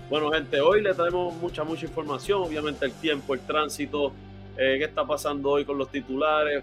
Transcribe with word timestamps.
Bueno, 0.08 0.30
gente, 0.30 0.60
hoy 0.60 0.82
le 0.82 0.94
traemos 0.94 1.34
mucha, 1.34 1.64
mucha 1.64 1.84
información. 1.84 2.40
Obviamente 2.40 2.86
el 2.86 2.92
tiempo, 2.92 3.34
el 3.34 3.40
tránsito, 3.40 4.12
eh, 4.56 4.76
qué 4.78 4.84
está 4.84 5.04
pasando 5.04 5.50
hoy 5.50 5.64
con 5.64 5.76
los 5.78 5.90
titulares 5.90 6.62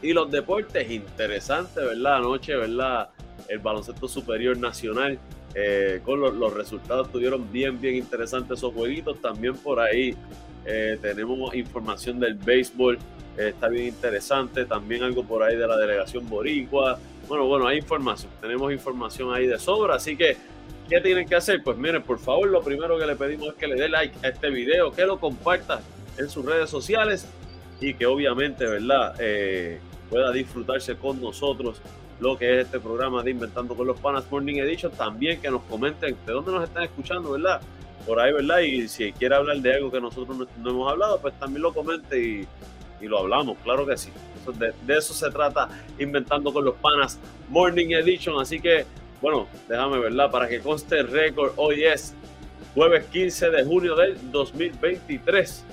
y 0.00 0.12
los 0.12 0.30
deportes. 0.30 0.88
Interesante, 0.88 1.80
¿verdad? 1.80 2.18
Anoche, 2.18 2.54
¿verdad? 2.54 3.08
El 3.48 3.58
baloncesto 3.58 4.06
superior 4.06 4.56
nacional 4.56 5.18
eh, 5.56 6.00
con 6.04 6.20
los, 6.20 6.52
resultados 6.52 7.10
tuvieron 7.10 7.50
bien, 7.50 7.80
bien 7.80 7.96
interesantes 7.96 8.58
esos 8.58 8.72
jueguitos. 8.72 9.20
También 9.20 9.56
por 9.56 9.80
ahí 9.80 10.14
eh, 10.64 10.96
tenemos 11.02 11.56
información 11.56 12.20
del 12.20 12.34
béisbol, 12.34 12.98
está 13.36 13.66
bien 13.66 13.88
interesante. 13.88 14.64
También 14.64 15.02
algo 15.02 15.24
por 15.24 15.42
ahí 15.42 15.56
de 15.56 15.66
la 15.66 15.76
delegación 15.76 16.28
boricua. 16.28 17.00
Bueno, 17.26 17.48
bueno, 17.48 17.66
hay 17.66 17.78
información, 17.78 18.30
tenemos 18.40 18.72
información 18.72 19.34
ahí 19.34 19.46
de 19.48 19.58
sobra, 19.58 19.96
así 19.96 20.14
que 20.16 20.36
¿Qué 20.88 21.00
tienen 21.00 21.26
que 21.26 21.34
hacer? 21.34 21.62
Pues 21.62 21.78
miren, 21.78 22.02
por 22.02 22.18
favor, 22.18 22.48
lo 22.48 22.62
primero 22.62 22.98
que 22.98 23.06
le 23.06 23.16
pedimos 23.16 23.48
es 23.48 23.54
que 23.54 23.66
le 23.66 23.74
dé 23.76 23.88
like 23.88 24.14
a 24.22 24.28
este 24.28 24.50
video, 24.50 24.92
que 24.92 25.06
lo 25.06 25.18
comparta 25.18 25.80
en 26.18 26.28
sus 26.28 26.44
redes 26.44 26.68
sociales 26.68 27.26
y 27.80 27.94
que 27.94 28.04
obviamente, 28.04 28.66
¿verdad? 28.66 29.14
Eh, 29.18 29.80
pueda 30.10 30.30
disfrutarse 30.30 30.96
con 30.96 31.22
nosotros 31.22 31.80
lo 32.20 32.36
que 32.36 32.60
es 32.60 32.66
este 32.66 32.80
programa 32.80 33.22
de 33.22 33.30
Inventando 33.30 33.74
con 33.74 33.86
los 33.86 33.98
Panas 33.98 34.30
Morning 34.30 34.56
Edition. 34.56 34.92
También 34.92 35.40
que 35.40 35.50
nos 35.50 35.62
comenten 35.62 36.16
de 36.26 36.32
dónde 36.32 36.52
nos 36.52 36.64
están 36.64 36.82
escuchando, 36.82 37.32
¿verdad? 37.32 37.62
Por 38.06 38.20
ahí, 38.20 38.34
¿verdad? 38.34 38.58
Y 38.60 38.86
si 38.86 39.10
quiere 39.12 39.34
hablar 39.36 39.56
de 39.56 39.74
algo 39.74 39.90
que 39.90 40.00
nosotros 40.02 40.36
no, 40.36 40.70
hemos 40.70 40.92
hablado, 40.92 41.18
pues 41.18 41.32
también 41.38 41.62
lo 41.62 41.72
comente 41.72 42.20
y, 42.20 42.46
lo 43.00 43.18
hablamos, 43.18 43.58
claro 43.62 43.84
que 43.84 43.98
sí. 43.98 44.08
de, 44.58 44.72
de 44.86 44.98
eso 44.98 45.12
se 45.12 45.30
trata 45.30 45.68
Inventando 45.98 46.50
con 46.54 46.64
los 46.64 46.74
Panas 46.76 47.18
Morning 47.50 47.88
Edition. 47.90 48.40
Así 48.40 48.60
que 48.60 48.86
bueno, 49.24 49.48
déjame 49.70 49.98
verla 50.00 50.30
para 50.30 50.46
que 50.46 50.60
conste 50.60 50.98
el 50.98 51.08
récord. 51.08 51.54
Hoy 51.56 51.82
es 51.82 52.14
jueves 52.74 53.06
15 53.06 53.48
de 53.48 53.64
junio 53.64 53.96
del 53.96 54.30
2023. 54.30 55.64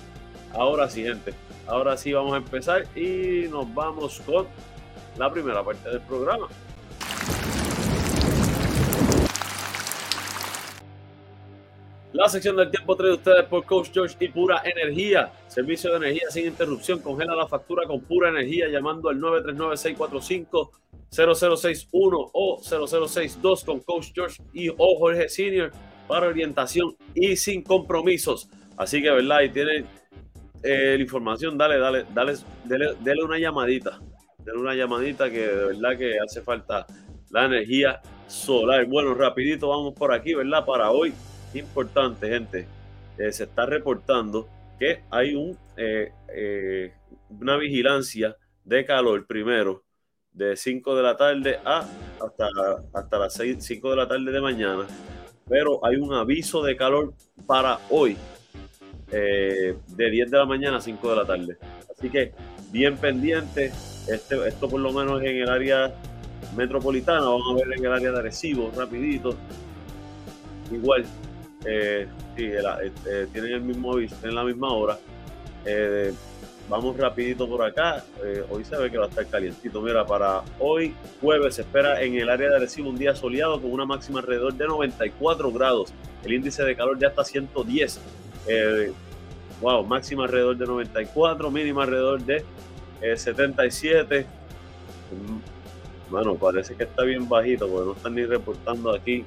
Ahora 0.53 0.89
sí, 0.89 1.03
gente. 1.03 1.33
Ahora 1.67 1.97
sí 1.97 2.13
vamos 2.13 2.33
a 2.33 2.37
empezar 2.37 2.85
y 2.97 3.49
nos 3.49 3.73
vamos 3.73 4.21
con 4.21 4.47
la 5.17 5.29
primera 5.29 5.61
parte 5.65 5.89
del 5.89 5.99
programa. 5.99 6.47
La 12.13 12.29
sección 12.29 12.55
del 12.55 12.71
tiempo 12.71 12.95
trae 12.95 13.11
ustedes 13.11 13.43
por 13.47 13.65
Coach 13.65 13.89
George 13.91 14.15
y 14.21 14.29
Pura 14.29 14.61
Energía. 14.63 15.29
Servicio 15.47 15.89
de 15.89 15.97
energía 15.97 16.29
sin 16.29 16.45
interrupción. 16.47 16.99
Congela 16.99 17.35
la 17.35 17.47
factura 17.47 17.85
con 17.85 17.99
Pura 17.99 18.29
Energía 18.29 18.69
llamando 18.69 19.09
al 19.09 19.19
939-645-0061 21.11 22.29
o 22.33 22.59
0062 22.61 23.63
con 23.65 23.79
Coach 23.81 24.11
George 24.13 24.41
y 24.53 24.69
o 24.69 24.97
Jorge 24.97 25.27
Senior 25.27 25.71
para 26.07 26.27
orientación 26.27 26.95
y 27.13 27.35
sin 27.35 27.63
compromisos. 27.63 28.49
Así 28.77 29.01
que, 29.01 29.11
¿verdad? 29.11 29.41
Y 29.41 29.49
tienen 29.49 29.85
eh, 30.63 30.95
la 30.95 31.01
información, 31.01 31.57
dale, 31.57 31.77
dale, 31.79 32.05
dale, 32.13 32.35
dale, 32.65 33.23
una 33.23 33.37
llamadita. 33.37 33.99
Dale 34.39 34.57
una 34.57 34.73
llamadita 34.73 35.29
que 35.29 35.47
de 35.47 35.65
verdad 35.65 35.97
que 35.97 36.17
hace 36.17 36.41
falta 36.41 36.85
la 37.29 37.45
energía 37.45 38.01
solar. 38.27 38.85
Bueno, 38.85 39.13
rapidito 39.13 39.67
vamos 39.67 39.93
por 39.93 40.13
aquí, 40.13 40.33
¿verdad? 40.33 40.65
Para 40.65 40.91
hoy 40.91 41.13
importante, 41.53 42.29
gente. 42.29 42.67
Eh, 43.17 43.33
se 43.33 43.43
está 43.43 43.65
reportando 43.65 44.47
que 44.79 45.03
hay 45.11 45.35
un, 45.35 45.57
eh, 45.75 46.93
una 47.29 47.57
vigilancia 47.57 48.37
de 48.63 48.85
calor 48.85 49.27
primero 49.27 49.83
de 50.33 50.55
5 50.55 50.95
de 50.95 51.03
la 51.03 51.17
tarde 51.17 51.59
a 51.65 51.85
hasta, 52.19 52.47
hasta 52.93 53.19
las 53.19 53.33
6, 53.33 53.57
5 53.59 53.89
de 53.89 53.95
la 53.95 54.07
tarde 54.07 54.31
de 54.31 54.41
mañana. 54.41 54.85
Pero 55.49 55.85
hay 55.85 55.97
un 55.97 56.13
aviso 56.13 56.63
de 56.63 56.75
calor 56.75 57.13
para 57.45 57.79
hoy 57.89 58.17
de 59.11 59.75
10 59.97 60.31
de 60.31 60.37
la 60.37 60.45
mañana 60.45 60.77
a 60.77 60.81
5 60.81 61.09
de 61.09 61.15
la 61.15 61.25
tarde. 61.25 61.57
Así 61.91 62.09
que 62.09 62.31
bien 62.71 62.97
pendiente. 62.97 63.71
Este, 64.07 64.47
esto 64.47 64.67
por 64.67 64.79
lo 64.79 64.91
menos 64.91 65.21
en 65.21 65.37
el 65.37 65.49
área 65.49 65.93
metropolitana. 66.55 67.21
Vamos 67.21 67.51
a 67.51 67.55
ver 67.55 67.77
en 67.77 67.85
el 67.85 67.91
área 67.91 68.11
de 68.11 68.19
Arecibo, 68.19 68.71
rapidito. 68.75 69.35
Igual, 70.71 71.05
eh, 71.65 72.07
sí, 72.35 72.45
eh, 72.45 73.27
tienen 73.31 73.51
el 73.53 73.61
mismo 73.61 73.99
en 73.99 74.35
la 74.35 74.43
misma 74.43 74.73
hora. 74.73 74.97
Eh, 76.71 76.77
vamos 76.77 76.97
rapidito 76.97 77.47
por 77.47 77.63
acá. 77.63 78.03
hoy 78.49 78.63
se 78.63 78.77
ve 78.77 78.89
que 78.89 78.97
va 78.97 79.05
a 79.05 79.09
estar 79.09 79.25
calientito. 79.27 79.81
Mira, 79.81 80.05
para 80.05 80.41
hoy 80.59 80.93
jueves 81.19 81.55
se 81.55 81.61
espera 81.61 82.01
en 82.01 82.15
el 82.15 82.29
área 82.29 82.49
de 82.49 82.55
Arecibo 82.55 82.89
un 82.89 82.97
día 82.97 83.15
soleado 83.15 83.61
con 83.61 83.71
una 83.71 83.85
máxima 83.85 84.19
alrededor 84.19 84.53
de 84.53 84.67
94 84.67 85.51
grados. 85.51 85.93
El 86.23 86.33
índice 86.33 86.63
de 86.63 86.75
calor 86.75 86.97
ya 86.97 87.07
está 87.07 87.23
110. 87.23 87.99
wow, 89.61 89.85
máxima 89.85 90.23
alrededor 90.23 90.57
de 90.57 90.65
94, 90.65 91.51
mínima 91.51 91.83
alrededor 91.83 92.21
de 92.23 92.45
77. 93.15 94.25
Bueno, 96.09 96.35
parece 96.35 96.75
que 96.75 96.83
está 96.83 97.03
bien 97.03 97.27
bajito 97.27 97.67
porque 97.67 97.85
no 97.85 97.93
están 97.93 98.15
ni 98.15 98.25
reportando 98.25 98.93
aquí 98.93 99.25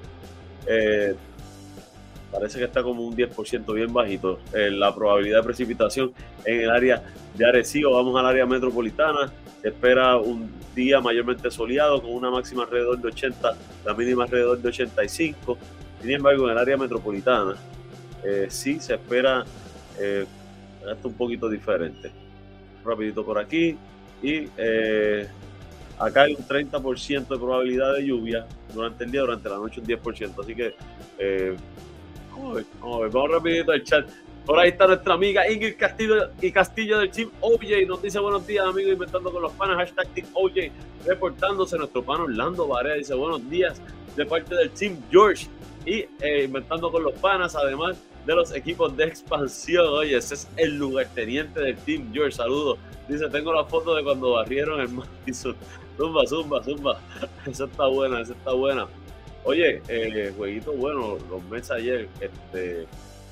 parece 2.34 2.58
que 2.58 2.64
está 2.64 2.82
como 2.82 3.06
un 3.06 3.16
10% 3.16 3.72
bien 3.72 3.92
bajito. 3.92 4.40
la 4.52 4.94
probabilidad 4.94 5.38
de 5.38 5.44
precipitación 5.44 6.12
en 6.44 6.62
el 6.62 6.70
área 6.70 7.02
de 7.34 7.46
Arecibo, 7.46 7.94
vamos 7.94 8.19
al 8.19 8.26
área 8.26 8.44
metropolitana, 8.44 9.32
se 9.62 9.69
espera 9.69 10.16
un 10.16 10.50
día 10.75 11.00
mayormente 11.00 11.50
soleado 11.50 12.02
con 12.02 12.12
una 12.12 12.31
máxima 12.31 12.64
alrededor 12.64 13.00
de 13.00 13.08
80, 13.08 13.56
la 13.84 13.94
mínima 13.94 14.25
alrededor 14.25 14.58
de 14.58 14.69
85. 14.69 15.56
Sin 16.02 16.10
embargo, 16.10 16.46
en 16.46 16.52
el 16.52 16.58
área 16.58 16.76
metropolitana 16.76 17.54
eh, 18.25 18.46
sí 18.50 18.81
se 18.81 18.94
espera 18.94 19.44
eh, 19.98 20.26
esto 20.92 21.08
un 21.08 21.14
poquito 21.14 21.48
diferente. 21.48 22.10
Rapidito 22.84 23.25
por 23.25 23.38
aquí 23.38 23.76
y 24.22 24.48
eh, 24.56 25.26
acá 25.98 26.22
hay 26.22 26.34
un 26.34 26.46
30% 26.46 27.28
de 27.28 27.36
probabilidad 27.38 27.94
de 27.94 28.06
lluvia 28.06 28.46
durante 28.75 29.04
el 29.04 29.10
día, 29.10 29.20
durante 29.22 29.48
la 29.48 29.56
noche 29.56 29.81
un 29.81 29.86
10%. 29.86 30.42
Así 30.42 30.54
que 30.54 30.75
eh, 31.19 31.56
Vamos 32.34 33.12
vamos 33.12 33.31
rapidito 33.31 33.72
al 33.72 33.82
chat. 33.82 34.08
Por 34.44 34.58
ahí 34.58 34.70
está 34.70 34.86
nuestra 34.86 35.14
amiga 35.14 35.50
Ingrid 35.50 35.76
Castillo 35.78 36.31
y 36.40 36.52
Castillo 36.52 36.98
del 36.98 37.10
Team 37.10 37.31
OJ. 37.40 37.86
Nos 37.86 38.02
dice 38.02 38.19
buenos 38.19 38.46
días, 38.46 38.66
amigos, 38.66 38.92
inventando 38.92 39.32
con 39.32 39.40
los 39.40 39.52
panas. 39.52 39.76
Hashtag 39.76 40.08
Team 40.08 40.26
OJ. 40.34 40.52
Reportándose 41.06 41.78
nuestro 41.78 42.02
pan 42.02 42.20
Orlando 42.20 42.69
Varea. 42.69 42.94
Dice 42.94 43.14
buenos 43.14 43.48
días 43.48 43.81
de 44.16 44.26
parte 44.26 44.54
del 44.54 44.70
Team 44.70 44.98
George. 45.10 45.46
Y 45.86 46.06
eh, 46.20 46.44
inventando 46.44 46.90
con 46.90 47.02
los 47.02 47.14
panas, 47.14 47.54
además 47.56 47.96
de 48.26 48.34
los 48.34 48.54
equipos 48.54 48.94
de 48.96 49.04
expansión. 49.04 49.86
Oye, 49.88 50.16
ese 50.16 50.34
es 50.34 50.48
el 50.56 50.76
lugarteniente 50.76 51.60
del 51.60 51.76
Team 51.78 52.12
George. 52.12 52.32
Saludos. 52.32 52.78
Dice, 53.08 53.28
tengo 53.31 53.52
la 53.52 53.64
foto 53.64 53.94
de 53.94 54.02
cuando 54.02 54.32
barrieron 54.32 54.81
el 54.81 54.88
Madison. 54.88 55.56
Zumba, 55.96 56.26
zumba, 56.26 56.62
zumba. 56.62 57.00
Esa 57.46 57.64
está 57.64 57.86
buena, 57.86 58.20
esa 58.20 58.32
está 58.32 58.52
buena. 58.52 58.88
Oye, 59.44 59.82
eh, 59.88 60.32
jueguito 60.37 60.73
bueno, 60.73 61.19
los 61.31 61.44
meses 61.44 61.70
ayer, 61.70 62.08
este, 62.20 62.87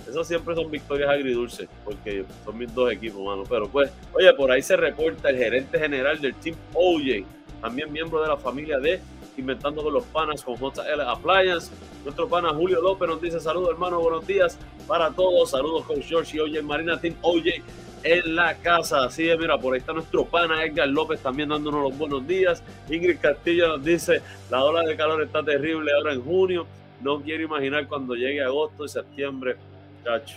esos 0.09 0.29
siempre 0.29 0.55
son 0.55 0.71
victorias 0.71 1.09
agridulces, 1.09 1.69
porque 1.85 2.25
son 2.45 2.59
mis 2.59 2.73
dos 2.75 2.93
equipos, 2.93 3.23
mano. 3.25 3.45
Pero 3.49 3.69
pues, 3.69 3.91
oye, 4.13 4.33
por 4.35 4.51
ahí 4.51 4.63
se 4.63 4.77
reporta 4.77 5.31
el 5.31 5.39
gerente 5.39 5.79
general 5.79 6.21
del 6.21 6.35
Team 6.35 6.57
OJ, 6.75 7.25
también 7.61 7.93
miembro 7.93 8.21
de 8.21 8.29
la 8.29 8.37
familia 8.37 8.79
de 8.79 9.01
Inventando 9.39 9.83
con 9.83 9.95
los 9.95 10.05
Panas 10.05 10.43
con 10.43 10.57
JL 10.57 11.01
Appliance. 11.07 11.71
Nuestro 12.05 12.29
pana 12.29 12.51
Julio 12.51 12.83
López 12.83 13.09
nos 13.09 13.23
dice 13.23 13.41
saludos, 13.41 13.71
hermano, 13.71 13.99
buenos 13.99 14.27
días 14.27 14.59
para 14.87 15.11
todos. 15.11 15.51
Saludos 15.51 15.87
con 15.87 16.03
George 16.03 16.37
y 16.37 16.41
OJ 16.41 16.63
Marina 16.63 17.01
Team 17.01 17.15
OJ 17.23 17.63
en 18.05 18.37
la 18.37 18.57
casa. 18.57 19.05
Así 19.05 19.29
es, 19.29 19.39
mira, 19.39 19.59
por 19.59 19.75
ahí 19.75 19.81
está 19.81 19.93
nuestro 19.93 20.25
pana 20.25 20.65
Edgar 20.65 20.89
López 20.89 21.21
también 21.21 21.49
dándonos 21.49 21.83
los 21.83 21.99
buenos 21.99 22.27
días. 22.27 22.63
Ingrid 22.89 23.19
Castillo 23.21 23.69
nos 23.69 23.85
dice, 23.85 24.21
la 24.51 24.65
ola 24.65 24.83
de 24.83 24.97
calor 24.97 25.23
está 25.23 25.43
terrible 25.43 25.93
ahora 25.93 26.13
en 26.13 26.23
junio. 26.23 26.67
No 27.01 27.21
quiero 27.21 27.43
imaginar 27.43 27.87
cuando 27.89 28.15
llegue 28.15 28.43
agosto 28.43 28.85
y 28.85 28.89
septiembre. 28.89 29.57
Cacho. 30.05 30.37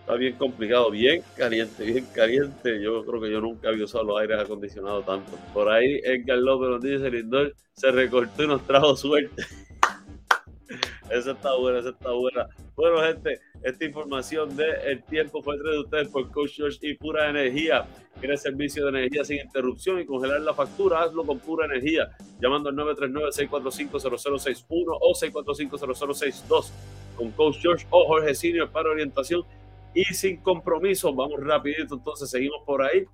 Está 0.00 0.14
bien 0.14 0.36
complicado, 0.36 0.90
bien 0.90 1.22
caliente, 1.36 1.84
bien 1.84 2.06
caliente. 2.14 2.82
Yo 2.82 3.04
creo 3.04 3.20
que 3.20 3.30
yo 3.30 3.40
nunca 3.40 3.68
había 3.68 3.84
usado 3.84 4.04
los 4.04 4.20
aires 4.20 4.40
acondicionados 4.40 5.04
tanto. 5.04 5.32
Por 5.52 5.68
ahí 5.68 6.00
Edgar 6.02 6.38
López 6.38 6.68
nos 6.70 6.80
dice, 6.80 7.10
Lindor 7.10 7.54
se 7.74 7.90
recortó 7.90 8.42
y 8.42 8.46
nos 8.46 8.66
trajo 8.66 8.96
suerte. 8.96 9.42
esa 11.10 11.32
está 11.32 11.54
buena, 11.56 11.80
esa 11.80 11.90
está 11.90 12.10
buena. 12.10 12.46
Bueno, 12.74 13.02
gente, 13.02 13.38
esta 13.62 13.84
información 13.84 14.56
de 14.56 14.70
El 14.86 15.02
Tiempo 15.04 15.42
fue 15.42 15.56
traída 15.56 15.72
de 15.72 15.80
ustedes 15.80 16.08
por 16.08 16.30
Coach 16.30 16.56
George 16.56 16.78
y 16.82 16.94
Pura 16.94 17.28
Energía. 17.28 17.86
¿Quieres 18.20 18.42
servicio 18.42 18.84
de 18.84 18.90
energía 18.90 19.24
sin 19.24 19.40
interrupción 19.40 20.00
y 20.00 20.06
congelar 20.06 20.40
la 20.40 20.54
factura? 20.54 21.02
Hazlo 21.02 21.24
con 21.24 21.38
Pura 21.38 21.66
Energía. 21.66 22.10
Llamando 22.40 22.68
al 22.68 22.76
939-645-0061 22.76 24.98
o 25.00 25.14
645-0062 25.14 26.70
con 27.16 27.30
Coach 27.32 27.58
George 27.60 27.86
o 27.90 28.06
Jorge 28.06 28.34
Senior 28.34 28.70
para 28.70 28.90
orientación 28.90 29.44
y 29.94 30.04
sin 30.04 30.38
compromiso. 30.38 31.14
Vamos 31.14 31.40
rapidito, 31.40 31.96
entonces 31.96 32.30
seguimos 32.30 32.62
por 32.64 32.82
ahí 32.82 33.04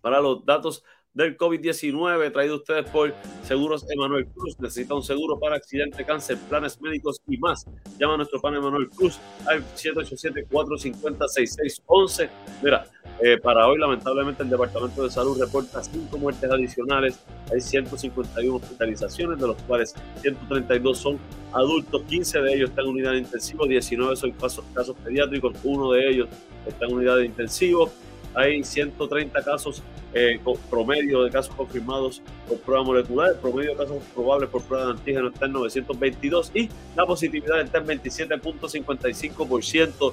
para 0.00 0.20
los 0.20 0.44
datos 0.44 0.82
del 1.14 1.36
COVID-19, 1.36 2.32
traído 2.32 2.56
ustedes 2.56 2.90
por 2.90 3.14
Seguros 3.42 3.84
Emanuel 3.90 4.26
Cruz. 4.28 4.58
Necesita 4.60 4.94
un 4.94 5.02
seguro 5.02 5.40
para 5.40 5.56
accidente, 5.56 6.04
cáncer, 6.04 6.38
planes 6.48 6.80
médicos 6.80 7.20
y 7.28 7.36
más. 7.38 7.66
Llama 7.98 8.14
a 8.14 8.18
nuestro 8.18 8.40
pan 8.40 8.54
Emanuel 8.54 8.88
Cruz 8.90 9.18
al 9.46 9.64
787-450-6611. 9.74 12.30
Mira, 12.62 12.86
eh, 13.22 13.36
para 13.38 13.66
hoy 13.66 13.78
lamentablemente 13.78 14.44
el 14.44 14.50
Departamento 14.50 15.02
de 15.02 15.10
Salud 15.10 15.36
reporta 15.38 15.82
cinco 15.82 16.16
muertes 16.16 16.48
adicionales. 16.50 17.18
Hay 17.52 17.60
151 17.60 18.56
hospitalizaciones, 18.56 19.38
de 19.40 19.48
los 19.48 19.56
cuales 19.64 19.94
132 20.22 20.96
son 20.96 21.18
adultos, 21.52 22.02
15 22.04 22.40
de 22.40 22.54
ellos 22.54 22.70
están 22.70 22.84
en 22.84 22.92
unidad 22.92 23.10
de 23.12 23.18
intensivo, 23.18 23.66
19 23.66 24.14
son 24.14 24.30
casos, 24.32 24.64
casos 24.72 24.96
pediátricos, 25.04 25.56
uno 25.64 25.90
de 25.90 26.08
ellos 26.08 26.28
está 26.66 26.86
en 26.86 26.94
unidad 26.94 27.16
de 27.16 27.26
intensivo 27.26 27.90
hay 28.34 28.62
130 28.62 29.42
casos 29.42 29.82
eh, 30.12 30.40
promedio 30.68 31.22
de 31.22 31.30
casos 31.30 31.54
confirmados 31.54 32.20
por 32.48 32.58
prueba 32.58 32.82
molecular, 32.84 33.36
promedio 33.36 33.70
de 33.70 33.76
casos 33.76 34.02
probables 34.14 34.48
por 34.48 34.62
prueba 34.62 34.86
de 34.86 34.92
antígeno 34.92 35.28
está 35.28 35.44
en 35.46 35.52
922 35.52 36.50
y 36.54 36.68
la 36.96 37.06
positividad 37.06 37.60
está 37.60 37.78
en 37.78 37.86
27.55%. 37.86 40.12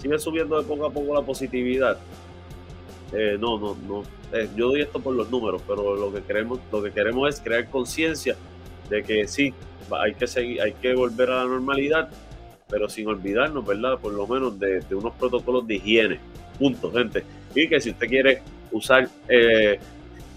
Sigue 0.00 0.18
subiendo 0.18 0.60
de 0.60 0.66
poco 0.66 0.86
a 0.86 0.90
poco 0.90 1.14
la 1.14 1.22
positividad. 1.22 1.96
Eh, 3.12 3.36
no, 3.40 3.58
no, 3.58 3.76
no. 3.88 4.02
Eh, 4.32 4.48
yo 4.54 4.68
doy 4.68 4.82
esto 4.82 5.00
por 5.00 5.14
los 5.14 5.30
números, 5.30 5.62
pero 5.66 5.96
lo 5.96 6.12
que 6.12 6.22
queremos, 6.22 6.60
lo 6.70 6.82
que 6.82 6.92
queremos 6.92 7.34
es 7.34 7.40
crear 7.40 7.68
conciencia 7.70 8.36
de 8.90 9.02
que 9.02 9.26
sí, 9.26 9.54
hay 9.90 10.14
que 10.14 10.26
seguir, 10.26 10.60
hay 10.60 10.74
que 10.74 10.94
volver 10.94 11.30
a 11.30 11.44
la 11.44 11.46
normalidad, 11.46 12.10
pero 12.68 12.86
sin 12.88 13.08
olvidarnos, 13.08 13.66
¿verdad? 13.66 13.98
Por 13.98 14.12
lo 14.12 14.26
menos 14.26 14.58
de 14.58 14.82
unos 14.92 15.14
protocolos 15.14 15.66
de 15.66 15.76
higiene 15.76 16.20
punto, 16.58 16.92
gente. 16.92 17.24
Y 17.54 17.68
que 17.68 17.80
si 17.80 17.90
usted 17.90 18.06
quiere 18.06 18.42
usar 18.70 19.08
eh, 19.28 19.78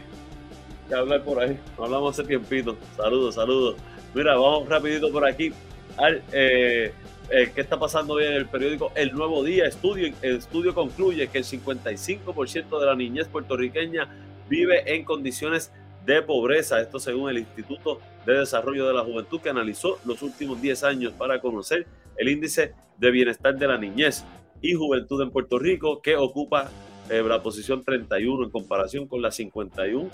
que 0.89 0.95
hablar 0.95 1.23
por 1.23 1.41
ahí. 1.41 1.59
Hablamos 1.79 2.19
hace 2.19 2.29
tiempito. 2.29 2.77
Saludos, 2.97 3.35
saludos. 3.35 3.77
Mira, 4.15 4.35
vamos 4.35 4.69
rapidito 4.69 5.11
por 5.11 5.27
aquí. 5.27 5.53
Al, 5.97 6.23
eh, 6.33 6.93
¿Qué 7.31 7.61
está 7.61 7.79
pasando 7.79 8.15
hoy 8.15 8.25
en 8.25 8.35
el 8.35 8.47
periódico 8.47 8.93
El 8.95 9.15
Nuevo 9.15 9.43
Día? 9.43 9.65
Estudio, 9.65 10.13
el 10.21 10.37
estudio 10.37 10.75
concluye 10.75 11.29
que 11.29 11.39
el 11.39 11.45
55% 11.45 12.79
de 12.79 12.87
la 12.87 12.95
niñez 12.95 13.29
puertorriqueña 13.29 14.09
vive 14.49 14.95
en 14.95 15.05
condiciones 15.05 15.73
de 16.05 16.23
pobreza. 16.23 16.81
Esto 16.81 16.99
según 16.99 17.31
el 17.31 17.39
Instituto 17.39 18.01
de 18.27 18.39
Desarrollo 18.41 18.87
de 18.87 18.95
la 18.95 19.05
Juventud 19.05 19.41
que 19.41 19.51
analizó 19.51 19.99
los 20.05 20.23
últimos 20.23 20.61
10 20.61 20.85
años 20.85 21.13
para 21.13 21.41
conocer 21.41 21.87
el 22.17 22.29
índice 22.29 22.75
de 22.99 23.11
bienestar 23.11 23.57
de 23.57 23.67
la 23.67 23.79
niñez 23.79 24.25
y 24.61 24.75
juventud 24.75 25.21
en 25.23 25.31
Puerto 25.31 25.59
Rico 25.59 26.01
que 26.01 26.17
ocupa 26.17 26.71
eh, 27.11 27.23
la 27.23 27.43
posición 27.43 27.83
31 27.83 28.45
en 28.45 28.51
comparación 28.51 29.07
con 29.07 29.21
las 29.21 29.37
51 29.37 30.09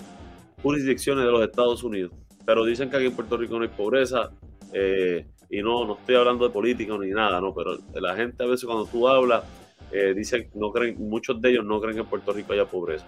jurisdicciones 0.61 1.25
de 1.25 1.31
los 1.31 1.43
Estados 1.43 1.83
Unidos. 1.83 2.11
Pero 2.45 2.65
dicen 2.65 2.89
que 2.89 2.97
aquí 2.97 3.05
en 3.05 3.15
Puerto 3.15 3.37
Rico 3.37 3.57
no 3.57 3.63
hay 3.63 3.69
pobreza 3.69 4.31
eh, 4.73 5.25
y 5.49 5.61
no, 5.61 5.85
no 5.85 5.93
estoy 5.93 6.15
hablando 6.15 6.47
de 6.47 6.53
política 6.53 6.97
ni 6.97 7.11
nada, 7.11 7.39
no, 7.39 7.53
pero 7.53 7.77
la 7.93 8.15
gente 8.15 8.43
a 8.43 8.47
veces 8.47 8.65
cuando 8.65 8.85
tú 8.85 9.07
hablas 9.07 9.43
eh, 9.91 10.15
no 10.55 10.71
creen, 10.71 10.95
muchos 10.97 11.41
de 11.41 11.51
ellos 11.51 11.65
no 11.65 11.79
creen 11.79 11.95
que 11.95 12.01
en 12.01 12.07
Puerto 12.07 12.33
Rico 12.33 12.53
haya 12.53 12.65
pobreza. 12.65 13.05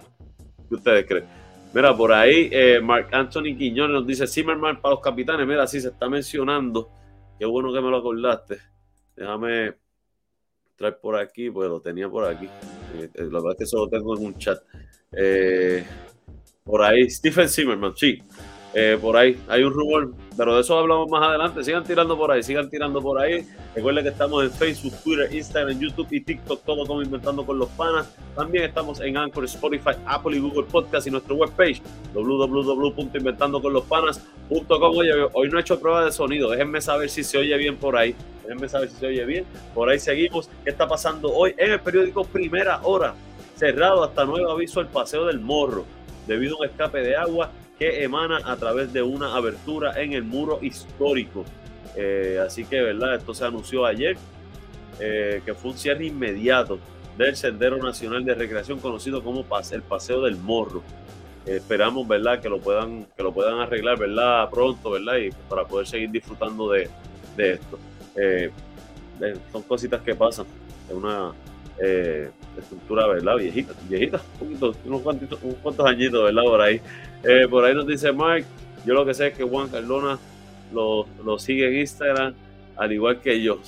¿Qué 0.68 0.74
ustedes 0.74 1.06
creen? 1.06 1.24
Mira, 1.74 1.96
por 1.96 2.12
ahí 2.12 2.48
eh, 2.52 2.80
Mark 2.80 3.08
Anthony 3.10 3.56
Quiñones 3.58 3.94
nos 3.94 4.06
dice 4.06 4.28
Zimmerman 4.28 4.80
para 4.80 4.94
los 4.94 5.02
capitanes. 5.02 5.44
Mira, 5.44 5.66
sí 5.66 5.80
se 5.80 5.88
está 5.88 6.08
mencionando. 6.08 6.88
Qué 7.36 7.44
bueno 7.44 7.72
que 7.72 7.80
me 7.80 7.90
lo 7.90 7.96
acordaste. 7.96 8.58
Déjame 9.16 9.74
traer 10.76 11.00
por 11.00 11.16
aquí, 11.16 11.50
pues 11.50 11.68
lo 11.68 11.80
tenía 11.80 12.08
por 12.08 12.26
aquí. 12.26 12.46
Eh, 12.46 13.10
eh, 13.12 13.22
la 13.24 13.40
verdad 13.40 13.52
es 13.52 13.58
que 13.58 13.64
eso 13.64 13.78
lo 13.78 13.88
tengo 13.88 14.16
en 14.16 14.24
un 14.24 14.38
chat. 14.38 14.58
por 16.62 16.80
ahí, 16.80 17.10
Stephen 17.10 17.48
Zimmerman, 17.48 17.96
sí. 17.96 18.22
Eh, 18.76 18.98
por 19.00 19.16
ahí 19.16 19.40
hay 19.48 19.62
un 19.62 19.72
rumor, 19.72 20.10
pero 20.36 20.56
de 20.56 20.62
eso 20.62 20.76
hablamos 20.76 21.08
más 21.08 21.22
adelante. 21.22 21.62
Sigan 21.62 21.84
tirando 21.84 22.18
por 22.18 22.32
ahí, 22.32 22.42
sigan 22.42 22.68
tirando 22.68 23.00
por 23.00 23.20
ahí. 23.20 23.46
Recuerden 23.72 24.02
que 24.02 24.10
estamos 24.10 24.42
en 24.42 24.50
Facebook, 24.50 24.94
Twitter, 25.04 25.32
Instagram, 25.32 25.78
YouTube 25.78 26.08
y 26.10 26.20
TikTok, 26.20 26.64
todo 26.64 26.84
como 26.84 27.00
Inventando 27.00 27.46
con 27.46 27.56
los 27.56 27.68
Panas. 27.70 28.12
También 28.34 28.64
estamos 28.64 29.00
en 29.00 29.16
Anchor, 29.16 29.44
Spotify, 29.44 29.92
Apple 30.06 30.36
y 30.36 30.40
Google 30.40 30.64
Podcast 30.64 31.06
y 31.06 31.12
nuestra 31.12 31.34
webpage 31.34 31.80
www.inventandoconlospanas.com. 32.14 34.96
Oye, 34.96 35.12
hoy 35.32 35.48
no 35.48 35.58
he 35.58 35.60
hecho 35.60 35.78
prueba 35.78 36.04
de 36.04 36.10
sonido, 36.10 36.50
déjenme 36.50 36.80
saber 36.80 37.08
si 37.08 37.22
se 37.22 37.38
oye 37.38 37.56
bien 37.56 37.76
por 37.76 37.96
ahí. 37.96 38.16
Déjenme 38.42 38.68
saber 38.68 38.90
si 38.90 38.96
se 38.96 39.06
oye 39.06 39.24
bien. 39.24 39.44
Por 39.72 39.88
ahí 39.88 40.00
seguimos. 40.00 40.50
¿Qué 40.64 40.70
está 40.70 40.88
pasando 40.88 41.32
hoy 41.32 41.54
en 41.56 41.70
el 41.72 41.80
periódico 41.80 42.24
Primera 42.24 42.80
Hora? 42.82 43.14
Cerrado 43.54 44.02
hasta 44.02 44.24
nuevo 44.24 44.50
aviso 44.50 44.80
el 44.80 44.88
Paseo 44.88 45.26
del 45.26 45.38
Morro 45.38 45.84
debido 46.26 46.56
a 46.56 46.60
un 46.60 46.66
escape 46.66 47.00
de 47.00 47.16
agua 47.16 47.50
que 47.78 48.04
emana 48.04 48.40
a 48.44 48.56
través 48.56 48.92
de 48.92 49.02
una 49.02 49.34
abertura 49.34 50.00
en 50.00 50.12
el 50.12 50.22
muro 50.22 50.58
histórico. 50.62 51.44
Eh, 51.96 52.40
así 52.44 52.64
que, 52.64 52.80
¿verdad? 52.80 53.16
Esto 53.16 53.34
se 53.34 53.44
anunció 53.44 53.84
ayer, 53.84 54.16
eh, 55.00 55.42
que 55.44 55.54
fue 55.54 55.72
un 55.72 55.78
cierre 55.78 56.06
inmediato 56.06 56.78
del 57.16 57.36
Sendero 57.36 57.78
Nacional 57.78 58.24
de 58.24 58.34
Recreación 58.34 58.80
conocido 58.80 59.22
como 59.22 59.44
el 59.72 59.82
Paseo 59.82 60.22
del 60.22 60.36
Morro. 60.36 60.82
esperamos, 61.46 62.08
¿verdad? 62.08 62.40
Que 62.40 62.48
lo 62.48 62.58
puedan, 62.58 63.06
que 63.16 63.22
lo 63.22 63.32
puedan 63.32 63.60
arreglar, 63.60 63.98
¿verdad? 63.98 64.48
Pronto, 64.50 64.92
¿verdad? 64.92 65.16
Y 65.18 65.30
para 65.48 65.64
poder 65.66 65.86
seguir 65.86 66.10
disfrutando 66.10 66.70
de, 66.70 66.88
esto. 67.36 67.78
Eh, 68.16 68.50
son 69.52 69.62
cositas 69.62 70.00
que 70.00 70.14
pasan. 70.14 70.46
Es 70.88 70.94
una 70.94 71.32
estructura, 71.78 73.06
¿verdad? 73.06 73.36
Viejita, 73.36 73.72
viejita, 73.88 74.20
un 74.40 74.56
poquito, 74.56 74.74
unos 74.84 75.02
cuantos, 75.02 75.42
unos 75.42 75.56
cuantos 75.56 75.86
añitos, 75.86 76.24
¿verdad? 76.24 76.42
Por 76.42 76.60
ahí. 76.60 76.80
Eh, 77.24 77.46
por 77.48 77.64
ahí 77.64 77.74
nos 77.74 77.86
dice 77.86 78.12
Mark, 78.12 78.44
yo 78.84 78.94
lo 78.94 79.04
que 79.04 79.14
sé 79.14 79.28
es 79.28 79.36
que 79.36 79.44
Juan 79.44 79.68
Cardona 79.68 80.18
lo, 80.72 81.06
sigue 81.38 81.68
en 81.68 81.80
Instagram, 81.80 82.34
al 82.76 82.92
igual 82.92 83.20
que 83.20 83.40
yo. 83.42 83.58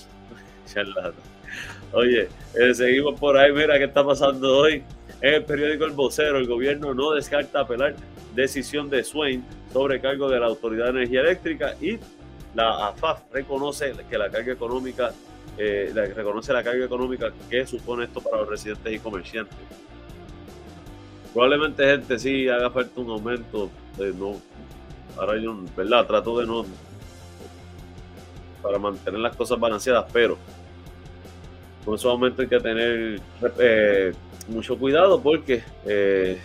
Oye, 1.93 2.29
eh, 2.55 2.75
seguimos 2.75 3.19
por 3.19 3.37
ahí, 3.37 3.53
mira 3.53 3.79
qué 3.79 3.85
está 3.85 4.05
pasando 4.05 4.59
hoy. 4.59 4.83
En 5.23 5.35
el 5.35 5.45
periódico 5.45 5.85
El 5.85 5.93
Vocero, 5.93 6.37
el 6.37 6.47
gobierno 6.47 6.93
no 6.93 7.13
descarta 7.13 7.61
apelar 7.61 7.95
decisión 8.35 8.91
de 8.91 9.03
Swain 9.03 9.43
sobre 9.73 10.01
cargo 10.01 10.29
de 10.29 10.39
la 10.39 10.47
Autoridad 10.47 10.87
de 10.87 10.91
Energía 10.91 11.21
Eléctrica 11.21 11.75
y 11.81 11.99
la 12.55 12.89
AFAF 12.89 13.23
reconoce 13.33 13.93
que 14.11 14.19
la 14.19 14.31
carga 14.31 14.53
económica, 14.53 15.13
eh, 15.59 15.93
reconoce 16.15 16.53
la 16.53 16.63
carga 16.63 16.85
económica 16.85 17.33
que 17.49 17.67
supone 17.67 18.05
esto 18.05 18.21
para 18.21 18.39
los 18.39 18.49
residentes 18.49 18.93
y 18.93 18.99
comerciantes. 18.99 19.57
Probablemente, 21.33 21.85
gente, 21.85 22.19
sí 22.19 22.49
haga 22.49 22.71
falta 22.71 23.01
un 23.01 23.11
aumento. 23.11 23.71
De 23.97 24.13
no, 24.13 24.41
ahora 25.17 25.39
yo, 25.39 25.57
¿verdad? 25.77 26.07
Trato 26.07 26.39
de 26.39 26.47
no. 26.47 26.65
Para 28.63 28.79
mantener 28.79 29.21
las 29.21 29.37
cosas 29.37 29.59
balanceadas, 29.59 30.07
pero 30.13 30.39
con 31.85 31.95
esos 31.95 32.11
aumentos 32.11 32.41
hay 32.41 32.49
que 32.49 32.59
tener 32.59 33.21
eh, 33.61 34.13
mucho 34.49 34.77
cuidado 34.77 35.21
porque 35.21 35.63
eh, 35.85 36.39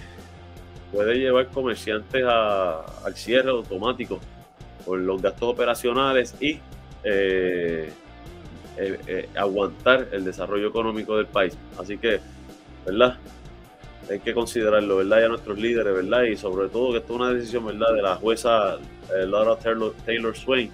puede 0.92 1.16
llevar 1.16 1.48
comerciantes 1.48 2.24
al 2.24 3.16
cierre 3.16 3.50
automático 3.50 4.20
por 4.86 5.00
los 5.00 5.22
gastos 5.22 5.50
operacionales 5.50 6.36
y 6.40 6.60
eh, 7.04 7.92
aguantar 9.36 10.08
el 10.12 10.26
desarrollo 10.26 10.68
económico 10.68 11.18
del 11.18 11.28
país. 11.28 11.58
Así 11.78 11.98
que, 11.98 12.20
¿verdad? 12.86 13.18
hay 14.10 14.20
que 14.20 14.34
considerarlo, 14.34 14.98
¿verdad? 14.98 15.22
Y 15.22 15.24
a 15.24 15.28
nuestros 15.30 15.58
líderes, 15.58 15.94
¿verdad? 15.94 16.24
Y 16.24 16.36
sobre 16.36 16.70
todo 16.70 16.92
que 16.92 16.98
esto 16.98 17.14
es 17.14 17.20
una 17.20 17.34
decisión, 17.34 17.66
¿verdad? 17.66 17.94
De 17.94 18.02
la 18.02 18.16
jueza 18.16 18.78
eh, 19.16 19.26
Laura 19.26 19.56
Taylor, 19.58 20.36
Swain, 20.36 20.70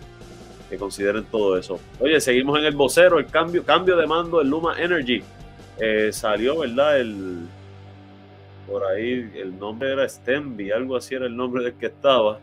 que 0.70 0.78
consideren 0.78 1.24
todo 1.26 1.58
eso. 1.58 1.80
Oye, 2.00 2.20
seguimos 2.20 2.58
en 2.60 2.66
el 2.66 2.76
vocero, 2.76 3.20
el 3.20 3.28
cambio, 3.28 3.64
cambio 3.64 3.96
de 3.96 4.08
mando 4.08 4.40
del 4.40 4.50
Luma 4.50 4.80
Energy. 4.80 5.22
Eh, 5.80 6.10
salió, 6.12 6.60
¿verdad? 6.60 7.00
El, 7.00 7.48
por 8.68 8.84
ahí 8.86 9.32
el 9.36 9.58
nombre 9.58 9.94
era 9.94 10.08
Stenby, 10.08 10.72
algo 10.72 10.96
así 10.96 11.16
era 11.16 11.26
el 11.26 11.36
nombre 11.36 11.64
del 11.64 11.74
que 11.74 11.88
estaba. 11.88 12.40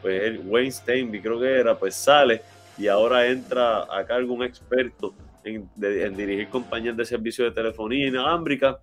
Pues 0.00 0.38
Wayne 0.44 0.70
Stenby 0.70 1.20
creo 1.20 1.40
que 1.40 1.50
era, 1.50 1.76
pues 1.76 1.96
sale 1.96 2.42
y 2.78 2.88
ahora 2.88 3.26
entra 3.26 3.84
a 3.90 4.04
cargo 4.06 4.34
un 4.34 4.42
experto 4.42 5.14
en, 5.44 5.68
en 5.80 6.16
dirigir 6.16 6.48
compañías 6.48 6.96
de 6.96 7.04
servicio 7.04 7.44
de 7.44 7.52
telefonía 7.52 8.08
inalámbrica 8.08 8.78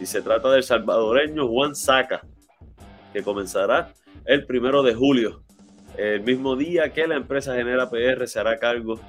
y 0.00 0.06
se 0.06 0.22
trata 0.22 0.50
del 0.50 0.62
salvadoreño 0.62 1.48
Juan 1.48 1.74
Saca, 1.74 2.26
que 3.12 3.22
comenzará 3.22 3.92
el 4.24 4.44
primero 4.46 4.82
de 4.82 4.94
julio, 4.94 5.42
el 5.96 6.22
mismo 6.22 6.56
día 6.56 6.92
que 6.92 7.06
la 7.06 7.16
empresa 7.16 7.54
Genera 7.54 7.88
PR 7.88 8.26
se 8.26 8.38
hará 8.38 8.58
cargo 8.58 9.00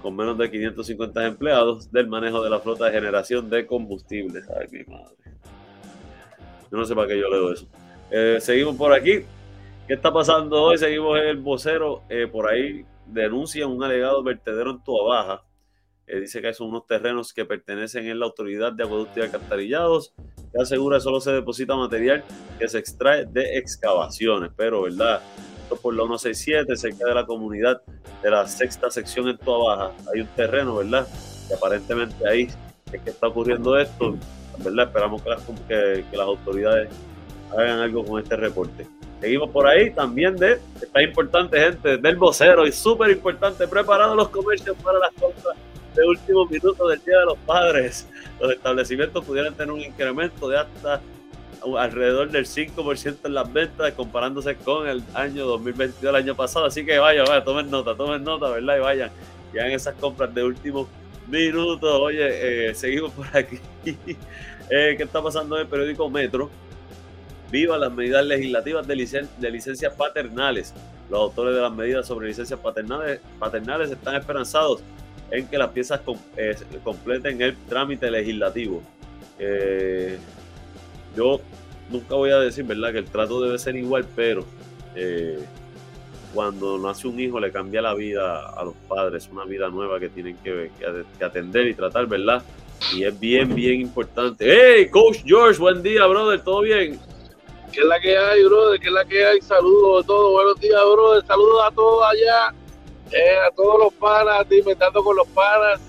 con 0.00 0.16
menos 0.16 0.38
de 0.38 0.50
550 0.50 1.26
empleados 1.26 1.90
del 1.90 2.06
manejo 2.06 2.42
de 2.42 2.50
la 2.50 2.60
flota 2.60 2.86
de 2.86 2.92
generación 2.92 3.50
de 3.50 3.66
combustibles. 3.66 4.48
Ay, 4.48 4.66
mi 4.70 4.84
madre. 4.84 5.16
Yo 6.70 6.78
no 6.78 6.84
sé 6.84 6.94
para 6.94 7.08
qué 7.08 7.18
yo 7.18 7.28
leo 7.28 7.52
eso. 7.52 7.66
Eh, 8.10 8.38
seguimos 8.40 8.76
por 8.76 8.92
aquí. 8.92 9.20
¿Qué 9.86 9.94
está 9.94 10.12
pasando 10.12 10.62
hoy? 10.62 10.78
Seguimos 10.78 11.18
el 11.18 11.36
vocero. 11.38 12.02
Eh, 12.08 12.28
por 12.30 12.48
ahí 12.48 12.84
denuncian 13.12 13.70
un 13.70 13.82
alegado 13.82 14.22
vertedero 14.22 14.70
en 14.70 14.82
Tua 14.82 15.04
Baja 15.04 15.44
dice 16.18 16.42
que 16.42 16.52
son 16.52 16.68
unos 16.68 16.86
terrenos 16.86 17.32
que 17.32 17.44
pertenecen 17.44 18.06
en 18.06 18.18
la 18.18 18.26
Autoridad 18.26 18.72
de 18.72 18.82
Acueductos 18.82 19.18
y 19.18 19.20
Alcantarillados, 19.20 20.12
que 20.52 20.60
asegura 20.60 20.96
que 20.96 21.02
solo 21.02 21.20
se 21.20 21.30
deposita 21.30 21.76
material 21.76 22.24
que 22.58 22.68
se 22.68 22.78
extrae 22.78 23.26
de 23.26 23.58
excavaciones, 23.58 24.50
pero 24.56 24.82
¿verdad? 24.82 25.22
Esto 25.62 25.76
por 25.76 25.94
la 25.94 26.02
167, 26.02 26.76
cerca 26.76 27.06
de 27.06 27.14
la 27.14 27.26
comunidad 27.26 27.82
de 28.22 28.30
la 28.30 28.48
sexta 28.48 28.90
sección 28.90 29.28
en 29.28 29.38
Toa 29.38 29.76
Baja, 29.76 29.92
hay 30.12 30.20
un 30.22 30.26
terreno, 30.28 30.76
¿verdad? 30.76 31.06
Que 31.46 31.54
aparentemente 31.54 32.28
ahí 32.28 32.48
es 32.92 33.00
que 33.00 33.10
está 33.10 33.28
ocurriendo 33.28 33.78
esto, 33.78 34.16
¿verdad? 34.58 34.88
Esperamos 34.88 35.22
que 35.22 35.30
las, 35.30 35.42
que, 35.68 36.04
las 36.12 36.26
autoridades 36.26 36.90
hagan 37.52 37.78
algo 37.78 38.04
con 38.04 38.20
este 38.20 38.36
reporte. 38.36 38.86
Seguimos 39.20 39.50
por 39.50 39.66
ahí 39.66 39.90
también 39.90 40.34
de, 40.36 40.58
está 40.80 41.02
importante 41.02 41.60
gente, 41.60 41.98
del 41.98 42.16
vocero 42.16 42.66
y 42.66 42.72
súper 42.72 43.10
importante, 43.10 43.68
preparados 43.68 44.16
los 44.16 44.28
comercios 44.30 44.76
para 44.82 44.98
las 44.98 45.12
compras 45.12 45.56
de 45.94 46.04
último 46.04 46.46
minuto 46.46 46.88
del 46.88 47.04
Día 47.04 47.18
de 47.18 47.26
los 47.26 47.38
Padres. 47.38 48.08
Los 48.40 48.52
establecimientos 48.52 49.24
pudieran 49.24 49.54
tener 49.54 49.72
un 49.72 49.80
incremento 49.80 50.48
de 50.48 50.58
hasta 50.58 51.02
alrededor 51.78 52.30
del 52.30 52.46
5% 52.46 53.16
en 53.24 53.34
las 53.34 53.52
ventas 53.52 53.92
comparándose 53.92 54.56
con 54.56 54.88
el 54.88 55.02
año 55.12 55.44
2022, 55.46 56.08
el 56.08 56.16
año 56.16 56.34
pasado. 56.34 56.66
Así 56.66 56.86
que 56.86 56.98
vaya, 56.98 57.22
vaya, 57.24 57.44
tomen 57.44 57.70
nota, 57.70 57.94
tomen 57.94 58.24
nota, 58.24 58.48
¿verdad? 58.48 58.76
Y 58.76 58.80
vayan, 58.80 59.10
y 59.52 59.58
hagan 59.58 59.72
esas 59.72 59.94
compras 59.96 60.34
de 60.34 60.44
último 60.44 60.88
minuto. 61.28 62.02
Oye, 62.02 62.70
eh, 62.70 62.74
seguimos 62.74 63.12
por 63.12 63.26
aquí. 63.36 63.58
eh, 63.84 64.94
¿Qué 64.96 65.02
está 65.02 65.22
pasando 65.22 65.56
en 65.56 65.62
el 65.62 65.68
periódico 65.68 66.08
Metro? 66.08 66.50
Viva 67.50 67.76
las 67.78 67.92
medidas 67.92 68.24
legislativas 68.24 68.86
de, 68.86 68.96
licencias 68.96 69.94
paternales. 69.94 70.72
Los 71.10 71.20
autores 71.20 71.54
de 71.54 71.60
las 71.60 71.72
medidas 71.72 72.06
sobre 72.06 72.28
licencias 72.28 72.60
paternales, 72.60 73.20
paternales 73.38 73.90
están 73.90 74.14
esperanzados 74.14 74.80
en 75.30 75.46
que 75.48 75.58
las 75.58 75.70
piezas 75.70 76.00
eh, 76.36 76.56
completen 76.84 77.40
el 77.42 77.56
trámite 77.68 78.10
legislativo. 78.10 78.82
Eh, 79.38 80.18
yo 81.16 81.40
nunca 81.90 82.14
voy 82.14 82.30
a 82.30 82.38
decir, 82.38 82.64
¿verdad?, 82.64 82.92
que 82.92 82.98
el 82.98 83.06
trato 83.06 83.40
debe 83.40 83.58
ser 83.58 83.74
igual, 83.76 84.06
pero 84.14 84.44
eh, 84.94 85.38
cuando 86.34 86.78
nace 86.78 87.08
un 87.08 87.18
hijo 87.18 87.40
le 87.40 87.50
cambia 87.50 87.82
la 87.82 87.94
vida 87.94 88.50
a 88.50 88.64
los 88.64 88.74
padres, 88.88 89.28
una 89.32 89.44
vida 89.44 89.68
nueva 89.68 89.98
que 89.98 90.08
tienen 90.08 90.36
que, 90.44 90.70
atender 91.24 91.66
y 91.66 91.74
tratar, 91.74 92.06
¿verdad? 92.06 92.42
Y 92.94 93.04
es 93.04 93.18
bien, 93.18 93.54
bien 93.54 93.80
importante. 93.80 94.46
¡Hey, 94.48 94.88
Coach 94.88 95.18
George! 95.24 95.58
Buen 95.58 95.82
día, 95.82 96.06
brother, 96.06 96.40
¿todo 96.40 96.62
bien? 96.62 96.98
¿Qué 97.72 97.80
es 97.80 97.86
la 97.86 98.00
que 98.00 98.16
hay, 98.16 98.44
brother? 98.44 98.80
¿Qué 98.80 98.86
es 98.88 98.92
la 98.92 99.04
que 99.04 99.24
hay? 99.24 99.40
Saludos 99.40 100.04
a 100.04 100.06
todos, 100.06 100.32
buenos 100.32 100.60
días, 100.60 100.80
brother. 100.92 101.24
Saludos 101.26 101.62
a 101.64 101.70
todos 101.70 102.04
allá 102.10 102.54
eh, 103.12 103.36
a 103.46 103.50
todos 103.50 103.78
los 103.78 103.92
panas, 103.94 104.46
inventando 104.50 105.02
con 105.02 105.16
los 105.16 105.26
panas. 105.28 105.80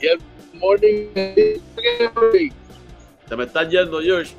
Y 0.00 0.06
el 0.06 0.18
morning. 0.54 1.08
Te 1.14 1.60
me 3.36 3.44
estás 3.44 3.68
yendo, 3.68 4.00
George. 4.00 4.32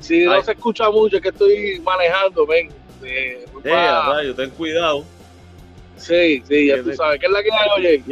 Si 0.00 0.24
no 0.24 0.42
se 0.42 0.52
escucha 0.52 0.90
mucho, 0.90 1.16
es 1.16 1.22
que 1.22 1.28
estoy 1.28 1.80
manejando, 1.80 2.46
ven. 2.46 2.70
Eh, 3.04 3.44
rayo, 3.64 4.34
ten 4.34 4.50
cuidado. 4.50 5.04
Sí, 5.96 6.42
sí, 6.46 6.66
ya 6.66 6.82
tú 6.82 6.92
sabes. 6.94 7.20
¿Qué 7.20 7.26
es 7.26 7.32
la 7.32 7.42
que 7.42 7.50
hay, 7.52 7.68
oye? 7.76 8.02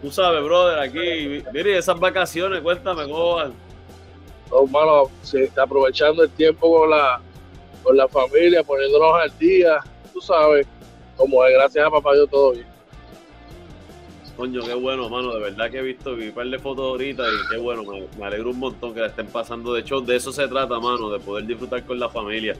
Tú 0.00 0.10
sabes, 0.10 0.42
brother, 0.42 0.78
aquí. 0.78 1.42
Mire, 1.52 1.78
esas 1.78 1.98
vacaciones, 1.98 2.60
cuéntame 2.60 3.04
cómo 3.04 3.34
van. 3.34 3.52
Oh, 4.54 4.66
mano, 4.66 5.10
se 5.22 5.44
está 5.44 5.62
aprovechando 5.62 6.22
el 6.24 6.30
tiempo 6.30 6.78
con 6.78 6.90
la, 6.90 7.20
con 7.82 7.96
la 7.96 8.06
familia, 8.06 8.62
poniéndonos 8.62 9.22
al 9.22 9.38
día, 9.38 9.78
tú 10.12 10.20
sabes 10.20 10.66
como 11.16 11.42
es, 11.46 11.54
gracias 11.54 11.86
a 11.86 11.90
papá 11.90 12.12
Dios 12.12 12.28
todo 12.28 12.52
bien. 12.52 12.66
Coño, 14.36 14.62
qué 14.62 14.74
bueno, 14.74 15.08
mano, 15.08 15.34
de 15.34 15.40
verdad 15.40 15.70
que 15.70 15.78
he 15.78 15.82
visto, 15.82 16.14
vi 16.14 16.28
un 16.28 16.34
par 16.34 16.46
de 16.46 16.58
fotos 16.58 16.84
ahorita 16.84 17.22
y 17.22 17.48
qué 17.50 17.58
bueno, 17.58 17.82
me, 18.18 18.26
alegro 18.26 18.50
un 18.50 18.58
montón 18.58 18.92
que 18.92 19.00
la 19.00 19.06
estén 19.06 19.26
pasando 19.26 19.72
de 19.72 19.80
hecho, 19.80 20.00
de 20.02 20.16
eso 20.16 20.32
se 20.32 20.46
trata, 20.48 20.78
mano, 20.78 21.10
de 21.10 21.18
poder 21.20 21.46
disfrutar 21.46 21.84
con 21.84 21.98
la 21.98 22.10
familia. 22.10 22.54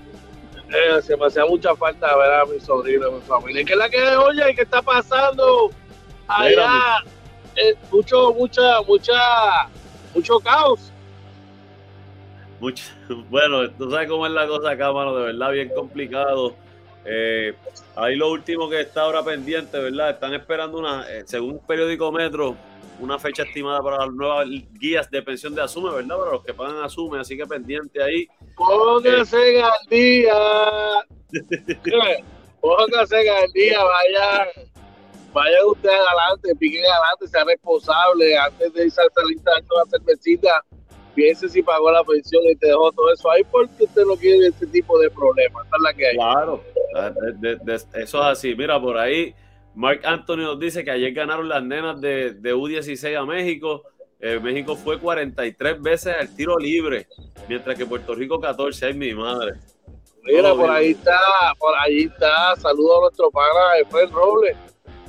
Eh, 0.69 1.03
se 1.03 1.15
me 1.17 1.27
hacía 1.27 1.45
mucha 1.45 1.75
falta 1.77 2.17
ver 2.17 2.33
a 2.33 2.47
mi 2.47 2.59
sobrino, 2.59 3.09
a 3.09 3.11
mi 3.11 3.21
familia. 3.21 3.65
¿Qué 3.65 3.73
es 3.73 3.79
la 3.79 3.91
que 3.91 4.17
oye? 4.17 4.55
¿Qué 4.55 4.63
está 4.63 4.81
pasando? 4.81 5.71
Allá, 6.27 6.99
eh, 7.57 7.75
mucho, 7.91 8.33
mucha, 8.33 8.81
mucha, 8.83 9.69
mucho 10.15 10.41
caos. 10.41 10.92
Mucho, 12.63 12.85
bueno, 13.29 13.69
tú 13.73 13.91
sabes 13.91 14.09
cómo 14.09 14.25
es 14.25 14.31
la 14.31 14.47
cosa 14.47 14.71
acá, 14.71 14.93
mano, 14.93 15.17
de 15.17 15.33
verdad 15.33 15.51
bien 15.51 15.69
complicado. 15.71 16.55
Eh, 17.05 17.55
ahí 17.97 18.15
lo 18.15 18.31
último 18.31 18.71
que 18.71 18.83
está 18.83 19.01
ahora 19.01 19.25
pendiente, 19.25 19.81
¿verdad? 19.81 20.11
Están 20.11 20.33
esperando 20.33 20.79
una, 20.79 21.11
eh, 21.11 21.25
según 21.27 21.59
periódico 21.67 22.13
Metro, 22.13 22.55
una 23.01 23.19
fecha 23.19 23.43
estimada 23.43 23.81
para 23.81 24.07
las 24.07 24.15
nuevas 24.15 24.47
guías 24.75 25.11
de 25.11 25.23
pensión 25.23 25.57
de 25.57 25.63
Asume, 25.63 25.91
¿verdad? 25.93 26.17
Para 26.17 26.31
los 26.31 26.45
que 26.45 26.55
pagan 26.55 26.85
Asume, 26.85 27.19
así 27.19 27.37
que 27.37 27.45
pendiente 27.47 28.01
ahí. 28.01 28.29
Pónganse 28.55 29.59
eh, 29.59 29.63
al 29.65 29.89
día. 29.91 30.35
Pónganse 32.61 33.29
al 33.29 33.53
día, 33.55 33.79
vayan. 33.83 34.71
Vayan 35.33 35.67
ustedes 35.67 35.97
adelante, 35.97 36.55
piquen 36.61 36.85
adelante, 36.85 37.27
sean 37.27 37.49
responsables 37.49 38.39
antes 38.39 38.73
de 38.73 38.85
irse 38.85 39.01
a 39.01 39.21
salir 39.21 39.41
a 39.47 39.51
la 39.51 39.85
cervecita 39.91 40.65
piense 41.15 41.49
si 41.49 41.63
pagó 41.63 41.91
la 41.91 42.03
pensión 42.05 42.43
y 42.45 42.57
te 42.57 42.69
dejó 42.69 42.93
todo 42.93 43.13
eso 43.13 43.31
ahí 43.31 43.43
porque 43.51 43.85
usted 43.85 44.03
no 44.05 44.17
quiere 44.17 44.49
ese 44.49 44.67
tipo 44.67 44.99
de 44.99 45.11
problemas. 45.11 45.67
la 45.83 45.95
que 45.95 46.07
hay. 46.07 46.15
Claro, 46.15 46.63
eso 47.65 47.87
es 47.95 48.15
así. 48.15 48.55
Mira, 48.55 48.81
por 48.81 48.99
ahí 48.99 49.35
Mark 49.75 50.01
Anthony 50.05 50.39
nos 50.39 50.59
dice 50.59 50.85
que 50.85 50.91
ayer 50.91 51.13
ganaron 51.13 51.49
las 51.49 51.63
nenas 51.63 52.01
de, 52.01 52.35
U16 52.43 53.19
a 53.19 53.25
México. 53.25 53.83
Eh, 54.21 54.39
México 54.39 54.77
fue 54.77 55.01
43 55.01 55.83
veces 55.83 56.15
al 56.19 56.35
tiro 56.37 56.57
libre, 56.57 57.09
mientras 57.49 57.77
que 57.77 57.87
Puerto 57.87 58.15
Rico 58.15 58.39
14. 58.39 58.87
Ay, 58.87 58.95
mi 58.95 59.15
madre. 59.15 59.55
Mira, 60.23 60.55
por 60.55 60.71
ahí 60.71 60.91
está, 60.91 61.19
por 61.59 61.75
ahí 61.81 62.05
está. 62.05 62.55
Saludo 62.57 62.99
a 62.99 63.01
nuestro 63.03 63.31
pana 63.31 63.79
Efraín 63.81 64.11
Robles 64.13 64.57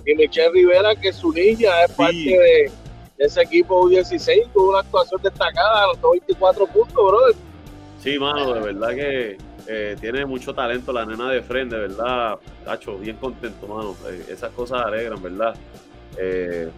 y 0.05 0.15
Michelle 0.15 0.49
Rivera, 0.51 0.95
que 0.95 1.13
su 1.13 1.31
niña 1.31 1.69
es 1.85 1.91
parte 1.91 2.15
de 2.15 2.71
ese 3.17 3.41
equipo 3.41 3.87
U16 3.87 4.51
tuvo 4.53 4.71
una 4.71 4.79
actuación 4.79 5.21
destacada 5.21 5.83
a 5.83 5.87
los 5.87 6.01
24 6.01 6.67
puntos, 6.67 6.95
brother. 6.95 7.35
Sí, 7.99 8.19
mano, 8.19 8.53
de 8.53 8.59
verdad 8.59 8.89
que 8.89 9.37
eh, 9.67 9.95
tiene 9.99 10.25
mucho 10.25 10.53
talento 10.53 10.91
la 10.91 11.05
nena 11.05 11.29
de 11.29 11.41
frente, 11.41 11.75
de 11.75 11.81
verdad, 11.87 12.37
Tacho, 12.65 12.97
bien 12.97 13.15
contento, 13.17 13.67
mano. 13.67 13.95
Eh, 14.09 14.25
esas 14.29 14.51
cosas 14.51 14.85
alegran, 14.85 15.21
¿verdad? 15.21 15.55
Eh, 16.17 16.69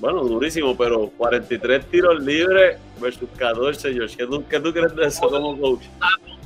bueno, 0.00 0.24
durísimo, 0.24 0.76
pero 0.76 1.10
43 1.18 1.86
tiros 1.90 2.22
libres 2.22 2.78
versus 2.98 3.28
14, 3.36 3.92
George. 3.92 4.16
¿Qué 4.16 4.26
tú, 4.26 4.44
qué 4.48 4.60
tú 4.60 4.72
crees 4.72 4.94
de 4.96 5.06
eso 5.06 5.28
como 5.28 5.58
coach? 5.58 5.84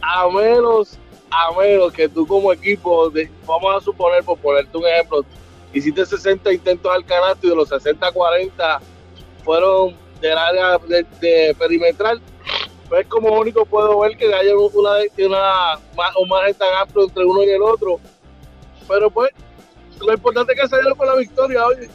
A, 0.03 0.29
menos, 0.29 0.99
a 1.31 1.57
menos 1.57 1.93
que 1.93 2.09
tú 2.09 2.27
como 2.27 2.53
equipo, 2.53 3.13
vamos 3.47 3.77
a 3.77 3.81
suponer, 3.81 4.25
por 4.25 4.39
ponerte 4.39 4.77
un 4.77 4.87
ejemplo, 4.87 5.25
hiciste 5.73 6.05
60 6.05 6.53
intentos 6.53 6.91
al 6.91 7.05
canasto 7.05 7.47
y 7.47 7.51
de 7.51 7.57
los 7.57 7.69
60 7.69 8.11
40 8.11 8.81
fueron 9.49 9.97
del 10.21 10.37
área 10.37 10.79
de, 11.21 11.57
perimetral. 11.59 12.21
Pues 12.87 13.07
como 13.07 13.41
único 13.41 13.65
puedo 13.65 13.99
ver 14.01 14.15
que 14.19 14.27
haya 14.27 14.55
una, 14.55 14.91
una, 15.27 15.79
un 16.21 16.29
margen 16.29 16.55
tan 16.55 16.69
amplio 16.83 17.05
entre 17.05 17.25
uno 17.25 17.43
y 17.43 17.49
el 17.49 17.63
otro. 17.63 17.99
Pero 18.87 19.11
pues, 19.11 19.31
lo 20.05 20.13
importante 20.13 20.53
es 20.53 20.61
que 20.61 20.69
se 20.69 20.95
con 20.95 21.07
la 21.07 21.17
victoria, 21.17 21.65
oye. 21.65 21.89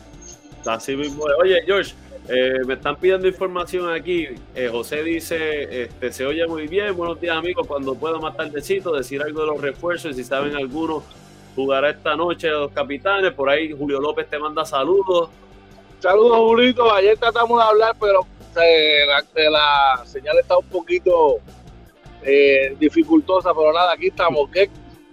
Así 0.66 0.96
mismo. 0.96 1.26
Oye, 1.44 1.62
George, 1.64 1.94
eh, 2.28 2.58
me 2.66 2.74
están 2.74 2.96
pidiendo 2.96 3.28
información 3.28 3.88
aquí. 3.92 4.30
Eh, 4.56 4.70
José 4.72 5.04
dice, 5.04 5.84
este, 5.84 6.12
se 6.12 6.26
oye 6.26 6.48
muy 6.48 6.66
bien. 6.68 6.96
Buenos 6.98 7.22
días, 7.22 7.38
amigos. 7.38 7.68
Cuando 7.68 7.94
pueda 7.94 8.18
más 8.18 8.36
tardecito, 8.36 8.94
decir 8.94 9.22
algo 9.22 9.42
de 9.42 9.48
los 9.48 9.62
refuerzos 9.62 10.16
si 10.16 10.24
saben 10.24 10.56
alguno 10.56 11.04
jugará 11.56 11.92
esta 11.92 12.16
noche 12.16 12.50
los 12.50 12.72
capitanes. 12.72 13.32
Por 13.34 13.48
ahí 13.48 13.72
Julio 13.72 14.00
López 14.02 14.28
te 14.28 14.40
manda 14.40 14.66
saludos. 14.66 15.30
Saludos, 16.04 16.38
Julito. 16.38 16.94
Ayer 16.94 17.18
tratamos 17.18 17.58
de 17.58 17.64
hablar, 17.64 17.96
pero 17.98 18.28
la, 18.58 20.04
señal 20.04 20.38
está 20.38 20.58
un 20.58 20.66
poquito 20.66 21.38
eh, 22.24 22.76
dificultosa, 22.78 23.54
pero 23.54 23.72
nada, 23.72 23.94
aquí 23.94 24.08
estamos. 24.08 24.50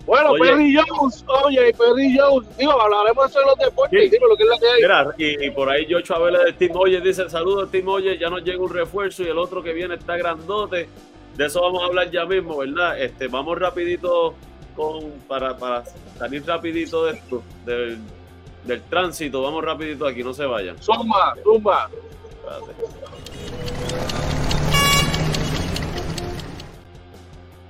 Bueno, 0.04 0.32
Perry 0.32 0.74
Jones, 0.74 1.24
oye, 1.44 1.72
Perry 1.74 2.18
Jones, 2.18 2.48
digo, 2.58 2.72
hablaremos 2.72 3.24
de 3.24 3.30
eso 3.30 3.40
en 3.40 3.46
los 3.46 3.58
deportes, 3.58 4.10
dime 4.10 4.26
lo 4.28 4.36
que 4.36 4.42
es 4.42 4.48
la 4.48 4.58
que 4.58 4.66
hay. 4.66 4.82
Mira, 4.82 5.14
y, 5.46 5.50
por 5.52 5.70
ahí 5.70 5.86
Joshua 5.88 6.18
Vélez 6.18 6.44
de 6.46 6.52
Team 6.54 6.76
Oye 6.76 7.00
dice, 7.00 7.30
saludos 7.30 7.70
Team 7.70 7.86
Oye, 7.86 8.18
ya 8.18 8.28
nos 8.28 8.42
llega 8.42 8.60
un 8.60 8.74
refuerzo 8.74 9.22
y 9.22 9.28
el 9.28 9.38
otro 9.38 9.62
que 9.62 9.72
viene 9.72 9.94
está 9.94 10.16
grandote. 10.16 10.88
De 11.36 11.46
eso 11.46 11.60
vamos 11.60 11.84
a 11.84 11.86
hablar 11.86 12.10
ya 12.10 12.26
mismo, 12.26 12.56
¿verdad? 12.56 13.00
Este, 13.00 13.28
vamos 13.28 13.56
rapidito 13.60 14.34
con, 14.74 15.12
para, 15.28 15.56
para 15.56 15.84
salir 16.18 16.44
rapidito 16.44 17.04
de 17.04 17.12
esto, 17.12 17.44
del 17.64 18.00
del 18.64 18.82
tránsito. 18.82 19.42
Vamos 19.42 19.64
rapidito 19.64 20.06
aquí, 20.06 20.22
no 20.22 20.34
se 20.34 20.44
vayan. 20.46 20.76
Zumba, 20.82 21.34
zumba. 21.42 21.90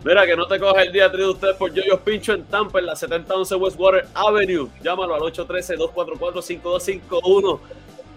Mira, 0.03 0.27
que 0.27 0.35
no 0.35 0.47
te 0.47 0.59
coja 0.59 0.81
el 0.83 0.93
día 0.93 1.11
de 1.11 1.27
ustedes 1.27 1.57
por 1.57 1.75
Yoyos 1.75 2.01
Pincho 2.01 2.33
en 2.33 2.45
Tampa, 2.45 2.79
en 2.79 2.87
la 2.87 2.97
7011 2.97 3.55
Westwater 3.57 4.09
Avenue. 4.15 4.71
Llámalo 4.83 5.15
al 5.15 5.21
813-244-5251. 5.21 7.61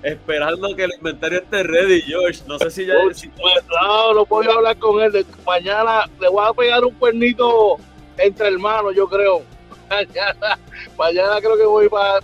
esperando 0.02 0.74
que 0.76 0.86
el 0.86 0.94
inventario 0.94 1.40
esté 1.40 1.64
ready, 1.64 2.02
George. 2.04 2.42
No 2.48 2.58
sé 2.58 2.72
si 2.72 2.86
ya. 2.86 2.94
Si... 3.14 3.28
no, 3.28 4.14
no 4.14 4.26
puedo 4.26 4.50
hablar 4.54 4.78
con 4.78 5.02
él. 5.02 5.26
Mañana 5.46 6.10
le 6.22 6.30
voy 6.30 6.46
a 6.48 6.54
pegar 6.54 6.86
un 6.86 6.94
cuernito 6.94 7.76
entre 8.18 8.48
hermanos, 8.48 8.96
yo 8.96 9.10
creo. 9.10 9.42
Mañana, 9.90 10.60
mañana 10.98 11.40
creo 11.40 11.58
que 11.58 11.66
voy 11.66 11.90
para, 11.90 12.22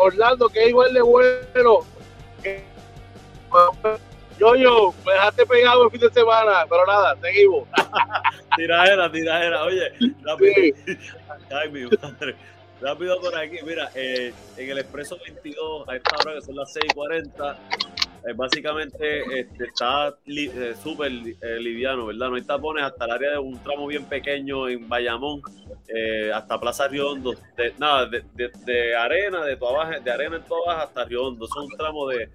Orlando, 0.00 0.48
que 0.48 0.64
es 0.64 0.68
igual 0.70 0.92
de 0.92 1.02
bueno. 1.02 1.80
Yo, 4.38 4.56
yo, 4.56 4.94
me 5.06 5.12
dejaste 5.12 5.46
pegado 5.46 5.84
el 5.84 5.90
fin 5.90 6.00
de 6.00 6.10
semana, 6.10 6.66
pero 6.68 6.86
nada, 6.86 7.16
seguimos. 7.20 7.68
tiradera, 8.56 9.12
tiradera. 9.12 9.62
Oye, 9.64 9.92
rápido. 10.22 10.52
Ay, 11.50 11.70
mi 11.70 11.84
madre. 11.84 12.34
Rápido 12.80 13.20
por 13.20 13.36
aquí, 13.38 13.58
mira, 13.64 13.90
eh, 13.94 14.32
en 14.56 14.70
el 14.70 14.78
Expreso 14.78 15.16
22, 15.24 15.88
a 15.88 15.94
esta 15.94 16.16
hora 16.16 16.34
que 16.34 16.40
son 16.40 16.56
las 16.56 16.74
6:40, 16.74 17.56
eh, 18.26 18.32
básicamente 18.34 19.40
este, 19.40 19.64
está 19.64 20.16
eh, 20.26 20.74
súper 20.82 21.12
liviano, 21.12 22.06
¿verdad? 22.06 22.28
No 22.28 22.36
hay 22.36 22.42
tapones 22.42 22.84
hasta 22.84 23.04
el 23.04 23.10
área 23.10 23.30
de 23.32 23.38
un 23.38 23.62
tramo 23.62 23.86
bien 23.86 24.04
pequeño 24.04 24.68
en 24.68 24.88
Bayamón, 24.88 25.42
hasta 26.34 26.60
Plaza 26.60 26.88
Riondo. 26.88 27.34
De, 27.56 27.74
nada, 27.78 28.06
de, 28.06 28.96
arena, 28.96 29.44
de, 29.44 29.56
toda 29.56 29.98
de 29.98 30.10
arena 30.10 30.36
en 30.36 30.44
todas 30.44 30.78
hasta 30.78 31.04
Riondo. 31.04 31.44
Es 31.44 31.56
un 31.56 31.68
tramo 31.76 32.08
de, 32.08 32.28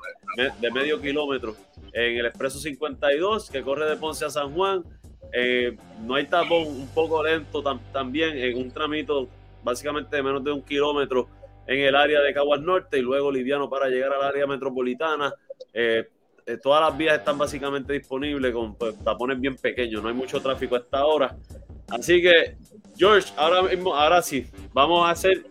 de 0.60 0.72
medio 0.72 1.02
kilómetro. 1.02 1.56
En 1.94 2.18
el 2.18 2.26
Expreso 2.26 2.60
52, 2.60 3.50
que 3.50 3.62
corre 3.62 3.90
de 3.90 3.96
Ponce 3.96 4.26
a 4.26 4.30
San 4.30 4.54
Juan, 4.54 4.84
no 6.04 6.16
hay 6.16 6.26
tapón, 6.26 6.68
un 6.68 6.88
poco 6.94 7.24
lento 7.24 7.64
también, 7.92 8.38
en 8.38 8.58
un 8.58 8.72
tramito 8.72 9.28
básicamente 9.64 10.22
menos 10.22 10.44
de 10.44 10.52
un 10.52 10.62
kilómetro 10.62 11.28
en 11.68 11.82
el 11.82 11.96
área 11.96 12.22
de 12.22 12.34
Caguas 12.34 12.62
Norte 12.62 12.98
y 12.98 13.02
luego 13.02 13.32
liviano 13.32 13.70
para 13.70 13.90
llegar 13.90 14.14
al 14.14 14.24
área 14.24 14.48
metropolitana. 14.48 15.34
Eh, 15.80 16.10
eh, 16.48 16.58
todas 16.58 16.82
las 16.82 16.98
vías 16.98 17.20
están 17.20 17.38
básicamente 17.38 17.94
disponibles 17.94 18.52
con 18.52 18.74
pues, 18.74 18.98
tapones 19.04 19.40
bien 19.40 19.56
pequeños, 19.56 20.02
no 20.02 20.10
hay 20.10 20.16
mucho 20.16 20.42
tráfico 20.42 20.76
a 20.76 20.80
esta 20.80 21.06
hora. 21.06 21.36
Así 21.90 22.20
que, 22.20 22.58
George, 22.98 23.32
ahora 23.38 23.62
mismo, 23.62 23.94
ahora 23.94 24.24
sí, 24.24 24.48
vamos 24.74 25.08
a 25.08 25.12
hacer 25.12 25.46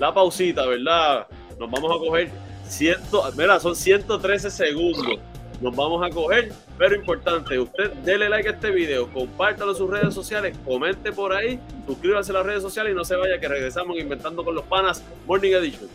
la 0.00 0.12
pausita, 0.12 0.66
¿verdad? 0.66 1.28
Nos 1.60 1.70
vamos 1.70 1.94
a 1.94 1.98
coger 1.98 2.28
ciento, 2.64 3.22
mira, 3.36 3.60
son 3.60 3.76
113 3.76 4.50
segundos. 4.50 5.20
Nos 5.60 5.76
vamos 5.76 6.04
a 6.04 6.10
coger 6.10 6.52
pero 6.76 6.96
importante, 6.96 7.56
usted 7.56 7.92
dele 8.04 8.28
like 8.28 8.48
a 8.48 8.52
este 8.52 8.72
video, 8.72 9.08
compártalo 9.12 9.70
en 9.70 9.76
sus 9.76 9.88
redes 9.88 10.12
sociales, 10.12 10.58
comente 10.64 11.12
por 11.12 11.32
ahí, 11.32 11.60
suscríbase 11.86 12.32
a 12.32 12.34
las 12.34 12.46
redes 12.46 12.62
sociales 12.62 12.92
y 12.92 12.96
no 12.96 13.04
se 13.04 13.14
vaya 13.14 13.38
que 13.38 13.46
regresamos 13.46 13.96
inventando 13.96 14.42
con 14.44 14.56
los 14.56 14.64
panas 14.64 15.04
Morning 15.24 15.52
Edition. 15.52 15.88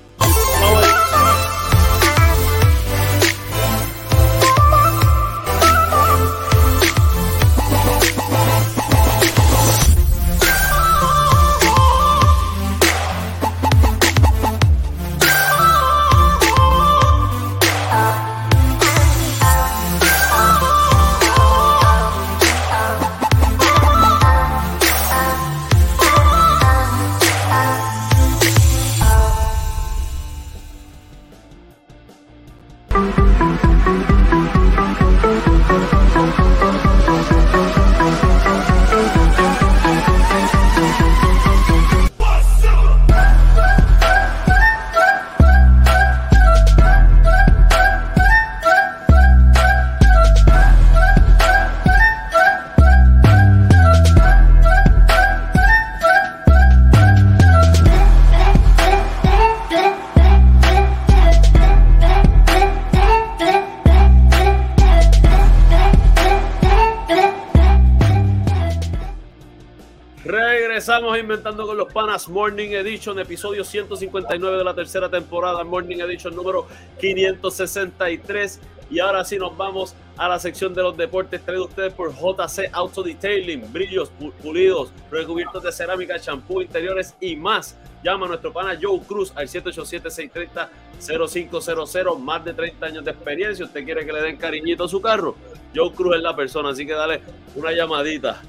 Inventando 70.97 71.67
con 71.67 71.77
los 71.77 71.93
Panas 71.93 72.27
Morning 72.27 72.71
Edition, 72.71 73.19
episodio 73.19 73.63
159 73.63 74.57
de 74.57 74.63
la 74.63 74.73
tercera 74.73 75.11
temporada, 75.11 75.63
Morning 75.63 75.99
Edition 75.99 76.35
número 76.35 76.65
563. 76.99 78.59
Y 78.89 78.97
ahora 78.97 79.23
sí 79.23 79.37
nos 79.37 79.55
vamos 79.55 79.93
a 80.17 80.27
la 80.27 80.39
sección 80.39 80.73
de 80.73 80.81
los 80.81 80.97
deportes 80.97 81.45
traído 81.45 81.65
ustedes 81.65 81.93
por 81.93 82.15
JC 82.15 82.71
Auto 82.73 83.03
Detailing, 83.03 83.71
brillos 83.71 84.11
pulidos, 84.41 84.91
recubiertos 85.11 85.61
de 85.61 85.71
cerámica, 85.71 86.19
champú, 86.19 86.61
interiores 86.61 87.13
y 87.21 87.35
más. 87.35 87.77
Llama 88.03 88.25
a 88.25 88.29
nuestro 88.29 88.51
pana 88.51 88.75
Joe 88.81 88.99
Cruz 89.01 89.31
al 89.35 89.47
787-630-0500, 89.47 92.17
más 92.17 92.43
de 92.43 92.55
30 92.55 92.85
años 92.87 93.05
de 93.05 93.11
experiencia. 93.11 93.65
Usted 93.65 93.85
quiere 93.85 94.03
que 94.03 94.13
le 94.13 94.21
den 94.21 94.37
cariñito 94.37 94.85
a 94.85 94.87
su 94.87 94.99
carro, 94.99 95.35
Joe 95.75 95.91
Cruz 95.91 96.15
es 96.15 96.23
la 96.23 96.35
persona, 96.35 96.69
así 96.69 96.87
que 96.87 96.93
dale 96.93 97.21
una 97.55 97.71
llamadita. 97.71 98.41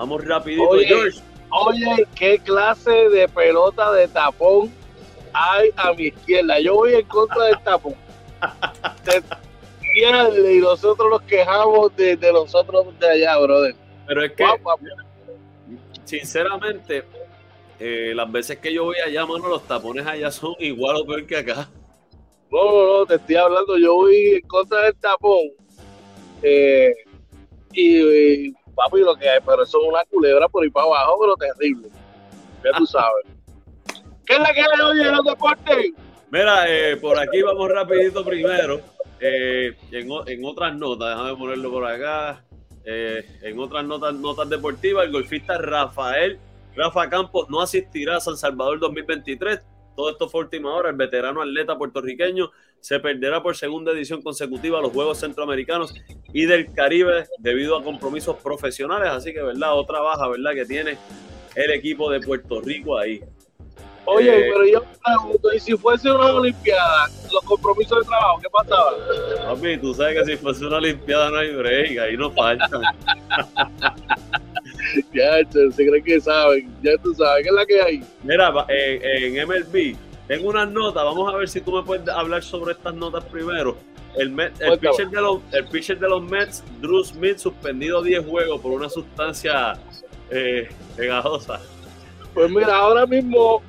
Vamos 0.00 0.24
rapidito, 0.24 0.78
George. 0.78 1.20
Oye, 1.50 2.06
¿qué 2.14 2.38
clase 2.38 2.90
de 3.10 3.28
pelota 3.28 3.92
de 3.92 4.08
hay 5.34 5.70
a 5.76 5.92
mi 5.92 6.04
izquierda? 6.04 6.58
Yo 6.58 6.76
voy 6.76 6.94
en 6.94 7.06
contra 7.06 7.44
del 7.44 7.62
tapón. 7.62 7.94
y 9.94 10.58
nosotros 10.58 11.10
nos 11.10 11.20
quejamos 11.22 11.94
de, 11.96 12.16
de 12.16 12.32
nosotros 12.32 12.98
de 12.98 13.10
allá, 13.10 13.36
brother. 13.40 13.74
Pero 14.06 14.24
es 14.24 14.32
que, 14.32 14.44
sinceramente, 16.04 17.04
eh, 17.78 18.14
las 18.14 18.32
veces 18.32 18.56
que 18.56 18.72
yo 18.72 18.84
voy 18.84 18.96
allá, 19.04 19.26
mano, 19.26 19.48
los 19.48 19.68
tapones 19.68 20.06
allá 20.06 20.30
son 20.30 20.54
igual 20.60 20.96
o 20.96 21.04
peor 21.04 21.26
que 21.26 21.36
acá. 21.36 21.68
No, 22.50 22.64
no, 22.64 22.98
no, 23.00 23.06
te 23.06 23.16
estoy 23.16 23.36
hablando, 23.36 23.76
yo 23.76 23.96
voy 23.96 24.40
en 24.42 24.48
contra 24.48 24.80
del 24.80 24.96
tapón. 24.96 25.50
Eh, 26.42 26.94
y, 27.74 28.54
papi, 28.84 29.00
lo 29.00 29.16
que 29.16 29.28
hay, 29.28 29.40
pero 29.44 29.62
eso 29.62 29.78
es 29.82 29.88
una 29.88 30.04
culebra 30.04 30.48
por 30.48 30.62
ahí 30.62 30.70
para 30.70 30.86
abajo, 30.86 31.18
pero 31.20 31.36
terrible. 31.36 31.88
Ya 32.64 32.72
tú 32.76 32.86
sabes. 32.86 33.26
¿Qué 34.26 34.34
es 34.34 34.38
la 34.38 34.52
que 34.52 34.60
hay 34.60 34.80
hoy 34.84 35.00
en 35.00 35.16
los 35.16 35.24
deportes? 35.24 35.92
Mira, 36.30 36.64
eh, 36.68 36.96
por 36.96 37.18
aquí 37.18 37.42
vamos 37.42 37.68
rapidito 37.70 38.24
primero. 38.24 38.80
Eh, 39.20 39.76
en, 39.90 40.44
otras 40.44 40.74
notas, 40.76 41.10
déjame 41.10 41.36
ponerlo 41.36 41.70
por 41.70 41.84
acá. 41.84 42.44
Eh, 42.84 43.24
en 43.42 43.58
otras 43.58 43.84
notas, 43.84 44.14
notas 44.14 44.48
deportivas, 44.48 45.04
el 45.04 45.12
golfista 45.12 45.58
Rafael 45.58 46.38
Rafa 46.76 47.10
Campos 47.10 47.48
no 47.50 47.60
asistirá 47.60 48.16
a 48.16 48.20
San 48.20 48.36
Salvador 48.36 48.78
2023. 48.78 49.60
Todo 49.96 50.10
esto 50.10 50.28
fue 50.28 50.42
última 50.42 50.72
hora. 50.72 50.90
El 50.90 50.96
veterano 50.96 51.42
atleta 51.42 51.76
puertorriqueño 51.76 52.50
se 52.80 53.00
perderá 53.00 53.42
por 53.42 53.56
segunda 53.56 53.92
edición 53.92 54.22
consecutiva 54.22 54.80
los 54.80 54.92
Juegos 54.92 55.18
Centroamericanos 55.18 55.94
y 56.32 56.46
del 56.46 56.72
Caribe 56.72 57.26
debido 57.38 57.76
a 57.76 57.82
compromisos 57.82 58.36
profesionales. 58.36 59.10
Así 59.10 59.32
que, 59.32 59.42
¿verdad? 59.42 59.74
Otra 59.74 60.00
baja, 60.00 60.28
¿verdad? 60.28 60.52
Que 60.54 60.64
tiene 60.64 60.96
el 61.54 61.70
equipo 61.70 62.10
de 62.10 62.20
Puerto 62.20 62.60
Rico 62.60 62.98
ahí. 62.98 63.20
Oye, 64.06 64.30
eh, 64.30 64.50
pero 64.52 64.66
yo 64.66 64.82
pregunto, 65.04 65.52
¿y 65.52 65.60
si 65.60 65.76
fuese 65.76 66.10
una 66.10 66.32
Olimpiada, 66.32 67.06
los 67.32 67.44
compromisos 67.44 68.00
de 68.00 68.06
trabajo, 68.06 68.40
qué 68.40 68.48
pasaba? 68.50 68.96
Papi, 69.44 69.76
tú 69.78 69.94
sabes 69.94 70.18
que 70.18 70.32
si 70.32 70.36
fuese 70.36 70.66
una 70.66 70.78
Olimpiada 70.78 71.30
no 71.30 71.36
hay 71.36 71.54
break, 71.54 71.98
ahí 71.98 72.16
no 72.16 72.30
faltan. 72.30 72.80
ya, 75.14 75.38
se 75.50 75.70
creen 75.76 76.02
que 76.02 76.20
saben, 76.20 76.74
ya 76.82 76.92
tú 77.02 77.14
sabes, 77.14 77.44
¿qué 77.44 77.50
es 77.50 77.54
la 77.54 77.66
que 77.66 77.82
hay? 77.82 78.02
Mira, 78.24 78.52
eh, 78.68 79.00
en 79.02 79.34
MLB, 79.46 79.96
tengo 80.26 80.48
unas 80.48 80.70
notas, 80.70 81.04
vamos 81.04 81.32
a 81.32 81.36
ver 81.36 81.48
si 81.48 81.60
tú 81.60 81.72
me 81.72 81.82
puedes 81.82 82.08
hablar 82.08 82.42
sobre 82.42 82.72
estas 82.72 82.94
notas 82.94 83.22
primero. 83.24 83.76
El, 84.16 84.38
el, 84.38 84.78
pitcher, 84.78 85.08
de 85.08 85.20
los, 85.20 85.40
el 85.52 85.66
pitcher 85.66 85.98
de 85.98 86.08
los 86.08 86.22
Mets, 86.22 86.64
Drew 86.80 87.04
Smith, 87.04 87.38
suspendido 87.38 88.02
10 88.02 88.26
juegos 88.26 88.60
por 88.60 88.72
una 88.72 88.88
sustancia 88.88 89.74
eh, 90.30 90.68
pegajosa. 90.96 91.60
Pues 92.34 92.50
mira, 92.50 92.76
ahora 92.76 93.06
mismo, 93.06 93.62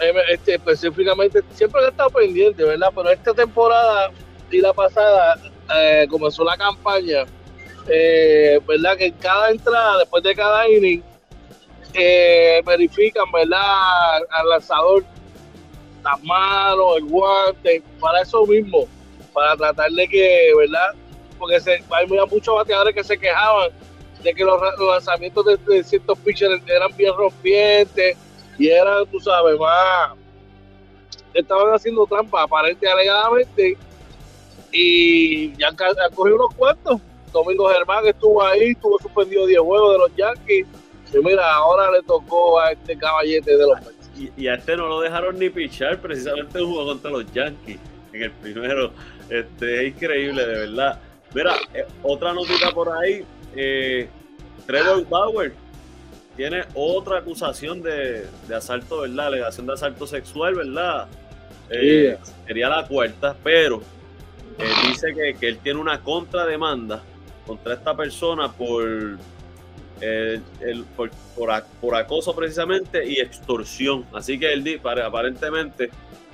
eh, 0.00 0.12
este, 0.30 0.54
específicamente, 0.54 1.42
siempre 1.54 1.82
he 1.82 1.88
estado 1.88 2.10
pendiente, 2.10 2.62
¿verdad? 2.62 2.92
Pero 2.94 3.10
esta 3.10 3.34
temporada 3.34 4.10
y 4.50 4.60
la 4.60 4.72
pasada 4.72 5.38
eh, 5.76 6.06
comenzó 6.08 6.44
la 6.44 6.56
campaña, 6.56 7.24
¿verdad? 7.86 8.96
Que 8.96 9.06
en 9.06 9.14
cada 9.14 9.50
entrada, 9.50 9.98
después 9.98 10.22
de 10.22 10.34
cada 10.34 10.68
inning, 10.68 11.02
verifican, 12.64 13.30
¿verdad? 13.32 14.18
Al 14.30 14.48
lanzador 14.48 15.04
las 16.02 16.22
manos, 16.24 16.96
el 16.96 17.04
guante, 17.04 17.82
para 18.00 18.22
eso 18.22 18.46
mismo, 18.46 18.88
para 19.32 19.56
tratar 19.56 19.90
de 19.90 20.08
que, 20.08 20.52
¿verdad? 20.56 20.94
Porque 21.38 21.60
se, 21.60 21.82
hay 21.90 22.06
muchos 22.06 22.54
bateadores 22.54 22.94
que 22.94 23.04
se 23.04 23.18
quejaban 23.18 23.70
de 24.22 24.34
que 24.34 24.44
los, 24.44 24.60
lanzamientos 24.78 25.46
de, 25.66 25.82
ciertos 25.82 26.18
pitchers 26.18 26.62
eran 26.66 26.94
bien 26.96 27.14
rompientes 27.16 28.16
y 28.58 28.68
eran, 28.68 29.06
tú 29.06 29.18
sabes, 29.20 29.58
más. 29.58 30.12
Estaban 31.32 31.72
haciendo 31.72 32.06
trampa, 32.06 32.42
aparente 32.42 32.88
alegadamente, 32.88 33.78
y 34.72 35.56
ya 35.56 35.68
han, 35.68 35.76
cogido 36.14 36.36
unos 36.36 36.54
cuantos. 36.54 37.00
Domingo 37.32 37.68
Germán 37.68 38.06
estuvo 38.06 38.42
ahí, 38.42 38.70
estuvo 38.70 38.98
suspendido 38.98 39.46
10 39.46 39.60
juegos 39.60 39.92
de 39.92 39.98
los 39.98 40.16
Yankees. 40.16 40.66
Y 41.12 41.18
mira, 41.18 41.54
ahora 41.54 41.90
le 41.90 42.02
tocó 42.02 42.60
a 42.60 42.72
este 42.72 42.96
caballete 42.98 43.56
de 43.56 43.66
los 43.66 43.78
y, 44.36 44.48
a 44.48 44.54
este 44.54 44.76
no 44.76 44.86
lo 44.86 45.00
dejaron 45.00 45.38
ni 45.38 45.48
pichar, 45.48 45.98
precisamente 45.98 46.60
jugó 46.60 46.84
contra 46.84 47.10
los 47.10 47.32
Yankees 47.32 47.78
en 48.12 48.22
el 48.22 48.30
primero. 48.32 48.92
Este, 49.30 49.86
es 49.86 49.94
increíble, 49.94 50.44
de 50.44 50.58
verdad. 50.66 50.98
Mira, 51.32 51.54
eh, 51.72 51.86
otra 52.02 52.32
notita 52.32 52.72
por 52.72 52.90
ahí. 52.90 53.24
Eh, 53.54 54.08
Trevor 54.66 55.08
Bauer 55.08 55.52
tiene 56.36 56.64
otra 56.74 57.18
acusación 57.18 57.80
de, 57.80 58.26
asalto, 58.54 59.02
¿verdad? 59.02 59.28
Alegación 59.28 59.66
de 59.66 59.74
asalto 59.74 60.06
sexual, 60.06 60.56
¿verdad? 60.56 61.06
Eh, 61.70 62.18
sería 62.46 62.68
la 62.68 62.86
cuarta, 62.86 63.36
pero 63.44 63.80
dice 64.88 65.14
que, 65.14 65.34
que, 65.38 65.48
él 65.48 65.58
tiene 65.58 65.78
una 65.78 66.00
contrademanda 66.02 67.00
contra 67.46 67.74
esta 67.74 67.96
persona 67.96 68.50
por 68.50 69.18
el, 70.00 70.84
por, 70.96 71.10
por, 71.80 71.94
acoso 71.94 72.34
precisamente 72.34 73.06
y 73.06 73.20
extorsión. 73.20 74.04
Así 74.12 74.38
que 74.38 74.52
él 74.52 74.80
aparentemente 74.82 75.90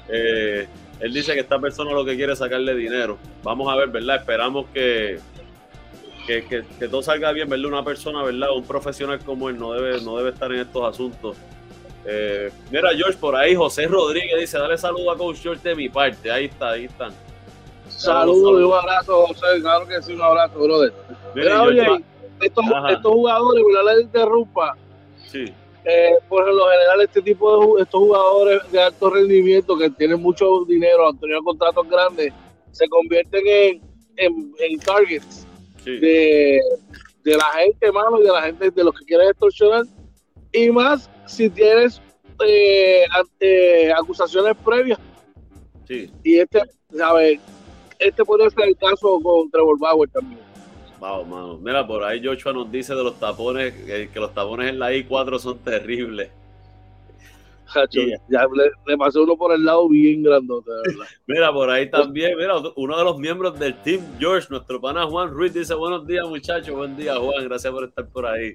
eh, 0.09 0.67
él 1.01 1.13
dice 1.13 1.35
que 1.35 1.41
esta 1.41 1.59
persona 1.59 1.93
lo 1.93 2.05
que 2.05 2.17
quiere 2.17 2.33
es 2.33 2.39
sacarle 2.39 2.75
dinero. 2.75 3.19
Vamos 3.43 3.73
a 3.73 3.77
ver, 3.77 3.89
¿verdad? 3.89 4.17
Esperamos 4.17 4.67
que, 4.73 5.19
que, 6.27 6.65
todo 6.89 7.03
salga 7.03 7.33
bien, 7.33 7.49
¿verdad? 7.49 7.67
Una 7.67 7.85
persona, 7.85 8.23
¿verdad? 8.23 8.51
Un 8.55 8.65
profesional 8.65 9.19
como 9.21 9.49
él 9.49 9.59
no 9.59 9.73
debe, 9.73 10.01
no 10.01 10.17
debe 10.17 10.31
estar 10.31 10.51
en 10.53 10.61
estos 10.61 10.85
asuntos. 10.85 11.37
Eh, 12.07 12.51
mira, 12.71 12.91
George, 12.97 13.19
por 13.19 13.35
ahí 13.35 13.55
José 13.55 13.87
Rodríguez 13.89 14.39
dice, 14.39 14.59
dale 14.59 14.79
saludo 14.79 15.11
a 15.11 15.19
Coach 15.19 15.39
George 15.43 15.69
de 15.69 15.75
mi 15.75 15.89
parte. 15.89 16.31
Ahí 16.31 16.47
está, 16.47 16.71
ahí 16.71 16.85
están. 16.85 17.13
Saludos 17.89 18.61
y 18.61 18.65
un 18.65 18.73
abrazo, 18.73 19.27
José. 19.27 19.61
Claro 19.61 19.87
que 19.87 20.03
sí, 20.03 20.13
un 20.13 20.23
abrazo, 20.23 20.59
brother. 20.59 20.93
Mira, 21.35 21.63
oye, 21.63 22.05
estos, 22.41 22.65
estos 22.91 23.13
jugadores, 23.13 23.65
la 23.73 23.95
ley 23.95 24.03
interrumpa. 24.05 24.77
Sí. 25.27 25.53
Eh, 25.89 26.19
por 26.29 26.45
lo 26.53 26.69
general, 26.69 27.03
este 27.03 27.23
tipo 27.23 27.77
de 27.77 27.85
estos 27.85 28.01
jugadores 28.01 28.61
de 28.73 28.83
alto 28.83 29.09
rendimiento 29.09 29.79
que 29.79 29.89
tienen 29.91 30.21
mucho 30.21 30.65
dinero, 30.65 31.09
han 31.09 31.19
tenido 31.19 31.41
contratos 31.45 31.89
grandes, 31.89 32.33
se 32.73 32.89
convierten 32.89 33.43
en, 34.17 34.53
en, 34.59 34.79
targets 34.81 35.47
de, 35.85 36.61
de, 37.23 37.37
la 37.37 37.45
gente, 37.61 37.93
mano, 37.93 38.21
y 38.21 38.25
de 38.25 38.33
la 38.33 38.43
gente 38.43 38.71
de 38.73 38.83
los 38.83 38.99
que 38.99 39.05
quieren 39.05 39.29
extorsionar. 39.29 39.85
Y 40.53 40.71
más 40.73 41.09
si 41.27 41.49
tienes 41.49 42.03
eh, 42.45 43.05
eh, 43.39 43.93
acusaciones 43.97 44.57
previas. 44.65 44.99
Sí. 45.87 46.11
Y 46.25 46.39
este, 46.39 46.63
¿sabes? 46.97 47.39
Este 48.01 48.25
puede 48.25 48.51
ser 48.51 48.69
el 48.69 48.77
caso 48.77 49.21
con 49.23 49.49
Trevor 49.53 49.79
Bauer 49.79 50.11
también. 50.11 50.46
Vamos, 51.01 51.29
mano. 51.29 51.59
Mira, 51.59 51.87
por 51.87 52.03
ahí 52.03 52.25
Joshua 52.25 52.53
nos 52.53 52.71
dice 52.71 52.95
de 52.95 53.05
los 53.05 53.19
tapones, 53.19 53.75
que, 53.75 54.11
los 54.15 54.33
tapones 54.33 54.71
en 54.71 54.79
la 54.79 54.93
I4 54.93 55.39
son 55.39 55.59
terribles. 55.59 56.31
ya 58.29 58.47
le, 58.87 58.97
pasó 58.97 59.25
uno 59.25 59.37
por 59.37 59.53
el 59.53 59.65
lado 59.65 59.89
bien 59.89 60.23
grandote, 60.23 60.71
verdad. 60.71 61.07
mira, 61.27 61.53
por 61.53 61.69
ahí 61.69 61.91
también, 61.91 62.37
mira, 62.37 62.55
uno 62.77 62.97
de 62.97 63.05
los 63.05 63.19
miembros 63.19 63.59
del 63.59 63.75
Team 63.83 64.01
George, 64.19 64.47
nuestro 64.51 64.81
pana 64.81 65.05
Juan 65.05 65.31
Ruiz, 65.31 65.53
dice 65.53 65.75
buenos 65.75 66.07
días 66.07 66.27
muchachos, 66.27 66.75
buen 66.75 66.97
día 66.97 67.17
Juan, 67.17 67.45
gracias 67.45 67.73
por 67.73 67.85
estar 67.85 68.07
por 68.09 68.27
ahí. 68.27 68.53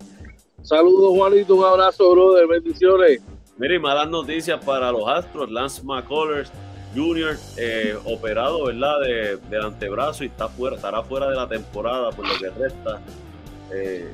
Saludos 0.64 1.12
Juanito, 1.16 1.56
un 1.56 1.66
abrazo, 1.66 2.12
brother, 2.12 2.48
bendiciones. 2.48 3.22
Mira, 3.58 3.76
y 3.76 3.80
malas 3.80 4.10
noticias 4.10 4.64
para 4.64 4.92
los 4.92 5.08
Astros, 5.08 5.52
Lance 5.52 5.84
McCullers 5.84 6.52
Junior 6.96 7.38
eh, 7.58 7.98
operado, 8.06 8.66
¿verdad? 8.66 9.00
De, 9.02 9.38
del 9.50 9.62
antebrazo 9.62 10.24
y 10.24 10.28
está 10.28 10.48
fuera, 10.48 10.76
estará 10.76 11.02
fuera 11.04 11.30
de 11.30 11.36
la 11.36 11.48
temporada 11.48 12.12
por 12.12 12.28
lo 12.28 12.38
que 12.38 12.50
resta. 12.50 13.02
Eh, 13.74 14.12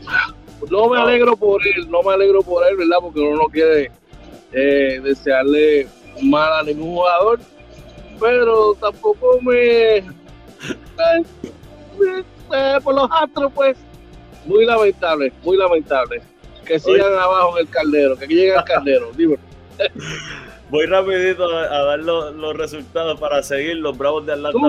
no 0.69 0.89
me 0.89 0.99
alegro 0.99 1.35
por 1.35 1.65
él, 1.65 1.89
no 1.89 2.03
me 2.03 2.13
alegro 2.13 2.41
por 2.41 2.65
él, 2.67 2.77
¿verdad? 2.77 2.97
Porque 3.01 3.19
uno 3.19 3.37
no 3.37 3.47
quiere 3.47 3.91
eh, 4.51 4.99
desearle 5.03 5.87
mal 6.21 6.53
a 6.53 6.63
ningún 6.63 6.95
jugador, 6.95 7.39
pero 8.19 8.75
tampoco 8.75 9.39
me, 9.41 10.03
por 12.83 12.95
los 12.95 13.09
astros, 13.11 13.51
pues, 13.53 13.77
muy 14.45 14.65
lamentable, 14.65 15.33
muy 15.43 15.57
lamentable. 15.57 16.21
Que 16.65 16.79
sigan 16.79 17.13
abajo 17.13 17.57
en 17.57 17.65
el 17.65 17.71
caldero, 17.71 18.17
que 18.17 18.27
lleguen 18.27 18.57
al 18.57 18.65
caldero, 18.65 19.11
dime. 19.15 19.37
Voy 20.69 20.85
rapidito 20.85 21.45
a, 21.45 21.83
dar 21.83 21.99
los, 21.99 22.57
resultados 22.57 23.19
para 23.19 23.41
seguir. 23.41 23.77
Los 23.77 23.97
Bravos 23.97 24.25
de 24.25 24.33
Atlanta 24.33 24.59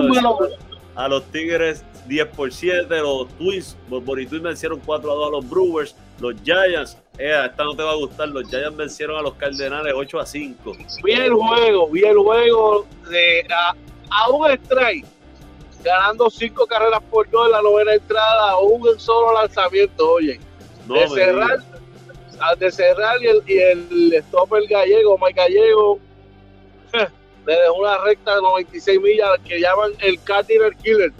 a 0.95 1.07
los 1.07 1.23
Tigres 1.31 1.83
10 2.07 2.27
por 2.27 2.51
7. 2.51 2.87
Los 2.99 3.27
Twins, 3.37 3.77
los 3.89 4.03
Twins 4.03 4.41
vencieron 4.41 4.79
4 4.85 5.11
a 5.11 5.15
2 5.15 5.27
a 5.27 5.31
los 5.31 5.49
Brewers. 5.49 5.95
Los 6.19 6.35
Giants, 6.43 6.97
eh, 7.17 7.45
esta 7.45 7.63
no 7.63 7.75
te 7.75 7.83
va 7.83 7.91
a 7.91 7.95
gustar. 7.95 8.29
Los 8.29 8.49
Giants 8.49 8.75
vencieron 8.75 9.17
a 9.17 9.21
los 9.21 9.33
Cardenales 9.35 9.93
8 9.95 10.19
a 10.19 10.25
5. 10.25 10.73
Vi 11.03 11.11
el 11.13 11.33
juego, 11.33 11.89
vi 11.89 12.03
el 12.03 12.17
juego 12.17 12.85
de 13.09 13.45
a, 13.49 14.29
un 14.29 14.49
strike. 14.51 15.05
Ganando 15.83 16.29
5 16.29 16.65
carreras 16.67 17.01
por 17.09 17.29
2 17.29 17.45
en 17.45 17.51
la 17.53 17.61
novena 17.61 17.93
entrada, 17.93 18.57
un 18.57 18.99
solo 18.99 19.33
lanzamiento, 19.33 20.11
oye. 20.11 20.39
de 20.85 21.07
cerrar, 21.07 21.59
de 22.57 22.71
cerrar 22.71 23.21
y 23.21 23.27
el, 23.27 23.43
y 23.47 23.57
el 23.57 24.23
stopper 24.27 24.63
gallego, 24.67 25.17
Mike 25.17 25.33
Gallego, 25.33 25.99
le 27.45 27.53
dejó 27.53 27.73
una 27.75 27.97
recta 27.99 28.35
de 28.35 28.41
96 28.41 28.99
millas 29.01 29.29
que 29.45 29.59
llaman 29.59 29.91
el 29.99 30.21
Caterpillar 30.23 30.75
Killer, 30.77 31.11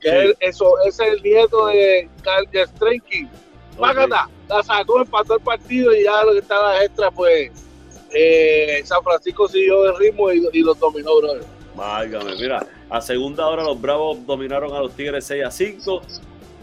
que 0.00 0.30
es, 0.30 0.36
eso, 0.40 0.72
es 0.86 0.98
el 1.00 1.22
nieto 1.22 1.66
de 1.66 2.08
Carl 2.22 2.46
Strenkin. 2.52 3.28
Págata, 3.78 4.28
la 4.48 4.62
sacó, 4.62 5.00
empató 5.00 5.36
el 5.36 5.40
partido 5.40 5.94
y 5.94 6.04
ya 6.04 6.22
lo 6.24 6.32
que 6.32 6.38
estaba 6.40 6.84
extra, 6.84 7.10
pues 7.10 7.50
eh, 8.12 8.82
San 8.84 9.02
Francisco 9.02 9.48
siguió 9.48 9.88
el 9.88 9.96
ritmo 9.96 10.30
y, 10.32 10.46
y 10.52 10.62
los 10.62 10.78
dominó, 10.78 11.16
brother. 11.18 11.44
Válgame, 11.74 12.34
mira, 12.36 12.66
a 12.90 13.00
segunda 13.00 13.46
hora 13.46 13.62
los 13.62 13.80
Bravos 13.80 14.26
dominaron 14.26 14.74
a 14.74 14.80
los 14.80 14.92
Tigres 14.94 15.24
6 15.26 15.44
a 15.44 15.50
5. 15.50 16.02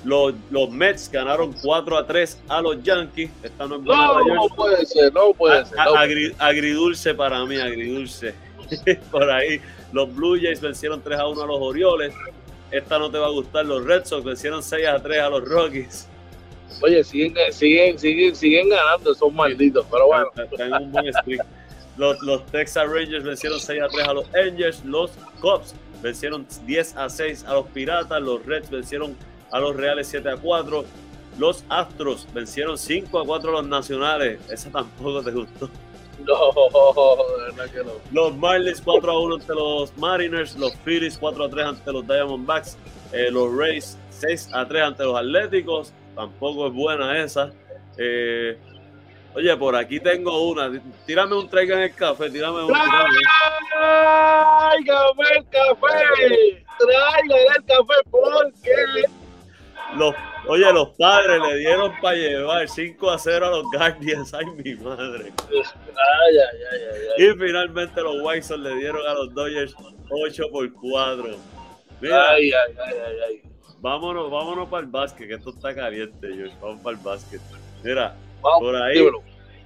Los, 0.03 0.33
los 0.51 0.69
Mets 0.69 1.11
ganaron 1.11 1.53
4 1.53 1.97
a 1.97 2.07
3 2.07 2.39
a 2.47 2.61
los 2.61 2.81
Yankees. 2.83 3.29
Esta 3.43 3.67
no 3.67 3.75
es 3.75 3.83
buena. 3.83 4.07
No, 4.07 4.35
no 4.35 4.47
puede 4.49 4.85
ser, 4.85 5.13
no 5.13 5.33
puede 5.33 5.65
ser. 5.65 5.77
agridulce 6.37 7.13
para 7.13 7.43
mí, 7.45 7.57
agridulce. 7.57 8.33
Por 9.11 9.29
ahí. 9.29 9.61
Los 9.91 10.13
Blue 10.13 10.37
Jays 10.39 10.61
vencieron 10.61 11.01
3 11.01 11.19
a 11.19 11.27
1 11.27 11.41
a 11.41 11.47
los 11.47 11.59
Orioles. 11.59 12.13
Esta 12.71 12.99
no 12.99 13.09
te 13.09 13.17
va 13.17 13.27
a 13.27 13.31
gustar. 13.31 13.65
Los 13.65 13.85
Red 13.85 14.05
Sox 14.05 14.23
vencieron 14.23 14.61
6 14.61 14.87
a 14.87 15.01
3 15.01 15.19
a 15.21 15.29
los 15.29 15.47
Rockies. 15.47 16.07
Oye, 16.81 17.03
siguen, 17.03 17.33
siguen, 17.51 17.97
siguen, 17.97 18.35
siguen 18.35 18.69
ganando, 18.69 19.13
son 19.15 19.35
malditos, 19.35 19.85
pero 19.89 20.07
bueno. 20.07 20.27
un 20.79 20.91
buen 20.91 21.11
Los, 21.97 22.21
los, 22.21 22.45
Texas 22.47 22.87
Rangers 22.87 23.23
vencieron 23.23 23.59
6 23.59 23.81
a 23.81 23.87
3 23.87 24.07
a 24.07 24.13
los 24.13 24.27
Angels. 24.35 24.85
Los 24.85 25.11
Cubs 25.39 25.73
vencieron 26.01 26.45
10 26.65 26.97
a 26.97 27.09
6 27.09 27.45
a 27.45 27.53
los 27.53 27.67
Piratas. 27.67 28.21
Los 28.21 28.45
Reds 28.45 28.69
vencieron 28.69 29.15
a 29.51 29.59
los 29.59 29.75
Reales 29.75 30.07
7 30.07 30.29
a 30.29 30.37
4. 30.37 30.85
Los 31.37 31.63
Astros 31.69 32.27
vencieron 32.33 32.77
5 32.77 33.19
a 33.19 33.25
4 33.25 33.49
a 33.49 33.53
los 33.61 33.67
Nacionales. 33.67 34.39
Esa 34.49 34.71
tampoco 34.71 35.21
te 35.23 35.31
gustó. 35.31 35.69
No, 36.25 36.51
de 37.37 37.43
verdad 37.53 37.69
que 37.71 37.83
no. 37.83 37.91
Los 38.11 38.35
Marlins 38.35 38.81
4 38.81 39.11
a 39.11 39.19
1 39.19 39.35
ante 39.35 39.53
los 39.53 39.95
Mariners. 39.97 40.57
Los 40.57 40.75
Phillies 40.77 41.15
4 41.17 41.45
a 41.45 41.49
3 41.49 41.65
ante 41.65 41.91
los 41.91 42.07
Diamondbacks. 42.07 42.77
Eh, 43.13 43.29
los 43.31 43.55
Rays 43.55 43.97
6 44.09 44.49
a 44.53 44.67
3 44.67 44.83
ante 44.83 45.03
los 45.03 45.15
Atléticos. 45.15 45.93
Tampoco 46.15 46.65
es 46.67 46.73
buena 46.73 47.19
esa. 47.19 47.51
Eh, 47.97 48.57
oye, 49.35 49.55
por 49.57 49.75
aquí 49.75 49.99
tengo 49.99 50.49
una. 50.49 50.71
Tírame 51.05 51.35
un 51.35 51.47
traiga 51.47 51.75
en 51.75 51.83
el 51.83 51.93
café. 51.93 52.31
Tírame 52.31 52.63
un. 52.63 52.67
Tráigame 52.67 53.19
el 55.35 55.47
café. 55.49 56.65
Tráigame 56.79 57.43
el 57.55 57.63
café 57.65 57.93
porque 58.09 59.03
los, 59.95 60.13
oye, 60.47 60.71
los 60.73 60.89
padres 60.97 61.41
le 61.41 61.57
dieron 61.57 61.93
para 62.01 62.15
llevar 62.15 62.67
5 62.67 63.09
a 63.09 63.17
0 63.17 63.45
a 63.45 63.49
los 63.49 63.63
Guardians. 63.71 64.33
Ay, 64.33 64.45
mi 64.45 64.75
madre. 64.75 65.31
Ay, 65.51 66.37
ay, 66.37 66.81
ay, 67.17 67.25
y 67.25 67.37
finalmente 67.37 68.01
los 68.01 68.17
White 68.21 68.43
Sox 68.43 68.59
le 68.59 68.75
dieron 68.75 69.05
a 69.07 69.13
los 69.13 69.33
Dodgers 69.33 69.75
8 70.09 70.43
por 70.51 70.71
4. 70.73 71.35
Mira, 72.01 72.29
ay, 72.29 72.51
ay, 72.51 72.75
ay, 72.85 73.17
ay, 73.27 73.41
Vámonos, 73.79 74.31
vámonos 74.31 74.67
para 74.69 74.83
el 74.83 74.89
básquet, 74.89 75.27
que 75.27 75.35
esto 75.35 75.51
está 75.51 75.73
caliente, 75.73 76.27
George. 76.27 76.55
Vamos 76.61 76.81
para 76.81 76.97
el 76.97 77.03
básquet. 77.03 77.41
Mira, 77.83 78.15
por 78.41 78.75
ahí, 78.75 79.07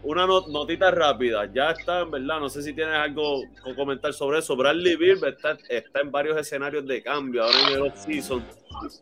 una 0.03 0.25
notita 0.25 0.91
rápida. 0.91 1.49
Ya 1.53 1.71
está, 1.71 2.01
en 2.01 2.11
verdad, 2.11 2.39
no 2.39 2.49
sé 2.49 2.61
si 2.63 2.73
tienes 2.73 2.95
algo 2.95 3.43
que 3.63 3.75
comentar 3.75 4.13
sobre 4.13 4.39
eso. 4.39 4.55
Bradley 4.55 4.95
Bill 4.95 5.23
está, 5.25 5.57
está 5.69 6.01
en 6.01 6.11
varios 6.11 6.37
escenarios 6.37 6.85
de 6.85 7.01
cambio 7.03 7.43
ahora 7.43 7.59
en 7.67 7.73
el 7.75 7.81
off-season. 7.81 8.43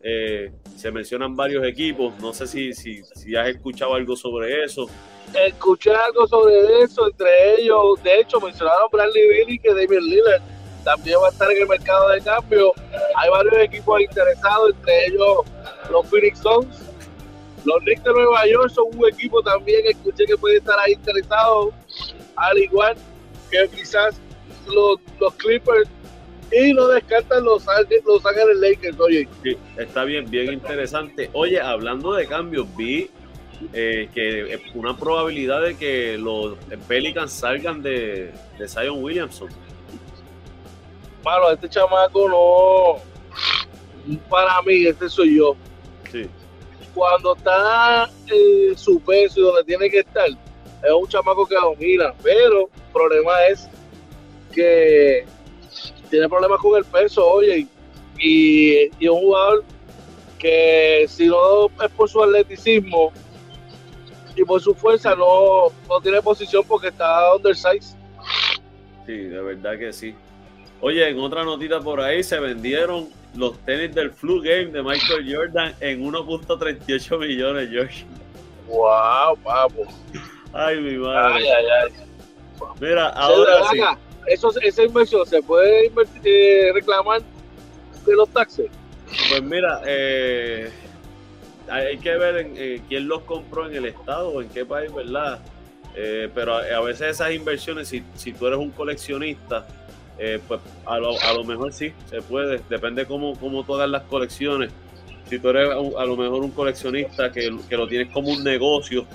Eh, 0.02 0.52
se 0.76 0.90
mencionan 0.90 1.34
varios 1.34 1.64
equipos. 1.66 2.12
No 2.20 2.32
sé 2.32 2.46
si, 2.46 2.72
si, 2.74 3.02
si 3.14 3.34
has 3.34 3.48
escuchado 3.48 3.94
algo 3.94 4.14
sobre 4.14 4.64
eso. 4.64 4.88
Escuché 5.34 5.94
algo 5.94 6.26
sobre 6.26 6.82
eso, 6.82 7.06
entre 7.06 7.54
ellos, 7.54 8.02
de 8.02 8.20
hecho, 8.20 8.40
mencionaron 8.40 8.88
Bradley 8.90 9.28
Bill 9.28 9.54
y 9.54 9.58
que 9.58 9.72
David 9.72 10.00
Lillard 10.00 10.42
también 10.84 11.18
va 11.22 11.28
a 11.28 11.30
estar 11.30 11.50
en 11.50 11.62
el 11.62 11.68
mercado 11.68 12.08
de 12.08 12.20
cambio. 12.20 12.72
Hay 13.16 13.30
varios 13.30 13.58
equipos 13.58 14.00
interesados, 14.00 14.70
entre 14.70 15.06
ellos 15.06 15.44
los 15.90 16.06
Phoenix 16.08 16.38
Suns 16.40 16.90
los 17.64 17.78
Knicks 17.80 18.02
de 18.04 18.12
Nueva 18.12 18.46
York 18.46 18.70
son 18.70 18.86
un 18.96 19.08
equipo 19.08 19.42
también 19.42 19.82
escuché 19.86 20.24
que 20.24 20.36
puede 20.70 20.78
estar 20.78 20.78
ahí 20.80 20.92
interesado, 20.92 21.72
al 22.36 22.58
igual 22.58 22.96
que 23.50 23.68
quizás 23.68 24.20
los, 24.66 24.98
los 25.18 25.34
Clippers 25.34 25.88
y 26.52 26.72
no 26.72 26.88
descartan 26.88 27.44
los, 27.44 27.64
los 28.04 28.26
Ángeles 28.26 28.56
Lakers, 28.58 28.98
oye. 28.98 29.28
Sí, 29.42 29.56
está 29.76 30.04
bien, 30.04 30.28
bien 30.28 30.52
interesante. 30.52 31.30
Oye, 31.32 31.60
hablando 31.60 32.12
de 32.12 32.26
cambios, 32.26 32.66
vi 32.76 33.08
eh, 33.72 34.08
que 34.12 34.54
es 34.54 34.60
una 34.74 34.96
probabilidad 34.96 35.62
de 35.62 35.76
que 35.76 36.18
los 36.18 36.56
Pelicans 36.88 37.32
salgan 37.32 37.82
de, 37.82 38.32
de 38.58 38.68
Zion 38.68 39.02
Williamson. 39.02 39.48
Bueno, 41.22 41.50
este 41.52 41.68
chamaco 41.68 42.28
no. 42.28 44.18
Para 44.28 44.60
mí, 44.62 44.86
este 44.86 45.08
soy 45.08 45.36
yo. 45.36 45.54
Sí 46.10 46.28
cuando 46.94 47.36
está 47.36 48.10
en 48.26 48.76
su 48.76 49.00
peso 49.00 49.40
y 49.40 49.42
donde 49.42 49.64
tiene 49.64 49.90
que 49.90 50.00
estar, 50.00 50.28
es 50.82 50.90
un 50.90 51.08
chamaco 51.08 51.46
que 51.46 51.54
domina, 51.54 52.14
pero 52.22 52.62
el 52.62 52.92
problema 52.92 53.44
es 53.46 53.68
que 54.52 55.24
tiene 56.08 56.28
problemas 56.28 56.58
con 56.60 56.76
el 56.76 56.84
peso, 56.84 57.26
oye, 57.26 57.66
y, 58.18 58.90
y 58.98 59.08
un 59.08 59.20
jugador 59.20 59.64
que 60.38 61.06
si 61.08 61.26
no 61.26 61.66
es 61.66 61.90
por 61.92 62.08
su 62.08 62.22
atleticismo 62.22 63.12
y 64.34 64.44
por 64.44 64.60
su 64.60 64.74
fuerza 64.74 65.14
no, 65.14 65.68
no 65.88 66.00
tiene 66.02 66.20
posición 66.22 66.64
porque 66.66 66.88
está 66.88 67.34
undersized. 67.34 67.96
Sí, 69.06 69.12
de 69.12 69.40
verdad 69.40 69.78
que 69.78 69.92
sí. 69.92 70.14
Oye, 70.80 71.08
en 71.08 71.18
otra 71.20 71.44
notita 71.44 71.80
por 71.80 72.00
ahí 72.00 72.22
se 72.22 72.40
vendieron 72.40 73.08
los 73.34 73.58
tenis 73.60 73.94
del 73.94 74.10
Flu 74.10 74.40
Game 74.40 74.66
de 74.66 74.82
Michael 74.82 75.32
Jordan 75.32 75.74
en 75.80 76.02
1.38 76.02 77.18
millones, 77.18 77.68
George. 77.70 78.04
¡Wow, 78.66 79.36
papo! 79.42 79.86
Ay, 80.52 80.80
mi 80.80 80.96
madre. 80.96 81.34
Ay, 81.34 81.44
ay, 81.44 81.66
ay. 81.84 81.92
Mira, 82.80 83.08
ahora 83.10 83.68
sí. 83.70 83.80
Eso, 84.26 84.52
esa 84.62 84.82
inversión 84.82 85.26
se 85.26 85.42
puede 85.42 85.90
eh, 86.24 86.70
reclamar 86.74 87.22
de 88.06 88.14
los 88.14 88.28
taxes. 88.28 88.70
Pues 89.28 89.42
mira, 89.42 89.80
eh, 89.86 90.70
hay 91.68 91.98
que 91.98 92.16
ver 92.16 92.36
en, 92.36 92.54
eh, 92.56 92.82
quién 92.88 93.08
los 93.08 93.22
compró 93.22 93.66
en 93.66 93.76
el 93.76 93.86
estado 93.86 94.28
o 94.28 94.42
en 94.42 94.48
qué 94.48 94.64
país, 94.64 94.92
¿verdad? 94.92 95.40
pero 96.34 96.54
a, 96.54 96.80
veces 96.80 97.16
esas 97.16 97.32
inversiones, 97.32 97.88
si, 97.88 98.02
si 98.14 98.32
tú 98.32 98.46
eres 98.46 98.58
un 98.58 98.70
coleccionista, 98.70 99.66
eh, 100.22 100.38
pues 100.46 100.60
a 100.84 100.98
lo, 100.98 101.18
a 101.18 101.32
lo, 101.32 101.44
mejor 101.44 101.72
sí, 101.72 101.94
se 102.10 102.20
puede, 102.20 102.60
depende 102.68 103.06
cómo, 103.06 103.38
cómo 103.38 103.64
todas 103.64 103.88
las 103.88 104.02
colecciones. 104.02 104.70
Si 105.30 105.38
tú 105.38 105.48
eres 105.48 105.70
a, 105.70 106.04
lo 106.04 106.14
mejor 106.14 106.42
un 106.42 106.50
coleccionista 106.50 107.32
que, 107.32 107.50
que, 107.66 107.76
lo 107.78 107.88
tienes 107.88 108.12
como 108.12 108.28
un 108.28 108.44
negocio, 108.44 109.06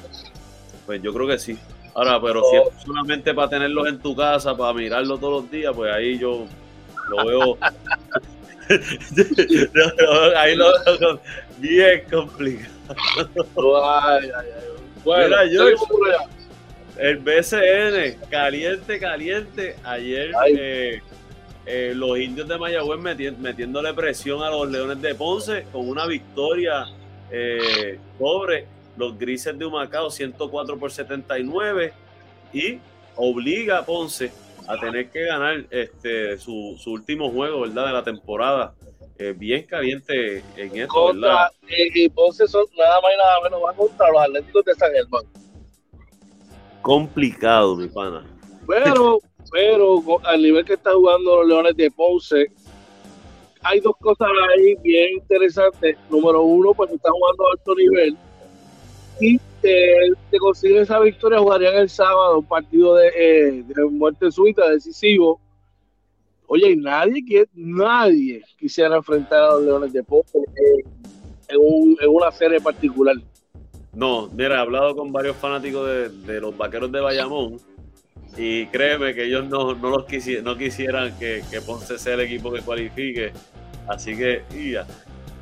pues 0.86 1.02
yo 1.02 1.14
creo 1.14 1.28
que 1.28 1.38
sí. 1.38 1.58
Ahora, 1.94 2.22
pero 2.22 2.42
si 2.50 2.58
es 2.58 2.84
solamente 2.84 3.34
para 3.34 3.50
tenerlos 3.50 3.88
en 3.88 4.00
tu 4.00 4.16
casa, 4.16 4.56
para 4.56 4.74
mirarlo 4.74 5.18
todos 5.18 5.44
los 5.44 5.52
días, 5.52 5.74
pues 5.76 5.94
ahí 5.94 6.18
yo 6.18 6.46
lo 7.10 7.26
veo. 7.26 7.58
ahí 10.38 10.56
lo 10.56 10.66
veo 11.00 11.22
bien 11.60 12.04
complicado. 12.12 12.74
Ay, 13.84 14.30
ay, 14.38 14.48
ay. 14.56 14.76
Bueno, 15.04 15.36
el 16.98 17.18
BCN, 17.18 18.30
caliente, 18.30 19.00
caliente. 19.00 19.76
Ayer 19.84 20.32
eh, 20.48 21.02
eh, 21.66 21.94
los 21.96 22.18
indios 22.20 22.48
de 22.48 22.58
Mayagüez 22.58 23.00
metiéndole 23.38 23.94
presión 23.94 24.42
a 24.42 24.50
los 24.50 24.70
Leones 24.70 25.02
de 25.02 25.16
Ponce 25.16 25.66
con 25.72 25.88
una 25.90 26.06
victoria 26.06 26.86
eh, 27.32 28.00
sobre 28.18 28.68
los 28.98 29.18
Grises 29.18 29.58
de 29.58 29.66
Humacao 29.66 30.10
104 30.10 30.78
por 30.78 30.92
79 30.92 31.94
y 32.54 32.80
obliga 33.16 33.80
a 33.80 33.86
Ponce 33.86 34.32
a 34.68 34.80
tener 34.80 35.10
que 35.10 35.26
ganar 35.26 35.66
este 35.70 36.38
su, 36.38 36.78
último 36.88 37.32
juego 37.32 37.62
¿verdad? 37.62 37.88
de 37.88 37.94
la 37.94 38.04
temporada. 38.04 38.74
bien 39.38 39.64
caliente 39.64 40.44
en 40.58 40.78
esto, 40.78 40.94
contra, 40.94 41.52
Y 41.68 42.10
Ponce 42.10 42.48
son 42.48 42.66
nada 42.78 43.00
más 43.02 43.12
y 43.14 43.18
nada 43.18 43.42
menos 43.44 43.62
va 43.64 43.74
contra 43.74 44.10
los 44.10 44.22
Atléticos 44.22 44.66
de 44.66 44.76
San 44.76 44.92
Germán 44.92 45.24
complicado, 46.86 47.76
mi 47.76 47.88
pana. 47.88 48.24
Pero, 48.68 49.20
pero 49.52 50.04
al 50.24 50.40
nivel 50.40 50.64
que 50.64 50.74
está 50.74 50.94
jugando 50.94 51.38
los 51.38 51.48
Leones 51.48 51.76
de 51.76 51.90
Ponce, 51.90 52.52
hay 53.64 53.80
dos 53.80 53.96
cosas 54.00 54.28
ahí 54.56 54.76
bien 54.84 55.14
interesantes. 55.14 55.98
Número 56.12 56.44
uno, 56.44 56.76
pues 56.76 56.92
está 56.92 57.10
jugando 57.10 57.48
a 57.48 57.52
alto 57.54 57.74
nivel. 57.74 58.16
Y 59.20 59.40
te 59.62 60.38
consiguen 60.40 60.84
esa 60.84 61.00
victoria, 61.00 61.40
jugarían 61.40 61.76
el 61.76 61.90
sábado 61.90 62.40
un 62.40 62.46
partido 62.46 62.96
de, 62.96 63.12
eh, 63.16 63.64
muerte 63.90 64.32
súbita 64.32 64.70
decisivo. 64.70 65.40
Oye, 66.48 66.76
nadie, 66.76 67.48
nadie 67.54 68.44
quisiera 68.60 68.98
enfrentar 68.98 69.40
a 69.44 69.52
los 69.54 69.64
Leones 69.64 69.94
de 69.94 70.04
Ponce 70.04 70.38
en, 71.48 72.10
una 72.10 72.32
serie 72.32 72.60
particular. 72.60 73.16
No, 73.94 74.28
mira, 74.28 74.56
he 74.56 74.60
hablado 74.60 74.96
con 74.96 75.12
varios 75.12 75.36
fanáticos 75.38 75.88
de, 76.26 76.40
los 76.40 76.56
vaqueros 76.56 76.92
de 76.92 77.00
Bayamón 77.00 77.58
y 78.38 78.68
créeme 78.68 79.14
que 79.14 79.26
ellos 79.26 79.48
no, 79.48 79.74
no 79.74 79.90
los 79.90 80.06
no 80.44 80.58
quisieran 80.58 81.18
que, 81.18 81.42
Ponce 81.66 81.98
sea 81.98 82.14
el 82.14 82.22
equipo 82.22 82.52
que 82.52 82.62
cualifique. 82.62 83.32
Así 83.88 84.16
que, 84.16 84.44
ya, 84.72 84.86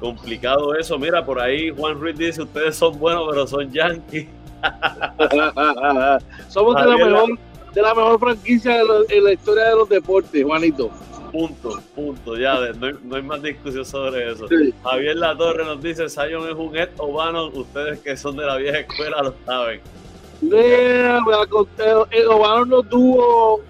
complicado 0.03 0.75
eso. 0.75 0.99
Mira, 0.99 1.25
por 1.25 1.39
ahí 1.39 1.69
Juan 1.69 1.99
Ruiz 1.99 2.17
dice: 2.17 2.41
Ustedes 2.41 2.75
son 2.75 2.99
buenos, 2.99 3.25
pero 3.29 3.47
son 3.47 3.71
yankees. 3.71 4.27
Somos 6.49 6.75
de 6.75 6.85
la, 6.85 6.97
mejor, 6.97 7.39
de 7.73 7.81
la 7.81 7.93
mejor 7.93 8.19
franquicia 8.19 8.81
en 9.09 9.23
la 9.23 9.33
historia 9.33 9.65
de 9.65 9.75
los 9.75 9.89
deportes, 9.89 10.43
Juanito. 10.43 10.91
Punto, 11.31 11.81
punto, 11.95 12.37
ya, 12.37 12.59
no 12.73 13.15
hay, 13.15 13.23
más 13.23 13.41
discusión 13.41 13.83
sobre 13.83 14.31
eso. 14.31 14.45
Javier 14.83 15.15
La 15.15 15.35
Torre 15.35 15.65
nos 15.65 15.81
dice, 15.81 16.07
Sion 16.07 16.47
es 16.47 16.55
un 16.55 16.77
Ed 16.77 16.89
Obano, 16.97 17.47
ustedes 17.47 17.99
que 17.99 18.15
son 18.15 18.37
de 18.37 18.45
la 18.45 18.57
vieja 18.57 18.79
escuela 18.79 19.23
lo 19.23 19.33
saben. 19.45 19.81
el 22.11 22.27
Obano 22.27 22.65
no 22.65 22.83
tuvo 22.83 23.61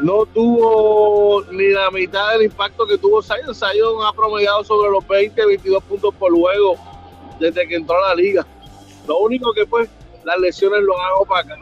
no 0.00 0.26
tuvo 0.26 1.42
ni 1.50 1.68
la 1.68 1.90
mitad 1.90 2.32
del 2.32 2.42
impacto 2.42 2.86
que 2.86 2.98
tuvo 2.98 3.22
Sion. 3.22 3.54
Sion 3.54 4.04
ha 4.04 4.12
promediado 4.12 4.64
sobre 4.64 4.90
los 4.90 5.06
20, 5.06 5.46
22 5.46 5.82
puntos 5.84 6.14
por 6.14 6.32
juego 6.32 6.76
desde 7.40 7.66
que 7.66 7.76
entró 7.76 7.96
a 8.04 8.08
la 8.08 8.14
liga. 8.14 8.46
Lo 9.06 9.18
único 9.18 9.52
que 9.52 9.66
pues 9.66 9.88
las 10.24 10.38
lesiones 10.38 10.82
lo 10.82 10.98
hago 11.00 11.24
para 11.24 11.40
acá. 11.40 11.56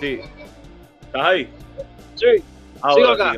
Sí, 0.00 0.20
¿Estás 1.06 1.26
ahí? 1.26 1.48
Sí. 2.16 2.42
Sigo 2.94 3.08
acá. 3.08 3.34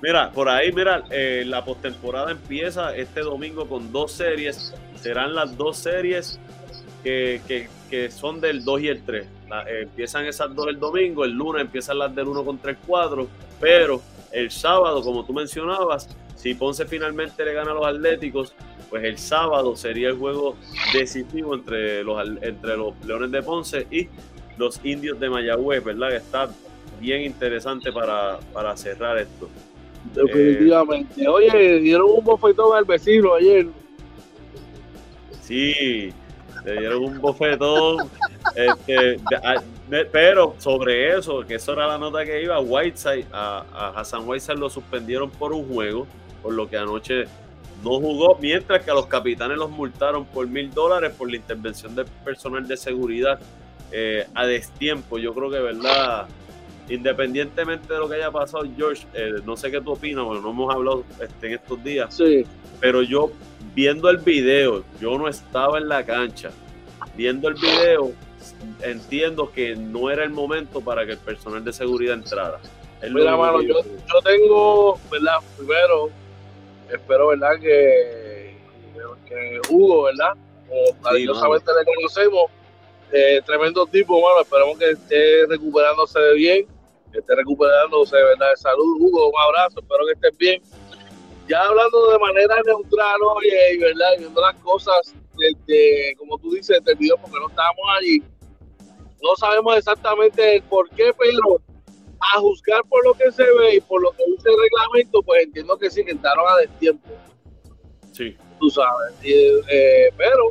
Mira, 0.00 0.30
por 0.30 0.48
ahí, 0.48 0.72
mira, 0.72 1.02
eh, 1.10 1.42
la 1.44 1.64
postemporada 1.64 2.30
empieza 2.30 2.94
este 2.94 3.20
domingo 3.20 3.68
con 3.68 3.90
dos 3.90 4.12
series. 4.12 4.72
Serán 5.00 5.34
las 5.34 5.56
dos 5.56 5.76
series 5.76 6.38
que, 7.02 7.68
son 8.10 8.40
del 8.40 8.64
2 8.64 8.80
y 8.80 8.88
el 8.88 9.02
3. 9.02 9.24
Eh, 9.24 9.80
empiezan 9.82 10.26
esas 10.26 10.54
dos 10.54 10.68
el 10.68 10.78
domingo, 10.78 11.24
el 11.24 11.32
lunes 11.32 11.62
empiezan 11.62 11.98
las 11.98 12.14
del 12.14 12.28
1 12.28 12.44
contra 12.44 12.70
el 12.70 12.76
4, 12.86 13.26
pero 13.60 14.00
el 14.32 14.50
sábado, 14.50 15.02
como 15.02 15.24
tú 15.24 15.32
mencionabas, 15.32 16.08
si 16.36 16.54
Ponce 16.54 16.86
finalmente 16.86 17.44
le 17.44 17.52
gana 17.52 17.72
a 17.72 17.74
los 17.74 17.86
Atléticos, 17.86 18.54
pues 18.90 19.04
el 19.04 19.18
sábado 19.18 19.76
sería 19.76 20.08
el 20.08 20.16
juego 20.16 20.56
decisivo 20.92 21.54
entre 21.54 22.04
los, 22.04 22.26
entre 22.42 22.76
los 22.76 22.94
Leones 23.04 23.30
de 23.30 23.42
Ponce 23.42 23.86
y 23.90 24.08
los 24.56 24.80
Indios 24.84 25.18
de 25.20 25.30
Mayagüez, 25.30 25.82
¿verdad? 25.82 26.10
Que 26.10 26.16
está 26.16 26.48
bien 27.00 27.22
interesante 27.22 27.92
para, 27.92 28.38
para 28.52 28.76
cerrar 28.76 29.18
esto. 29.18 29.48
Definitivamente. 30.14 31.28
Oye, 31.28 31.80
dieron 31.80 32.10
un 32.10 32.24
bofetón 32.24 32.76
al 32.76 32.84
vecino 32.84 33.34
ayer. 33.34 33.66
Sí, 35.42 36.12
le 36.68 36.80
dieron 36.80 37.04
un 37.04 37.20
bofetón. 37.20 38.10
este, 38.54 39.18
pero 40.12 40.54
sobre 40.58 41.16
eso, 41.16 41.40
que 41.46 41.54
eso 41.56 41.72
era 41.72 41.86
la 41.86 41.98
nota 41.98 42.24
que 42.24 42.42
iba, 42.42 42.60
Whiteside, 42.60 43.26
a, 43.32 43.64
a 43.72 44.00
Hassan 44.00 44.28
Whiteside 44.28 44.58
lo 44.58 44.70
suspendieron 44.70 45.30
por 45.30 45.52
un 45.52 45.66
juego, 45.68 46.06
por 46.42 46.54
lo 46.54 46.68
que 46.68 46.76
anoche 46.76 47.24
no 47.82 48.00
jugó, 48.00 48.38
mientras 48.40 48.82
que 48.82 48.90
a 48.90 48.94
los 48.94 49.06
capitanes 49.06 49.56
los 49.56 49.70
multaron 49.70 50.24
por 50.24 50.46
mil 50.46 50.72
dólares 50.72 51.12
por 51.16 51.30
la 51.30 51.36
intervención 51.36 51.94
del 51.94 52.06
personal 52.24 52.66
de 52.66 52.76
seguridad 52.76 53.38
eh, 53.92 54.26
a 54.34 54.46
destiempo. 54.46 55.18
Yo 55.18 55.32
creo 55.34 55.50
que, 55.50 55.60
¿verdad? 55.60 56.26
Independientemente 56.88 57.92
de 57.92 57.98
lo 57.98 58.08
que 58.08 58.16
haya 58.16 58.30
pasado, 58.30 58.66
George, 58.76 59.06
eh, 59.14 59.34
no 59.44 59.56
sé 59.56 59.70
qué 59.70 59.80
tú 59.80 59.92
opinas, 59.92 60.24
bueno, 60.24 60.40
no 60.40 60.50
hemos 60.50 60.74
hablado 60.74 61.04
este, 61.20 61.46
en 61.48 61.52
estos 61.54 61.84
días, 61.84 62.14
Sí, 62.14 62.44
pero 62.80 63.02
yo 63.02 63.30
viendo 63.78 64.10
el 64.10 64.16
video, 64.16 64.82
yo 65.00 65.16
no 65.16 65.28
estaba 65.28 65.78
en 65.78 65.88
la 65.88 66.04
cancha. 66.04 66.50
Viendo 67.14 67.46
el 67.46 67.54
video, 67.54 68.10
entiendo 68.82 69.52
que 69.52 69.76
no 69.76 70.10
era 70.10 70.24
el 70.24 70.30
momento 70.30 70.80
para 70.80 71.06
que 71.06 71.12
el 71.12 71.18
personal 71.18 71.62
de 71.62 71.72
seguridad 71.72 72.14
entrara. 72.14 72.58
Mira, 73.08 73.36
mano, 73.36 73.62
yo, 73.62 73.76
tengo, 74.24 74.98
¿verdad? 75.12 75.36
Primero, 75.56 76.10
espero, 76.90 77.28
¿verdad? 77.28 77.60
Que, 77.60 78.56
que 79.28 79.60
Hugo, 79.70 80.02
¿verdad? 80.02 80.32
Como 80.68 81.00
maravillosamente 81.00 81.70
le 81.78 81.84
conocemos, 81.84 82.50
eh, 83.12 83.40
tremendo 83.46 83.86
tipo, 83.86 84.20
mano. 84.20 84.40
Esperemos 84.40 84.76
que 84.76 84.90
esté 84.90 85.46
recuperándose 85.46 86.18
de 86.18 86.34
bien, 86.34 86.66
que 87.12 87.20
esté 87.20 87.32
recuperándose, 87.36 88.16
¿verdad? 88.16 88.50
De 88.50 88.56
salud. 88.56 88.96
Hugo, 88.98 89.28
un 89.28 89.40
abrazo, 89.40 89.78
espero 89.78 90.04
que 90.04 90.14
estés 90.14 90.36
bien. 90.36 90.62
Ya 91.48 91.62
hablando 91.62 92.10
de 92.10 92.18
manera 92.18 92.56
neutral, 92.66 93.16
oye, 93.36 93.74
y 93.74 93.78
¿verdad? 93.78 94.12
Y 94.16 94.20
viendo 94.20 94.40
las 94.40 94.54
cosas, 94.56 95.14
desde, 95.36 96.14
como 96.16 96.38
tú 96.38 96.50
dices, 96.52 96.78
desde 96.78 96.92
el 96.92 96.98
video, 96.98 97.16
porque 97.16 97.38
no 97.40 97.48
estábamos 97.48 97.84
allí. 97.98 98.22
No 99.22 99.34
sabemos 99.36 99.76
exactamente 99.76 100.56
el 100.56 100.62
por 100.64 100.88
qué, 100.90 101.12
pero 101.18 101.60
a 102.20 102.40
juzgar 102.40 102.82
por 102.88 103.04
lo 103.04 103.14
que 103.14 103.30
se 103.32 103.44
ve 103.44 103.76
y 103.76 103.80
por 103.80 104.02
lo 104.02 104.10
que 104.12 104.24
dice 104.26 104.48
el 104.48 104.56
reglamento, 104.60 105.22
pues 105.22 105.44
entiendo 105.44 105.78
que 105.78 105.90
sí, 105.90 106.04
que 106.04 106.12
entraron 106.12 106.44
a 106.48 106.56
destiempo, 106.56 107.08
Sí, 108.12 108.36
tú 108.58 108.68
sabes. 108.68 109.14
Y, 109.22 109.32
eh, 109.32 110.12
pero 110.16 110.50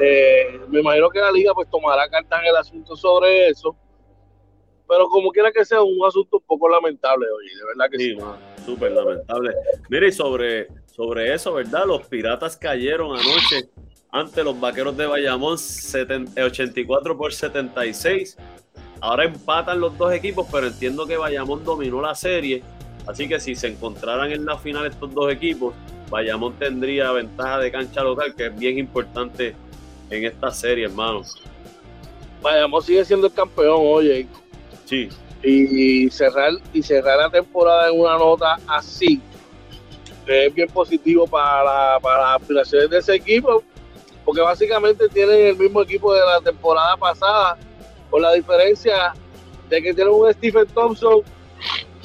eh, 0.00 0.58
me 0.68 0.80
imagino 0.80 1.10
que 1.10 1.18
la 1.18 1.30
liga 1.30 1.52
pues 1.54 1.68
tomará 1.70 2.08
cartas 2.08 2.40
en 2.40 2.46
el 2.46 2.56
asunto 2.56 2.96
sobre 2.96 3.48
eso. 3.48 3.76
Pero 4.88 5.06
como 5.08 5.30
quiera 5.30 5.52
que 5.52 5.66
sea, 5.66 5.82
un 5.82 6.02
asunto 6.06 6.38
un 6.38 6.44
poco 6.44 6.66
lamentable, 6.68 7.26
oye, 7.30 7.54
de 7.54 7.64
verdad 7.66 7.90
que 7.90 7.98
sí. 7.98 8.14
sí, 8.14 8.18
súper 8.68 8.92
lamentable. 8.92 9.54
Mire, 9.88 10.08
y 10.08 10.12
sobre, 10.12 10.68
sobre 10.94 11.32
eso, 11.32 11.54
¿verdad? 11.54 11.86
Los 11.86 12.06
piratas 12.06 12.56
cayeron 12.56 13.16
anoche 13.16 13.70
ante 14.10 14.44
los 14.44 14.58
vaqueros 14.60 14.96
de 14.96 15.06
Bayamón 15.06 15.58
70 15.58 16.44
84 16.44 17.16
por 17.16 17.32
76. 17.32 18.36
Ahora 19.00 19.24
empatan 19.24 19.80
los 19.80 19.96
dos 19.96 20.12
equipos, 20.12 20.46
pero 20.52 20.66
entiendo 20.66 21.06
que 21.06 21.16
Bayamón 21.16 21.64
dominó 21.64 22.02
la 22.02 22.14
serie. 22.14 22.62
Así 23.06 23.26
que 23.26 23.40
si 23.40 23.54
se 23.54 23.68
encontraran 23.68 24.32
en 24.32 24.44
la 24.44 24.58
final 24.58 24.86
estos 24.86 25.14
dos 25.14 25.32
equipos, 25.32 25.74
Bayamón 26.10 26.54
tendría 26.58 27.10
ventaja 27.12 27.58
de 27.58 27.70
cancha 27.72 28.02
local, 28.02 28.34
que 28.34 28.46
es 28.46 28.58
bien 28.58 28.78
importante 28.78 29.54
en 30.10 30.24
esta 30.24 30.50
serie, 30.50 30.86
hermano. 30.86 31.22
Bayamón 32.42 32.82
sigue 32.82 33.04
siendo 33.04 33.28
el 33.28 33.32
campeón, 33.32 33.78
oye, 33.80 34.26
Sí, 34.84 35.08
y 35.42 36.10
cerrar 36.10 36.52
y 36.72 36.82
cerrar 36.82 37.18
la 37.18 37.30
temporada 37.30 37.88
en 37.88 38.00
una 38.00 38.18
nota 38.18 38.56
así 38.66 39.20
es 40.26 40.54
bien 40.54 40.68
positivo 40.68 41.26
para, 41.26 41.98
para 42.00 42.22
las 42.22 42.40
aspiraciones 42.40 42.90
de 42.90 42.98
ese 42.98 43.14
equipo 43.14 43.62
porque 44.24 44.40
básicamente 44.42 45.08
tienen 45.08 45.46
el 45.46 45.56
mismo 45.56 45.82
equipo 45.82 46.12
de 46.12 46.20
la 46.20 46.40
temporada 46.40 46.96
pasada 46.96 47.56
con 48.10 48.20
la 48.20 48.32
diferencia 48.32 49.14
de 49.68 49.82
que 49.82 49.94
tienen 49.94 50.12
un 50.12 50.32
Stephen 50.32 50.66
Thompson 50.66 51.22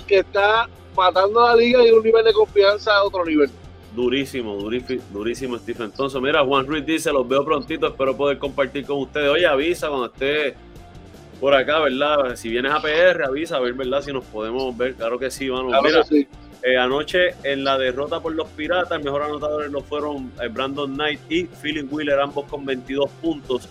que 0.08 0.20
está 0.20 0.70
matando 0.96 1.44
a 1.44 1.50
la 1.50 1.56
liga 1.58 1.86
y 1.86 1.92
un 1.92 2.04
nivel 2.04 2.24
de 2.24 2.34
confianza 2.34 2.96
a 2.96 3.04
otro 3.04 3.26
nivel 3.26 3.50
durísimo, 3.96 4.56
durísimo, 4.56 5.04
durísimo 5.12 5.58
Stephen 5.58 5.92
Thompson. 5.92 6.24
Mira, 6.24 6.44
Juan 6.44 6.66
Ruiz 6.66 6.86
dice, 6.86 7.12
los 7.12 7.28
veo 7.28 7.46
prontito, 7.46 7.88
espero 7.88 8.16
poder 8.16 8.38
compartir 8.40 8.86
con 8.86 8.98
ustedes. 8.98 9.30
Oye, 9.30 9.46
avisa 9.46 9.88
cuando 9.90 10.08
esté 10.08 10.56
por 11.44 11.54
acá, 11.56 11.82
¿verdad? 11.82 12.38
Si 12.38 12.48
vienes 12.48 12.72
a 12.72 12.82
PR, 12.82 13.26
avisa, 13.26 13.58
a 13.58 13.60
ver, 13.60 13.74
¿verdad? 13.74 14.02
Si 14.02 14.14
nos 14.14 14.24
podemos 14.24 14.78
ver. 14.78 14.94
Claro 14.94 15.20
que 15.20 15.30
sí, 15.30 15.50
mano. 15.50 15.68
Claro 15.68 15.84
Mira, 15.84 16.02
que 16.04 16.08
sí. 16.08 16.28
eh, 16.64 16.78
anoche 16.78 17.36
en 17.44 17.66
la 17.66 17.78
derrota 17.78 18.22
por 18.22 18.34
los 18.34 18.48
Piratas, 18.48 18.98
el 18.98 19.04
mejor 19.04 19.24
anotadores 19.24 19.70
lo 19.70 19.82
fueron 19.82 20.32
eh, 20.42 20.48
Brandon 20.48 20.94
Knight 20.94 21.20
y 21.28 21.44
Philip 21.44 21.92
Wheeler, 21.92 22.18
ambos 22.22 22.46
con 22.46 22.64
22 22.64 23.10
puntos. 23.22 23.68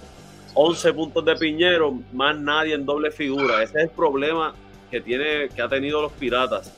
11 0.53 0.93
puntos 0.93 1.25
de 1.25 1.35
Piñero, 1.35 1.99
más 2.12 2.37
nadie 2.37 2.75
en 2.75 2.85
doble 2.85 3.11
figura. 3.11 3.62
Ese 3.62 3.79
es 3.79 3.85
el 3.85 3.89
problema 3.89 4.53
que, 4.91 5.01
tiene, 5.01 5.49
que 5.49 5.62
ha 5.62 5.68
tenido 5.70 6.03
los 6.03 6.12
Piratas. 6.12 6.70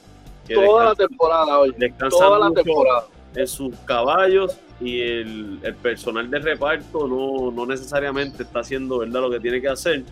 Que 0.47 0.55
toda 0.55 0.85
la 0.85 0.95
temporada 0.95 1.59
hoy 1.59 1.75
toda 2.09 2.39
la 2.39 2.53
temporada 2.53 3.07
en 3.35 3.49
sus 3.49 3.75
caballos 3.85 4.57
y 4.81 5.01
el, 5.01 5.59
el 5.61 5.75
personal 5.75 6.31
de 6.31 6.39
reparto 6.39 7.09
no, 7.09 7.51
no 7.51 7.67
necesariamente 7.67 8.45
está 8.45 8.61
haciendo 8.61 8.99
verdad 8.99 9.23
lo 9.23 9.31
que 9.33 9.41
tiene 9.41 9.61
que 9.61 9.69
hacer. 9.71 10.05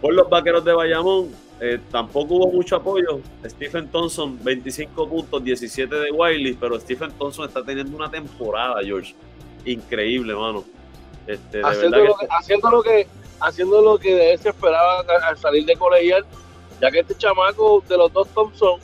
Por 0.00 0.14
los 0.14 0.28
vaqueros 0.28 0.64
de 0.64 0.72
Bayamón, 0.72 1.34
eh, 1.60 1.80
tampoco 1.90 2.34
hubo 2.36 2.52
mucho 2.52 2.76
apoyo. 2.76 3.20
Stephen 3.44 3.88
Thompson, 3.88 4.38
25 4.42 5.08
puntos, 5.08 5.42
17 5.42 5.94
de 5.94 6.10
Wiley, 6.12 6.54
pero 6.54 6.78
Stephen 6.78 7.10
Thompson 7.18 7.48
está 7.48 7.64
teniendo 7.64 7.96
una 7.96 8.10
temporada, 8.10 8.80
George. 8.84 9.14
Increíble, 9.64 10.34
mano. 10.34 10.64
Este, 11.26 11.58
de 11.58 11.64
haciendo 11.66 11.98
lo, 11.98 12.14
que 12.16 12.26
que, 12.26 12.32
haciendo 12.38 12.70
lo 12.70 12.82
que 12.82 13.06
haciendo 13.40 13.82
lo 13.82 13.98
que 13.98 14.14
de 14.14 14.32
él 14.32 14.38
se 14.38 14.48
esperaba 14.48 15.00
al- 15.00 15.22
al 15.24 15.36
salir 15.38 15.64
de 15.66 15.76
colegial 15.76 16.24
ya 16.80 16.90
que 16.90 17.00
este 17.00 17.14
chamaco 17.16 17.84
de 17.86 17.98
los 17.98 18.10
dos 18.14 18.28
Thompson 18.28 18.80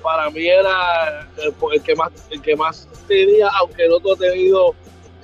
para 0.00 0.30
mí 0.30 0.46
era 0.46 1.26
el, 1.38 1.52
el 1.72 1.82
que 1.82 1.96
más 1.96 2.12
el 2.30 2.40
que 2.40 2.54
más 2.54 2.86
tenía 3.08 3.48
aunque 3.58 3.86
el 3.86 3.92
otro 3.92 4.12
ha 4.12 4.16
tenido 4.16 4.72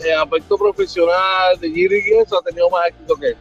eh, 0.04 0.12
aspecto 0.12 0.58
profesional 0.58 1.56
de 1.60 1.70
Giri 1.70 2.00
y 2.08 2.18
eso 2.18 2.38
ha 2.38 2.42
tenido 2.42 2.68
más 2.68 2.88
éxito 2.88 3.14
que 3.14 3.28
él 3.28 3.36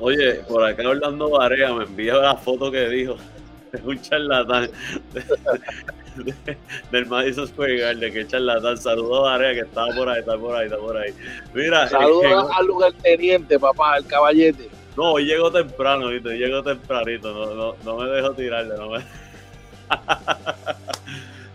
Oye, 0.00 0.34
por 0.48 0.64
acá 0.64 0.88
Orlando 0.88 1.30
Varea 1.30 1.72
me 1.72 1.84
envía 1.84 2.14
la 2.16 2.36
foto 2.36 2.70
que 2.70 2.88
dijo. 2.88 3.16
Es 3.72 3.82
un 3.84 4.02
charlatán 4.02 4.68
de- 5.14 6.34
de- 6.44 6.56
del 6.90 7.06
Madison 7.06 7.46
Square 7.46 7.76
Garden, 7.78 8.12
que 8.12 8.26
charlatán. 8.26 8.76
Saludos 8.76 9.18
a 9.20 9.30
Varea 9.30 9.54
que 9.54 9.60
estaba 9.60 9.94
por 9.94 10.08
ahí, 10.08 10.18
está 10.18 10.36
por 10.36 10.56
ahí, 10.56 10.64
está 10.64 10.76
por 10.78 10.96
ahí. 10.96 11.14
Mira, 11.54 11.88
saludos 11.88 12.24
eh, 12.24 12.34
al 12.58 12.66
lugarteniente 12.66 13.60
papá 13.60 13.98
el 13.98 14.06
caballete 14.06 14.68
no, 14.96 15.12
hoy 15.12 15.24
llegó 15.24 15.52
temprano, 15.52 16.08
¿viste? 16.08 16.36
Llegó 16.36 16.64
tempranito, 16.64 17.32
no, 17.32 17.54
no, 17.54 17.76
no 17.84 17.96
me 17.96 18.10
dejo 18.10 18.32
tirarle, 18.32 18.74
no 18.76 18.90
me... 18.90 18.98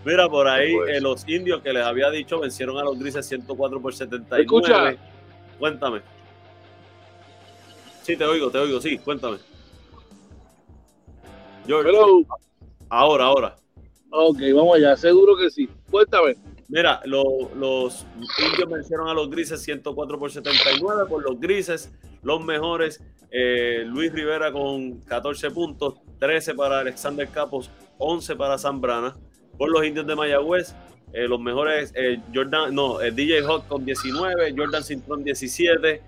Mira, 0.04 0.28
por 0.28 0.48
ahí 0.48 0.74
puede 0.74 0.96
eh, 0.96 1.00
los 1.00 1.26
indios 1.28 1.60
que 1.62 1.72
les 1.72 1.84
había 1.84 2.10
dicho 2.10 2.40
vencieron 2.40 2.78
a 2.78 2.82
los 2.82 2.98
grises 2.98 3.26
104 3.26 3.80
por 3.80 3.94
79. 3.94 4.42
escucha? 4.42 4.94
Cuéntame. 5.58 6.00
Sí, 8.06 8.16
te 8.16 8.24
oigo, 8.24 8.50
te 8.50 8.58
oigo, 8.58 8.80
sí, 8.80 8.98
cuéntame. 8.98 9.38
George, 11.66 11.90
pero 11.90 12.06
ahora, 12.88 13.24
ahora. 13.24 13.56
ok 14.10 14.38
vamos 14.54 14.76
allá 14.76 14.96
seguro 14.96 15.36
que 15.36 15.50
sí 15.50 15.68
cuéntame 15.90 16.36
Mira, 16.68 17.00
lo- 17.04 17.48
los 17.56 18.06
indios 18.38 18.68
vencieron 18.70 19.08
a 19.08 19.14
los 19.14 19.28
grises 19.30 19.62
104 19.62 20.18
por 20.18 20.30
79. 20.32 21.04
Por 21.08 21.22
los 21.22 21.38
grises, 21.40 21.92
los 22.22 22.44
mejores. 22.44 23.00
eh, 23.30 23.84
Luis 23.86 24.12
Rivera 24.12 24.50
con 24.52 24.98
14 25.00 25.50
puntos, 25.52 25.94
13 26.18 26.54
para 26.54 26.80
Alexander 26.80 27.28
Capos, 27.28 27.70
11 27.98 28.34
para 28.36 28.56
Zambrana. 28.58 29.16
Por 29.58 29.70
los 29.70 29.84
indios 29.84 30.06
de 30.08 30.16
Mayagüez, 30.16 30.74
eh, 31.12 31.28
los 31.28 31.38
mejores, 31.40 31.92
eh, 31.94 32.20
Jordan, 32.34 32.74
no, 32.74 33.00
eh, 33.00 33.10
DJ 33.12 33.42
Hawk 33.46 33.66
con 33.68 33.84
19, 33.84 34.52
Jordan 34.56 34.82
Cintrón 34.82 35.22
17, 35.22 36.02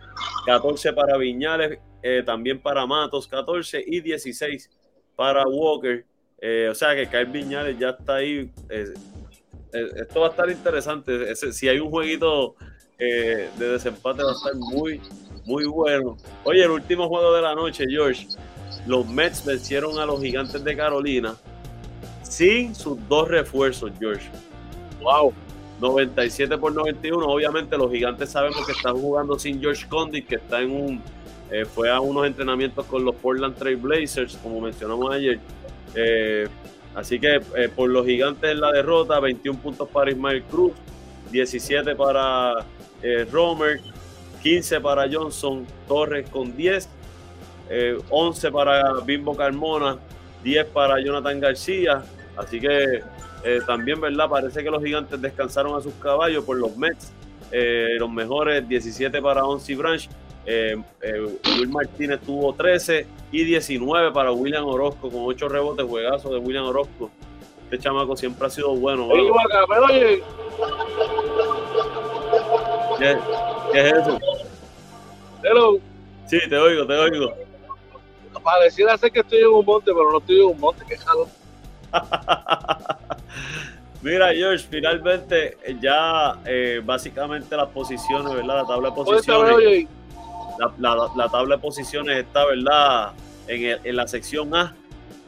14 0.46 0.92
para 0.92 1.16
Viñales, 1.18 1.78
eh, 2.02 2.22
también 2.24 2.60
para 2.60 2.86
Matos 2.86 3.26
14 3.26 3.82
y 3.86 4.00
16 4.00 4.70
para 5.16 5.46
Walker. 5.46 6.04
Eh, 6.40 6.68
o 6.70 6.74
sea 6.74 6.94
que 6.94 7.08
Kyle 7.08 7.26
Viñales 7.26 7.78
ya 7.78 7.90
está 7.90 8.16
ahí. 8.16 8.50
eh, 8.68 8.94
esto 9.72 10.20
va 10.20 10.28
a 10.28 10.30
estar 10.30 10.50
interesante. 10.50 11.34
Si 11.34 11.68
hay 11.68 11.78
un 11.78 11.90
jueguito 11.90 12.54
de 12.98 13.48
desempate, 13.56 14.22
va 14.22 14.30
a 14.30 14.34
estar 14.34 14.54
muy, 14.54 15.00
muy 15.44 15.66
bueno. 15.66 16.16
Oye, 16.44 16.64
el 16.64 16.70
último 16.70 17.08
juego 17.08 17.34
de 17.34 17.42
la 17.42 17.54
noche, 17.54 17.84
George. 17.88 18.26
Los 18.86 19.06
Mets 19.06 19.44
vencieron 19.44 19.98
a 19.98 20.06
los 20.06 20.20
Gigantes 20.22 20.64
de 20.64 20.76
Carolina 20.76 21.36
sin 22.22 22.74
sus 22.74 22.96
dos 23.08 23.28
refuerzos, 23.28 23.92
George. 23.98 24.28
wow 25.00 25.32
97 25.80 26.58
por 26.58 26.72
91. 26.72 27.26
Obviamente, 27.26 27.76
los 27.76 27.90
Gigantes 27.90 28.30
sabemos 28.30 28.66
que 28.66 28.72
están 28.72 28.96
jugando 28.96 29.38
sin 29.38 29.60
George 29.60 29.86
Condit, 29.88 30.26
que 30.26 30.36
está 30.36 30.60
en 30.60 30.70
un. 30.70 31.02
Eh, 31.50 31.64
fue 31.64 31.90
a 31.90 32.00
unos 32.00 32.26
entrenamientos 32.26 32.84
con 32.86 33.04
los 33.04 33.14
Portland 33.16 33.56
Trail 33.56 33.76
Blazers, 33.76 34.36
como 34.42 34.60
mencionamos 34.60 35.14
ayer. 35.14 35.38
Eh, 35.94 36.46
así 36.94 37.18
que 37.18 37.40
eh, 37.56 37.68
por 37.74 37.88
los 37.88 38.06
Gigantes 38.06 38.50
en 38.50 38.60
la 38.60 38.72
derrota, 38.72 39.18
21 39.20 39.58
puntos 39.60 39.88
para 39.88 40.10
Ismael 40.10 40.42
Cruz, 40.44 40.72
17 41.30 41.94
para 41.94 42.64
Romer, 43.30 43.80
15 44.42 44.80
para 44.80 45.08
Johnson 45.10 45.66
Torres 45.86 46.28
con 46.30 46.56
10, 46.56 46.88
eh, 47.70 47.98
11 48.10 48.50
para 48.50 48.92
Bimbo 49.04 49.36
Carmona, 49.36 49.98
10 50.42 50.66
para 50.66 51.00
Jonathan 51.00 51.40
García. 51.40 52.02
Así 52.36 52.60
que 52.60 53.02
también, 53.66 54.00
¿verdad? 54.00 54.28
Parece 54.28 54.62
que 54.62 54.70
los 54.70 54.82
gigantes 54.82 55.20
descansaron 55.20 55.74
a 55.78 55.80
sus 55.80 55.94
caballos 55.94 56.44
por 56.44 56.56
los 56.58 56.76
Mets. 56.76 57.12
Los 57.98 58.10
mejores 58.10 58.68
17 58.68 59.22
para 59.22 59.44
Onsi 59.44 59.74
Branch. 59.74 60.08
Eh, 60.50 60.74
Will 61.58 61.68
Martínez 61.68 62.20
tuvo 62.24 62.54
13 62.54 63.06
y 63.30 63.44
19 63.44 64.12
para 64.12 64.32
William 64.32 64.64
Orozco 64.64 65.10
con 65.10 65.20
8 65.24 65.46
rebotes, 65.46 65.86
juegazo 65.86 66.30
de 66.30 66.38
William 66.38 66.64
Orozco. 66.64 67.10
Este 67.64 67.80
chamaco 67.80 68.16
siempre 68.16 68.46
ha 68.46 68.50
sido 68.50 68.74
bueno. 68.74 69.10
¿Qué, 72.98 73.18
es 73.74 73.92
eso? 73.92 74.18
Hello. 75.42 75.78
Sí, 76.26 76.38
te 76.48 76.56
oigo, 76.56 76.86
te 76.86 76.94
oigo. 76.94 77.34
Pareciera 78.42 78.96
ser 78.96 79.12
que 79.12 79.20
estoy 79.20 79.40
en 79.40 79.48
un 79.48 79.66
monte, 79.66 79.92
pero 79.92 80.10
no 80.10 80.16
estoy 80.18 80.40
en 80.40 80.46
un 80.46 80.58
monte, 80.58 80.82
que 80.86 80.96
Mira, 84.00 84.32
George, 84.32 84.64
finalmente 84.70 85.58
ya 85.78 86.38
eh, 86.46 86.80
básicamente 86.82 87.54
las 87.54 87.68
posiciones, 87.68 88.32
¿verdad? 88.32 88.62
La 88.62 88.66
tabla 88.66 88.88
de 88.88 88.94
posiciones. 88.94 89.88
La, 90.78 91.28
tabla 91.30 91.56
de 91.56 91.62
posiciones 91.62 92.16
está, 92.18 92.44
¿verdad? 92.46 93.12
En, 93.46 93.78
en, 93.84 93.96
la 93.96 94.06
sección 94.06 94.54
A. 94.54 94.74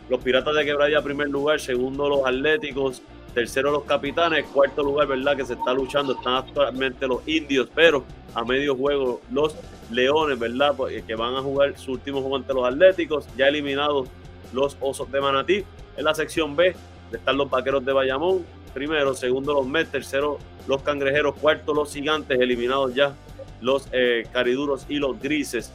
Los 0.09 0.21
Piratas 0.21 0.55
de 0.55 0.65
Quebradilla, 0.65 1.03
primer 1.03 1.29
lugar. 1.29 1.61
Segundo, 1.61 2.09
los 2.09 2.27
Atléticos. 2.27 3.03
Tercero, 3.35 3.71
los 3.71 3.85
Capitanes. 3.85 4.45
Cuarto 4.47 4.83
lugar, 4.83 5.07
¿verdad? 5.07 5.37
Que 5.37 5.45
se 5.45 5.55
está 5.55 5.73
luchando. 5.73 6.15
Están 6.15 6.35
actualmente 6.35 7.07
los 7.07 7.27
Indios, 7.29 7.69
pero 7.75 8.05
a 8.35 8.45
medio 8.45 8.77
juego 8.77 9.21
los 9.31 9.55
Leones, 9.91 10.39
¿verdad? 10.39 10.75
Pues, 10.77 11.03
que 11.05 11.15
van 11.15 11.35
a 11.37 11.41
jugar 11.41 11.79
su 11.79 11.93
último 11.93 12.21
juego 12.21 12.37
ante 12.37 12.53
los 12.53 12.67
Atléticos. 12.67 13.27
Ya 13.37 13.47
eliminados 13.47 14.09
los 14.53 14.77
Osos 14.81 15.11
de 15.13 15.21
Manatí. 15.21 15.65
En 15.97 16.05
la 16.05 16.15
sección 16.15 16.57
B 16.57 16.75
están 17.13 17.37
los 17.37 17.51
Vaqueros 17.51 17.85
de 17.85 17.93
Bayamón, 17.93 18.45
primero, 18.73 19.15
segundo 19.15 19.55
los 19.55 19.67
Mets, 19.67 19.91
tercero 19.91 20.39
los 20.67 20.83
Cangrejeros, 20.83 21.35
cuarto 21.35 21.75
los 21.75 21.93
Gigantes, 21.93 22.39
eliminados 22.41 22.95
ya 22.95 23.15
los 23.61 23.89
eh, 23.93 24.27
Cariduros 24.33 24.87
y 24.89 24.99
los 24.99 25.21
Grises. 25.21 25.73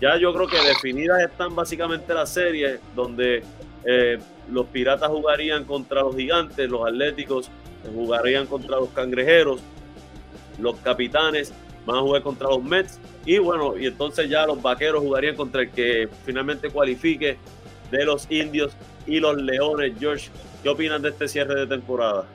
Ya 0.00 0.16
yo 0.16 0.32
creo 0.32 0.46
que 0.46 0.56
definidas 0.56 1.20
están 1.20 1.54
básicamente 1.54 2.14
las 2.14 2.32
series 2.32 2.80
donde 2.94 3.42
eh, 3.84 4.18
los 4.50 4.66
Piratas 4.66 5.08
jugarían 5.08 5.64
contra 5.64 6.02
los 6.02 6.16
Gigantes, 6.16 6.68
los 6.68 6.86
Atléticos 6.86 7.50
jugarían 7.94 8.46
contra 8.46 8.76
los 8.76 8.88
Cangrejeros, 8.90 9.60
los 10.58 10.76
Capitanes 10.76 11.52
van 11.86 11.96
a 11.96 12.00
jugar 12.00 12.22
contra 12.22 12.48
los 12.48 12.62
Mets 12.62 13.00
y 13.24 13.38
bueno, 13.38 13.76
y 13.76 13.86
entonces 13.86 14.28
ya 14.28 14.46
los 14.46 14.60
Vaqueros 14.60 15.02
jugarían 15.02 15.36
contra 15.36 15.62
el 15.62 15.70
que 15.70 16.08
finalmente 16.24 16.70
cualifique 16.70 17.36
de 17.90 18.04
los 18.04 18.30
Indios 18.30 18.72
y 19.06 19.20
los 19.20 19.36
Leones. 19.36 19.92
George, 19.98 20.30
¿qué 20.62 20.68
opinas 20.68 21.02
de 21.02 21.10
este 21.10 21.28
cierre 21.28 21.60
de 21.60 21.66
temporada? 21.66 22.26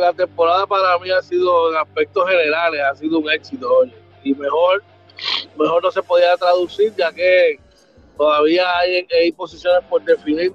La 0.00 0.12
temporada 0.12 0.66
para 0.66 0.98
mí 0.98 1.10
ha 1.10 1.22
sido, 1.22 1.70
en 1.70 1.76
aspectos 1.78 2.28
generales, 2.28 2.80
ha 2.82 2.94
sido 2.94 3.18
un 3.18 3.30
éxito, 3.30 3.84
y 4.22 4.34
mejor, 4.34 4.82
mejor 5.58 5.82
no 5.82 5.90
se 5.90 6.02
podía 6.02 6.36
traducir, 6.36 6.94
ya 6.96 7.12
que 7.12 7.58
todavía 8.16 8.66
hay, 8.78 9.32
posiciones 9.32 9.84
por 9.88 10.02
definir 10.04 10.52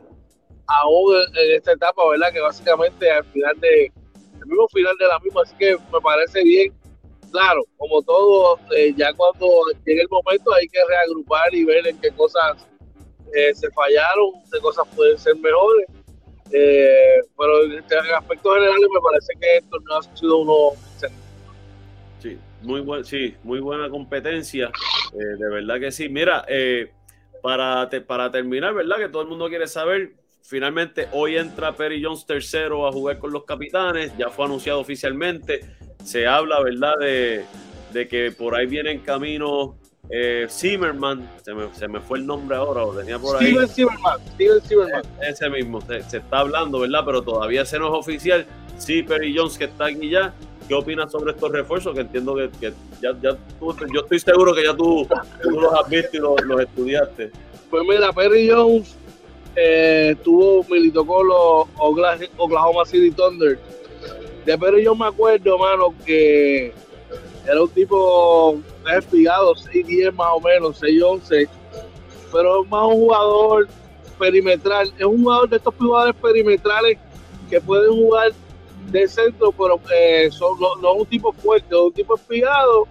aún 0.67 1.15
en, 1.15 1.55
esta 1.55 1.73
etapa, 1.73 2.07
¿verdad? 2.09 2.31
Que 2.31 2.41
básicamente 2.41 3.09
al 3.09 3.23
final 3.25 3.59
de, 3.59 3.85
el 3.85 4.45
mismo 4.45 4.67
final 4.69 4.95
de 4.99 5.07
la 5.07 5.19
misma, 5.19 5.41
así 5.43 5.55
que 5.57 5.77
me 5.91 6.01
parece 6.01 6.43
bien. 6.43 6.73
Claro, 7.31 7.63
como 7.77 8.01
todo, 8.01 8.59
eh, 8.75 8.93
ya 8.95 9.13
cuando 9.13 9.47
llegue 9.85 10.01
el 10.01 10.09
momento 10.09 10.53
hay 10.53 10.67
que 10.67 10.79
reagrupar 10.85 11.53
y 11.53 11.63
ver 11.63 11.87
en 11.87 11.97
qué 12.01 12.11
cosas 12.11 12.67
eh, 13.33 13.53
se 13.55 13.71
fallaron, 13.71 14.31
qué 14.51 14.59
cosas 14.59 14.85
pueden 14.93 15.17
ser 15.17 15.37
mejores 15.37 15.87
eh, 16.53 17.21
pero 17.37 17.63
en 17.63 18.13
aspectos 18.15 18.53
generales 18.53 18.87
me 18.93 19.01
parece 19.01 19.33
que 19.39 19.57
esto 19.57 19.79
no 19.79 19.97
ha 19.97 20.17
sido 20.17 20.37
uno 20.37 20.69
Sí, 22.19 22.37
muy, 22.61 22.81
buen, 22.81 23.03
sí, 23.03 23.35
muy 23.43 23.59
buena 23.59 23.89
competencia, 23.89 24.71
eh, 25.13 25.17
de 25.17 25.49
verdad 25.49 25.79
que 25.79 25.91
sí. 25.91 26.07
Mira, 26.07 26.45
eh, 26.47 26.91
para, 27.41 27.89
para 28.05 28.29
terminar, 28.29 28.75
¿verdad? 28.75 28.97
Que 28.97 29.09
todo 29.09 29.23
el 29.23 29.27
mundo 29.27 29.49
quiere 29.49 29.65
saber, 29.65 30.13
finalmente 30.43 31.07
hoy 31.13 31.37
entra 31.37 31.75
Perry 31.75 32.03
Jones 32.03 32.25
tercero 32.27 32.87
a 32.87 32.91
jugar 32.91 33.17
con 33.17 33.31
los 33.31 33.45
capitanes, 33.45 34.15
ya 34.17 34.29
fue 34.29 34.45
anunciado 34.45 34.79
oficialmente, 34.79 35.61
se 36.03 36.27
habla, 36.27 36.61
¿verdad? 36.61 36.93
De, 36.99 37.43
de 37.91 38.07
que 38.07 38.31
por 38.31 38.53
ahí 38.55 38.67
viene 38.67 38.91
en 38.91 38.99
camino 38.99 39.77
eh, 40.13 40.45
Zimmerman, 40.49 41.29
se 41.41 41.53
me, 41.53 41.73
se 41.73 41.87
me, 41.87 42.01
fue 42.01 42.19
el 42.19 42.25
nombre 42.25 42.57
ahora, 42.57 42.81
lo 42.81 42.91
tenía 42.91 43.17
por 43.17 43.37
ahí. 43.37 43.47
Steven 43.47 43.67
Zimmerman, 43.69 44.19
Steven 44.33 44.61
Zimmerman. 44.61 45.05
Eh, 45.05 45.29
ese 45.29 45.49
mismo, 45.49 45.79
se, 45.79 45.99
está 45.99 46.39
hablando, 46.39 46.81
¿verdad? 46.81 47.03
Pero 47.05 47.21
todavía 47.21 47.65
se 47.65 47.79
no 47.79 47.87
es 47.87 47.93
oficial. 47.99 48.45
Sí, 48.77 49.03
Perry 49.03 49.33
Jones, 49.35 49.57
que 49.57 49.65
está 49.65 49.85
aquí 49.85 50.09
ya. 50.09 50.33
¿Qué 50.67 50.73
opinas 50.73 51.11
sobre 51.11 51.31
estos 51.31 51.49
refuerzos? 51.51 51.93
Que 51.95 52.01
entiendo 52.01 52.35
que, 52.35 52.73
ya, 53.01 53.15
ya 53.21 53.37
tú, 53.57 53.73
yo 53.93 54.01
estoy 54.01 54.19
seguro 54.19 54.53
que 54.53 54.65
ya 54.65 54.75
tú, 54.75 55.07
los 55.43 55.73
has 55.73 55.89
visto 55.89 56.17
y 56.17 56.19
los, 56.19 56.61
estudiaste. 56.61 57.31
Pues 57.69 57.83
mira, 57.87 58.11
Perry 58.11 58.49
Jones 58.49 58.97
eh, 59.55 60.13
tuvo, 60.23 60.65
militó 60.69 61.05
con 61.05 61.25
los 61.25 61.67
Oklahoma 62.37 62.85
City 62.85 63.11
Thunder. 63.11 63.57
De 64.45 64.57
Perry 64.57 64.85
Jones 64.85 64.99
me 64.99 65.05
acuerdo, 65.07 65.57
mano, 65.57 65.93
que 66.05 66.73
era 67.45 67.61
un 67.61 67.69
tipo 67.69 68.59
espigado, 68.95 69.55
6'10 69.55 70.13
más 70.13 70.29
o 70.33 70.39
menos, 70.41 70.81
6'11, 70.81 71.47
pero 72.31 72.63
es 72.63 72.69
más 72.69 72.85
un 72.87 72.95
jugador 72.95 73.67
perimetral, 74.19 74.93
es 74.97 75.05
un 75.05 75.23
jugador 75.23 75.49
de 75.49 75.57
estos 75.57 75.73
jugadores 75.75 76.15
perimetrales 76.21 76.97
que 77.49 77.59
pueden 77.59 77.91
jugar 77.91 78.31
de 78.91 79.07
centro, 79.07 79.51
pero 79.51 79.79
eh, 79.93 80.29
son, 80.31 80.59
no, 80.59 80.93
es 80.93 81.01
un 81.01 81.05
tipo 81.05 81.33
fuerte, 81.33 81.67
es 81.69 81.81
un 81.81 81.93
tipo 81.93 82.15
espigado, 82.15 82.87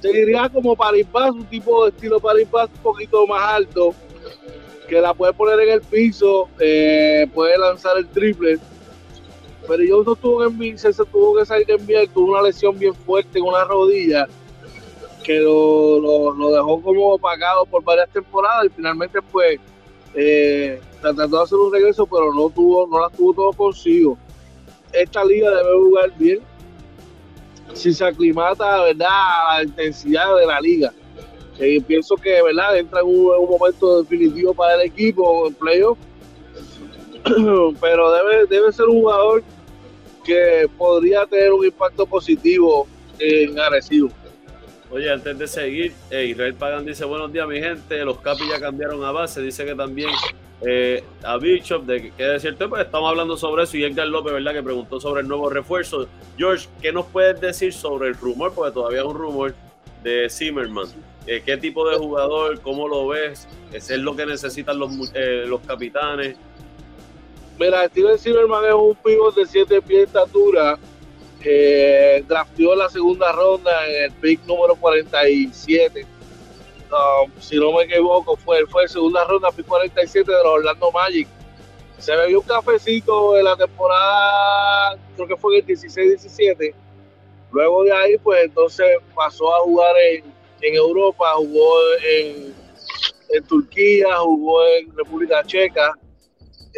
se 0.00 0.12
diría 0.12 0.48
como 0.48 0.76
Paribas, 0.76 1.30
un 1.30 1.44
tipo 1.46 1.84
de 1.84 1.90
estilo 1.90 2.20
Paribas 2.20 2.68
un 2.74 2.82
poquito 2.82 3.26
más 3.26 3.42
alto, 3.54 3.94
que 4.88 5.00
la 5.00 5.14
puede 5.14 5.32
poner 5.34 5.60
en 5.60 5.70
el 5.74 5.80
piso, 5.82 6.48
eh, 6.58 7.28
puede 7.34 7.58
lanzar 7.58 7.98
el 7.98 8.08
triple 8.08 8.58
pero 9.68 9.84
yo 9.84 10.02
no 10.02 10.16
tuvo 10.16 10.44
en 10.44 10.78
se 10.78 10.92
tuvo 10.92 11.36
que 11.36 11.44
salir 11.44 11.70
en 11.70 11.78
enviar, 11.78 12.08
tuvo 12.08 12.32
una 12.32 12.42
lesión 12.42 12.76
bien 12.78 12.94
fuerte 12.94 13.38
en 13.38 13.44
una 13.44 13.64
rodilla 13.64 14.26
que 15.22 15.38
lo, 15.40 16.32
lo, 16.32 16.50
dejó 16.50 16.80
como 16.80 17.14
apagado 17.14 17.66
por 17.66 17.84
varias 17.84 18.08
temporadas 18.08 18.64
y 18.64 18.70
finalmente 18.70 19.20
pues 19.30 19.60
eh, 20.14 20.80
trató 21.02 21.28
de 21.28 21.42
hacer 21.42 21.58
un 21.58 21.70
regreso 21.70 22.06
pero 22.06 22.32
no 22.32 22.48
tuvo 22.48 22.86
no 22.86 22.98
la 22.98 23.10
tuvo 23.10 23.34
todo 23.34 23.52
consigo. 23.52 24.16
Esta 24.90 25.22
liga 25.22 25.50
debe 25.50 25.78
jugar 25.78 26.12
bien 26.18 26.40
si 27.74 27.92
se 27.92 28.04
aclimata 28.06 28.84
verdad 28.84 29.08
a 29.10 29.58
la 29.58 29.64
intensidad 29.64 30.34
de 30.34 30.46
la 30.46 30.60
liga. 30.62 30.92
Eh, 31.58 31.82
pienso 31.86 32.14
que 32.16 32.40
verdad 32.42 32.78
entra 32.78 33.00
en 33.00 33.08
un, 33.08 33.50
momento 33.50 34.02
definitivo 34.02 34.54
para 34.54 34.76
el 34.76 34.88
equipo 34.88 35.48
en 35.48 35.54
playoff. 35.54 35.98
Pero 37.80 38.12
debe, 38.12 38.46
debe 38.46 38.72
ser 38.72 38.86
un 38.86 39.00
jugador 39.00 39.42
que 40.28 40.68
podría 40.76 41.24
tener 41.24 41.52
un 41.52 41.64
impacto 41.64 42.04
positivo 42.04 42.86
en 43.18 43.58
Arecibo. 43.58 44.10
Oye, 44.90 45.10
antes 45.10 45.38
de 45.38 45.48
seguir, 45.48 45.94
eh, 46.10 46.26
Israel 46.26 46.54
Pagan 46.54 46.84
dice, 46.84 47.06
buenos 47.06 47.32
días 47.32 47.48
mi 47.48 47.58
gente, 47.58 48.04
los 48.04 48.20
Capis 48.20 48.46
ya 48.50 48.60
cambiaron 48.60 49.02
a 49.04 49.10
base, 49.10 49.40
dice 49.40 49.64
que 49.64 49.74
también 49.74 50.10
eh, 50.60 51.02
a 51.22 51.38
Bishop, 51.38 51.84
de 51.86 52.10
que 52.10 52.52
pues 52.68 52.84
estamos 52.84 53.08
hablando 53.08 53.38
sobre 53.38 53.62
eso 53.62 53.78
y 53.78 53.84
Edgar 53.84 54.06
López, 54.06 54.34
¿verdad? 54.34 54.52
Que 54.52 54.62
preguntó 54.62 55.00
sobre 55.00 55.22
el 55.22 55.28
nuevo 55.28 55.48
refuerzo. 55.48 56.06
George, 56.36 56.68
¿qué 56.82 56.92
nos 56.92 57.06
puedes 57.06 57.40
decir 57.40 57.72
sobre 57.72 58.08
el 58.08 58.14
rumor? 58.14 58.52
Porque 58.54 58.72
todavía 58.72 59.00
es 59.00 59.06
un 59.06 59.16
rumor 59.16 59.54
de 60.02 60.28
Zimmerman. 60.28 60.88
Eh, 61.26 61.42
¿Qué 61.44 61.56
tipo 61.56 61.88
de 61.88 61.96
jugador? 61.96 62.60
¿Cómo 62.60 62.86
lo 62.86 63.08
ves? 63.08 63.48
¿Es 63.72 63.90
lo 63.90 64.14
que 64.14 64.26
necesitan 64.26 64.78
los, 64.78 64.90
los 65.46 65.60
capitanes? 65.62 66.36
Mira, 67.58 67.88
Steven 67.88 68.16
Silverman 68.16 68.64
es 68.66 68.74
un 68.74 68.94
pivot 68.94 69.34
de 69.34 69.44
7 69.44 69.82
pies 69.82 69.98
de 69.98 70.04
estatura. 70.04 70.78
Eh, 71.44 72.24
drafteó 72.28 72.76
la 72.76 72.88
segunda 72.88 73.32
ronda 73.32 73.70
en 73.88 74.04
el 74.04 74.12
pick 74.12 74.44
número 74.46 74.76
47. 74.76 76.06
Um, 76.90 77.30
si 77.40 77.56
no 77.56 77.72
me 77.72 77.82
equivoco, 77.82 78.36
fue, 78.36 78.64
fue 78.66 78.86
segunda 78.86 79.24
ronda, 79.24 79.50
pick 79.50 79.66
47 79.66 80.30
de 80.30 80.38
los 80.38 80.46
Orlando 80.46 80.92
Magic. 80.92 81.26
Se 81.98 82.14
bebió 82.14 82.40
un 82.40 82.46
cafecito 82.46 83.36
en 83.36 83.44
la 83.44 83.56
temporada, 83.56 84.96
creo 85.16 85.26
que 85.26 85.36
fue 85.36 85.58
en 85.58 85.64
el 85.68 85.76
16-17. 85.76 86.74
Luego 87.50 87.82
de 87.82 87.92
ahí, 87.92 88.18
pues 88.18 88.44
entonces 88.44 88.86
pasó 89.16 89.52
a 89.52 89.60
jugar 89.60 89.94
en, 90.12 90.24
en 90.60 90.74
Europa, 90.76 91.32
jugó 91.34 91.74
en, 92.08 92.54
en 93.30 93.44
Turquía, 93.48 94.16
jugó 94.18 94.64
en 94.64 94.96
República 94.96 95.42
Checa 95.44 95.92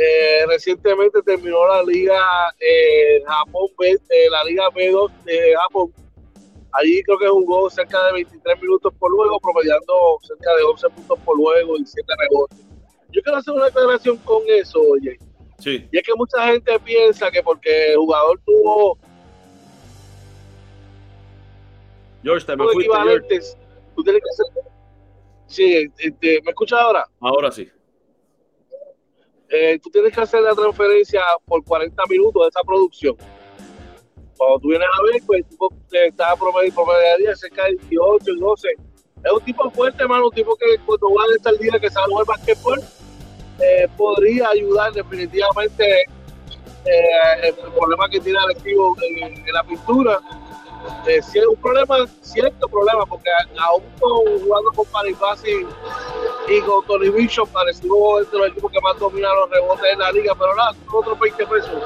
eh, 0.02 0.46
recientemente 0.46 1.20
terminó 1.20 1.66
la 1.68 1.82
liga 1.82 2.18
eh, 2.58 3.22
Japón 3.26 3.66
B, 3.78 3.90
eh, 3.90 4.30
la 4.30 4.42
liga 4.44 4.64
B2 4.70 5.10
de 5.24 5.54
Japón. 5.56 5.92
Allí 6.72 7.02
creo 7.02 7.18
que 7.18 7.28
jugó 7.28 7.68
cerca 7.68 8.06
de 8.06 8.12
23 8.14 8.62
minutos 8.62 8.94
por 8.98 9.12
juego, 9.12 9.38
promediando 9.40 10.18
cerca 10.22 10.56
de 10.56 10.62
11 10.62 10.88
puntos 10.90 11.18
por 11.18 11.36
juego 11.36 11.76
y 11.76 11.84
7 11.84 12.12
rebotes. 12.18 12.58
Yo 13.10 13.20
quiero 13.22 13.38
hacer 13.38 13.52
una 13.52 13.66
declaración 13.66 14.16
con 14.18 14.42
eso, 14.48 14.80
oye. 14.80 15.18
Sí. 15.58 15.86
Y 15.92 15.98
es 15.98 16.02
que 16.02 16.14
mucha 16.14 16.46
gente 16.46 16.80
piensa 16.80 17.30
que 17.30 17.42
porque 17.42 17.92
el 17.92 17.98
jugador 17.98 18.40
tuvo 18.46 18.96
George, 22.22 22.46
te 22.46 22.56
me 22.56 22.64
fuiste, 22.68 22.96
George. 23.02 23.40
tú 23.96 24.02
tienes 24.02 24.22
que 24.22 24.30
hacer. 24.30 24.72
Sí, 25.46 25.92
este, 25.98 26.40
¿me 26.42 26.50
escuchas 26.52 26.80
ahora? 26.80 27.06
Ahora 27.20 27.50
sí. 27.50 27.68
Eh, 29.50 29.78
tú 29.82 29.90
tienes 29.90 30.12
que 30.12 30.20
hacer 30.20 30.42
la 30.42 30.54
transferencia 30.54 31.20
por 31.44 31.64
40 31.64 32.02
minutos 32.08 32.42
de 32.42 32.48
esa 32.48 32.60
producción. 32.64 33.16
Cuando 34.36 34.60
tú 34.60 34.68
vienes 34.68 34.88
a 34.98 35.02
ver, 35.02 35.22
pues 35.26 35.40
el 35.40 35.46
tipo 35.46 35.68
eh, 35.92 36.06
está 36.06 36.36
promedio, 36.36 36.72
promedio 36.72 37.36
cerca 37.36 37.64
de 37.64 37.72
18, 37.88 38.24
12. 38.38 38.68
Es 39.24 39.32
un 39.32 39.44
tipo 39.44 39.70
fuerte, 39.70 40.02
hermano, 40.02 40.26
un 40.26 40.32
tipo 40.32 40.56
que 40.56 40.78
cuando 40.86 41.12
va 41.12 41.24
a 41.24 41.36
estar 41.36 41.58
día 41.58 41.78
que 41.78 41.90
sabe 41.90 42.06
jugar 42.06 42.26
basquetbol, 42.26 42.80
eh, 43.60 43.88
podría 43.96 44.48
ayudar 44.48 44.92
definitivamente 44.92 46.04
eh, 46.86 47.48
el 47.48 47.54
problema 47.54 48.08
que 48.08 48.20
tiene 48.20 48.38
Arecibo 48.38 48.96
en, 49.02 49.46
en 49.46 49.52
la 49.52 49.62
pintura. 49.64 50.20
Eh, 51.06 51.20
si 51.22 51.38
un 51.38 51.56
problema, 51.56 52.06
cierto 52.22 52.68
problema, 52.68 53.04
porque 53.06 53.28
aún 53.58 53.82
jugando 53.98 54.70
con 54.74 54.86
Paribas 54.86 55.42
y, 55.44 56.60
con 56.60 56.84
Tony 56.86 57.10
Bishop, 57.10 57.48
Arecibo 57.56 58.20
es 58.20 58.30
de 58.30 58.38
los 58.38 58.48
equipos 58.48 58.72
que 58.72 58.80
más 58.80 58.98
dominan 58.98 59.34
los 59.36 59.50
rebotes 59.50 59.92
en 59.92 59.98
la 59.98 60.12
liga, 60.12 60.34
pero 60.38 60.54
nada, 60.54 60.72
son 60.72 60.96
otros 60.96 61.18
20 61.18 61.46
pesos. 61.46 61.82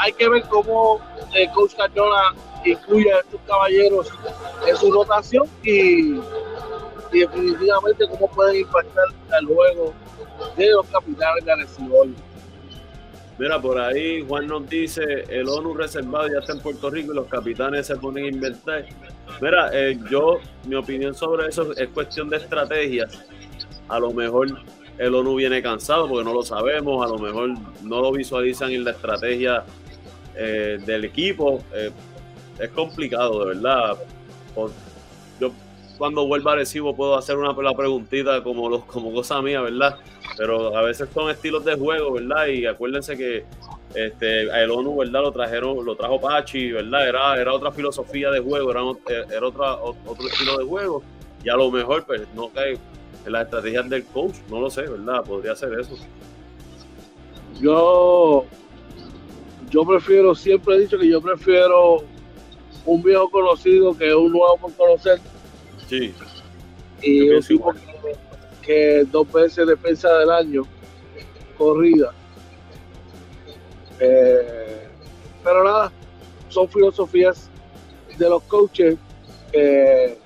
Hay 0.00 0.12
que 0.12 0.28
ver 0.28 0.42
cómo 0.48 1.00
eh, 1.34 1.48
Coach 1.54 1.74
Cañona 1.76 2.34
incluye 2.64 3.12
a 3.12 3.18
estos 3.18 3.40
caballeros 3.46 4.08
en 4.66 4.76
su 4.76 4.92
rotación 4.92 5.46
y, 5.62 6.14
y 7.12 7.20
definitivamente 7.20 8.08
cómo 8.08 8.28
pueden 8.28 8.56
impactar 8.56 9.04
al 9.32 9.46
juego 9.46 9.92
de 10.56 10.70
los 10.70 10.86
capitanes 10.86 11.44
de 11.44 11.52
Arecibo. 11.52 12.04
Mira, 13.36 13.60
por 13.60 13.78
ahí 13.80 14.24
Juan 14.26 14.46
nos 14.46 14.68
dice, 14.68 15.24
el 15.28 15.48
ONU 15.48 15.74
reservado 15.74 16.28
ya 16.28 16.38
está 16.38 16.52
en 16.52 16.60
Puerto 16.60 16.88
Rico 16.88 17.12
y 17.12 17.16
los 17.16 17.26
capitanes 17.26 17.88
se 17.88 17.96
ponen 17.96 18.24
a 18.24 18.28
inventar. 18.28 18.86
Mira, 19.40 19.70
eh, 19.72 19.98
yo, 20.08 20.38
mi 20.66 20.76
opinión 20.76 21.14
sobre 21.14 21.48
eso 21.48 21.72
es 21.76 21.88
cuestión 21.88 22.30
de 22.30 22.36
estrategias. 22.36 23.24
A 23.88 23.98
lo 23.98 24.12
mejor 24.12 24.62
el 24.98 25.14
ONU 25.14 25.34
viene 25.34 25.60
cansado 25.62 26.08
porque 26.08 26.24
no 26.24 26.32
lo 26.32 26.42
sabemos, 26.42 27.04
a 27.04 27.08
lo 27.08 27.18
mejor 27.18 27.50
no 27.82 28.00
lo 28.00 28.12
visualizan 28.12 28.70
en 28.70 28.84
la 28.84 28.92
estrategia 28.92 29.64
eh, 30.36 30.78
del 30.86 31.04
equipo. 31.04 31.64
Eh, 31.74 31.90
es 32.60 32.70
complicado, 32.70 33.40
de 33.40 33.54
verdad. 33.54 33.96
Yo 35.40 35.50
cuando 35.98 36.26
vuelva 36.26 36.52
a 36.52 36.54
Arecibo 36.54 36.94
puedo 36.94 37.16
hacer 37.16 37.36
una 37.36 37.52
la 37.52 37.74
preguntita 37.74 38.42
como, 38.42 38.68
los, 38.68 38.84
como 38.84 39.12
cosa 39.12 39.40
mía, 39.40 39.60
¿verdad? 39.60 39.98
pero 40.36 40.76
a 40.76 40.82
veces 40.82 41.08
son 41.12 41.30
estilos 41.30 41.64
de 41.64 41.76
juego, 41.76 42.12
¿verdad? 42.12 42.46
Y 42.46 42.66
acuérdense 42.66 43.16
que 43.16 43.44
este, 43.94 44.42
el 44.42 44.70
ONU, 44.70 44.96
¿verdad? 44.96 45.22
Lo 45.22 45.32
trajeron, 45.32 45.84
lo 45.84 45.94
trajo 45.96 46.20
Pachi, 46.20 46.72
¿verdad? 46.72 47.08
Era, 47.08 47.40
era 47.40 47.52
otra 47.52 47.70
filosofía 47.70 48.30
de 48.30 48.40
juego, 48.40 48.70
era, 48.70 48.80
era 49.30 49.46
otra, 49.46 49.76
otro 49.76 50.26
estilo 50.28 50.58
de 50.58 50.64
juego. 50.64 51.02
Y 51.44 51.48
a 51.48 51.56
lo 51.56 51.70
mejor, 51.70 52.04
pues, 52.04 52.22
no 52.34 52.48
cae 52.48 52.78
en 53.24 53.32
las 53.32 53.44
estrategias 53.44 53.88
del 53.88 54.04
coach, 54.06 54.34
no 54.50 54.60
lo 54.60 54.70
sé, 54.70 54.82
¿verdad? 54.82 55.22
Podría 55.24 55.54
ser 55.54 55.78
eso. 55.78 55.96
Yo, 57.60 58.44
yo 59.70 59.84
prefiero, 59.84 60.34
siempre 60.34 60.74
he 60.74 60.80
dicho 60.80 60.98
que 60.98 61.08
yo 61.08 61.20
prefiero 61.20 61.98
un 62.84 63.02
viejo 63.02 63.30
conocido 63.30 63.96
que 63.96 64.12
un 64.14 64.32
nuevo 64.32 64.56
por 64.58 64.72
conocer 64.74 65.20
Sí, 65.98 66.14
y 67.02 67.28
un 67.30 67.42
tipo 67.42 67.72
que, 67.72 68.16
que 68.62 69.04
dos 69.10 69.30
veces 69.32 69.66
defensa 69.66 70.12
del 70.18 70.30
año 70.30 70.62
corrida. 71.56 72.12
Eh, 74.00 74.88
pero 75.42 75.64
nada, 75.64 75.92
son 76.48 76.68
filosofías 76.68 77.48
de 78.18 78.28
los 78.28 78.42
coaches 78.44 78.96
eh, 79.52 80.18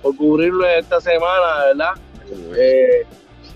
por 0.01 0.15
cubrirlo 0.15 0.65
esta 0.67 1.01
semana, 1.01 1.65
¿verdad? 1.65 1.93
Eh, 2.55 3.03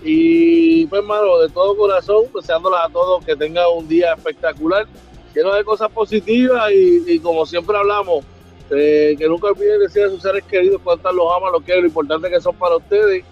y 0.02 0.86
pues, 0.86 1.00
hermano, 1.00 1.38
de 1.38 1.48
todo 1.50 1.76
corazón, 1.76 2.24
deseándoles 2.34 2.80
a 2.82 2.88
todos 2.88 3.24
que 3.24 3.36
tengan 3.36 3.66
un 3.76 3.86
día 3.86 4.14
espectacular, 4.14 4.86
lleno 5.34 5.54
de 5.54 5.62
cosas 5.62 5.88
positivas 5.90 6.70
y, 6.72 7.20
como 7.20 7.46
siempre 7.46 7.76
hablamos, 7.76 8.24
eh, 8.70 9.14
que 9.16 9.28
nunca 9.28 9.48
olviden 9.48 9.80
decir 9.80 10.02
a 10.02 10.10
sus 10.10 10.20
seres 10.20 10.42
queridos 10.44 10.80
cuántas 10.82 11.14
los 11.14 11.26
aman, 11.32 11.52
los 11.52 11.62
quieren, 11.62 11.84
lo 11.84 11.88
importante 11.88 12.28
que 12.28 12.40
son 12.40 12.56
para 12.56 12.76
ustedes. 12.76 13.24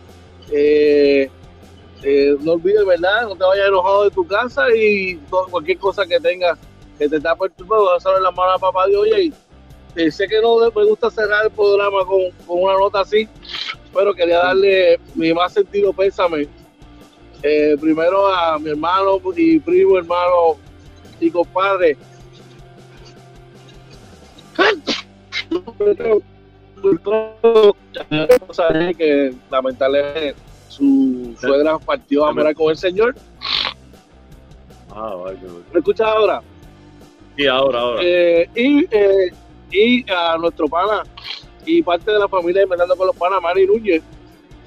Eh, 0.52 1.28
no 2.40 2.52
olvides, 2.52 2.86
¿verdad? 2.86 3.22
No 3.22 3.34
te 3.34 3.42
vayas 3.42 3.66
enojado 3.66 4.04
de 4.04 4.10
tu 4.10 4.24
casa 4.24 4.72
y 4.72 5.16
cualquier 5.50 5.78
cosa 5.78 6.06
que 6.06 6.20
tengas 6.20 6.56
que 6.98 7.08
te 7.08 7.16
está 7.16 7.36
perturbando, 7.36 7.86
vas 7.86 8.06
a 8.06 8.12
ver 8.12 8.22
la 8.22 8.30
mano 8.30 8.52
a 8.52 8.58
papá 8.58 8.86
Dios. 8.86 9.02
Oye, 9.02 9.32
eh, 9.96 10.10
sé 10.10 10.26
que 10.28 10.40
no 10.40 10.58
me 10.58 10.84
gusta 10.84 11.10
cerrar 11.10 11.44
el 11.46 11.50
programa 11.50 12.04
con, 12.04 12.30
con 12.46 12.62
una 12.62 12.74
nota 12.74 13.00
así, 13.00 13.28
pero 13.94 14.14
quería 14.14 14.38
darle 14.38 15.00
mi 15.14 15.32
más 15.32 15.52
sentido 15.52 15.92
pésame. 15.92 16.48
eh, 17.42 17.76
primero 17.80 18.26
a 18.28 18.58
mi 18.58 18.70
hermano 18.70 19.20
y 19.36 19.58
primo, 19.60 19.98
hermano 19.98 20.56
y 21.20 21.30
compadre. 21.30 21.96
que 28.96 29.34
lamentablemente 29.50 30.34
su 30.68 31.34
suegra 31.40 31.78
partió 31.78 32.26
a 32.26 32.32
morar 32.32 32.54
con 32.54 32.70
el 32.70 32.76
señor. 32.76 33.14
Ah, 34.90 35.14
vaya. 35.14 35.38
¿Me 35.72 35.78
escuchas 35.78 36.06
ahora? 36.06 36.42
Sí, 37.36 37.46
ahora, 37.46 37.80
ahora. 37.80 38.00
Eh, 38.04 38.48
y, 38.54 38.86
eh, 38.90 39.30
y 39.70 40.10
a 40.10 40.36
nuestro 40.38 40.66
pana 40.68 41.02
y 41.64 41.82
parte 41.82 42.10
de 42.12 42.18
la 42.18 42.28
familia 42.28 42.60
de 42.60 42.64
Inventando 42.64 42.96
con 42.96 43.08
los 43.08 43.16
Panas, 43.16 43.40
Mari 43.42 43.66
Núñez, 43.66 44.02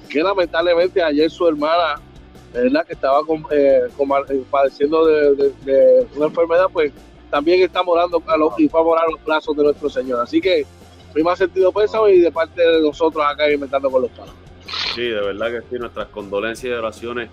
que 0.08 0.22
lamentablemente 0.22 1.02
ayer 1.02 1.30
su 1.30 1.46
hermana, 1.48 2.00
¿verdad? 2.52 2.86
que 2.86 2.92
estaba 2.92 3.24
con, 3.24 3.44
eh, 3.50 3.82
con- 3.96 4.08
padeciendo 4.50 5.06
de, 5.06 5.34
de- 5.34 5.52
de 5.64 6.06
una 6.16 6.26
enfermedad, 6.26 6.66
pues 6.72 6.92
también 7.30 7.62
está 7.62 7.82
morando 7.82 8.22
a 8.26 8.36
los, 8.36 8.58
y 8.58 8.68
fue 8.68 8.80
a 8.80 8.84
morar 8.84 9.04
a 9.06 9.10
los 9.12 9.24
brazos 9.24 9.56
de 9.56 9.62
nuestro 9.64 9.88
Señor. 9.88 10.20
Así 10.20 10.40
que 10.40 10.66
mi 11.14 11.22
más 11.22 11.38
sentido 11.38 11.72
pésame 11.72 12.12
y 12.12 12.20
de 12.20 12.30
parte 12.30 12.60
de 12.60 12.82
nosotros 12.82 13.24
acá 13.26 13.46
en 13.46 13.54
Inventando 13.54 13.90
con 13.90 14.02
los 14.02 14.10
Panas. 14.10 14.34
Sí, 14.94 15.02
de 15.02 15.20
verdad 15.20 15.50
que 15.50 15.60
sí, 15.68 15.78
nuestras 15.78 16.08
condolencias 16.08 16.70
y 16.70 16.74
oraciones 16.74 17.30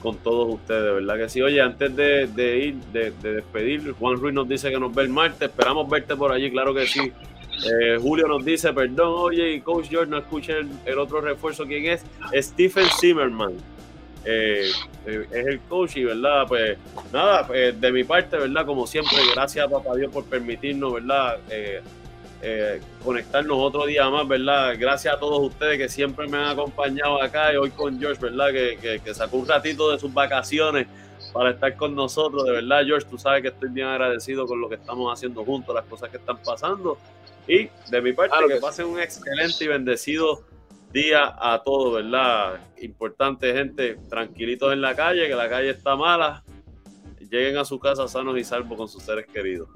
con 0.00 0.16
todos 0.18 0.54
ustedes, 0.54 0.94
¿verdad 0.94 1.16
que 1.16 1.28
sí? 1.28 1.42
Oye, 1.42 1.60
antes 1.60 1.94
de, 1.94 2.58
ir, 2.58 2.74
de, 2.92 3.10
despedir, 3.22 3.92
Juan 3.92 4.16
Ruiz 4.16 4.34
nos 4.34 4.48
dice 4.48 4.70
que 4.70 4.80
nos 4.80 4.94
ve 4.94 5.02
el 5.02 5.10
martes, 5.10 5.48
esperamos 5.48 5.88
verte 5.88 6.16
por 6.16 6.32
allí, 6.32 6.50
claro 6.50 6.74
que 6.74 6.86
sí. 6.86 7.12
Eh, 7.66 7.98
Julio 8.00 8.26
nos 8.26 8.44
dice, 8.44 8.72
perdón, 8.72 9.14
oye, 9.18 9.52
y 9.52 9.60
Coach 9.60 9.88
George, 9.88 10.10
no 10.10 10.18
escuché 10.18 10.54
el, 10.86 10.98
otro 10.98 11.20
refuerzo, 11.20 11.64
¿quién 11.66 11.86
es? 11.86 12.04
Stephen 12.34 12.86
Zimmerman. 13.00 13.52
Eh, 14.24 14.70
eh, 15.06 15.26
es 15.30 15.46
el 15.46 15.60
coach 15.60 15.96
y, 15.96 16.04
¿verdad? 16.04 16.44
Pues 16.46 16.76
nada, 17.10 17.42
de 17.44 17.92
mi 17.92 18.04
parte, 18.04 18.36
¿verdad? 18.36 18.66
Como 18.66 18.86
siempre, 18.86 19.16
gracias 19.34 19.66
a 19.66 19.70
Papá 19.70 19.96
Dios 19.96 20.12
por 20.12 20.24
permitirnos, 20.24 20.92
¿verdad? 20.94 21.38
Conectarnos 23.04 23.56
otro 23.58 23.86
día 23.86 24.08
más, 24.08 24.26
¿verdad? 24.26 24.74
Gracias 24.78 25.14
a 25.14 25.18
todos 25.18 25.40
ustedes 25.40 25.78
que 25.78 25.88
siempre 25.88 26.26
me 26.26 26.38
han 26.38 26.46
acompañado 26.46 27.22
acá 27.22 27.52
y 27.52 27.56
hoy 27.56 27.70
con 27.70 27.98
George, 27.98 28.20
¿verdad? 28.20 28.50
Que, 28.52 29.00
que 29.04 29.14
sacó 29.14 29.38
un 29.38 29.48
ratito 29.48 29.90
de 29.90 29.98
sus 29.98 30.12
vacaciones 30.12 30.86
para 31.32 31.50
estar 31.50 31.76
con 31.76 31.94
nosotros. 31.94 32.44
De 32.44 32.52
verdad, 32.52 32.82
George, 32.84 33.06
tú 33.08 33.18
sabes 33.18 33.42
que 33.42 33.48
estoy 33.48 33.68
bien 33.70 33.88
agradecido 33.88 34.46
con 34.46 34.60
lo 34.60 34.68
que 34.68 34.76
estamos 34.76 35.12
haciendo 35.12 35.44
juntos, 35.44 35.74
las 35.74 35.84
cosas 35.84 36.10
que 36.10 36.16
están 36.16 36.38
pasando. 36.42 36.98
Y 37.46 37.68
de 37.90 38.02
mi 38.02 38.12
parte, 38.12 38.36
que, 38.48 38.56
pasen 38.56 38.86
un 38.86 39.00
excelente 39.00 39.64
y 39.64 39.68
bendecido 39.68 40.44
día 40.92 41.34
a 41.38 41.62
todos, 41.62 41.94
¿verdad? 41.94 42.60
Importante, 42.80 43.52
gente, 43.52 43.96
tranquilitos 44.08 44.72
en 44.72 44.80
la 44.80 44.94
calle, 44.94 45.28
que 45.28 45.34
la 45.34 45.48
calle 45.48 45.70
está 45.70 45.96
mala. 45.96 46.42
Lleguen 47.18 47.58
a 47.58 47.64
su 47.64 47.78
casa 47.78 48.08
sanos 48.08 48.36
y 48.38 48.44
salvos 48.44 48.76
con 48.76 48.88
sus 48.88 49.02
seres 49.02 49.26
queridos. 49.26 49.68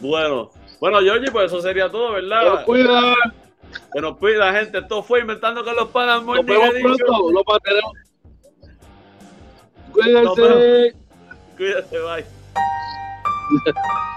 Bueno, 0.00 0.50
bueno, 0.80 1.00
Georgie, 1.00 1.30
pues 1.30 1.46
eso 1.46 1.60
sería 1.60 1.90
todo, 1.90 2.12
¿verdad? 2.12 2.64
Cuida. 2.64 3.14
Que 3.92 4.00
nos 4.00 4.16
cuida, 4.16 4.52
gente. 4.52 4.78
Esto 4.78 5.02
fue 5.02 5.20
Inventando 5.20 5.62
con 5.64 5.76
los 5.76 5.88
Panas 5.88 6.24
Nos 6.24 6.44
vemos 6.44 6.70
pronto. 6.80 7.30
Lo. 7.30 7.44
Cuídense. 9.92 10.96
Cuídate, 11.56 11.98
bye. 11.98 12.24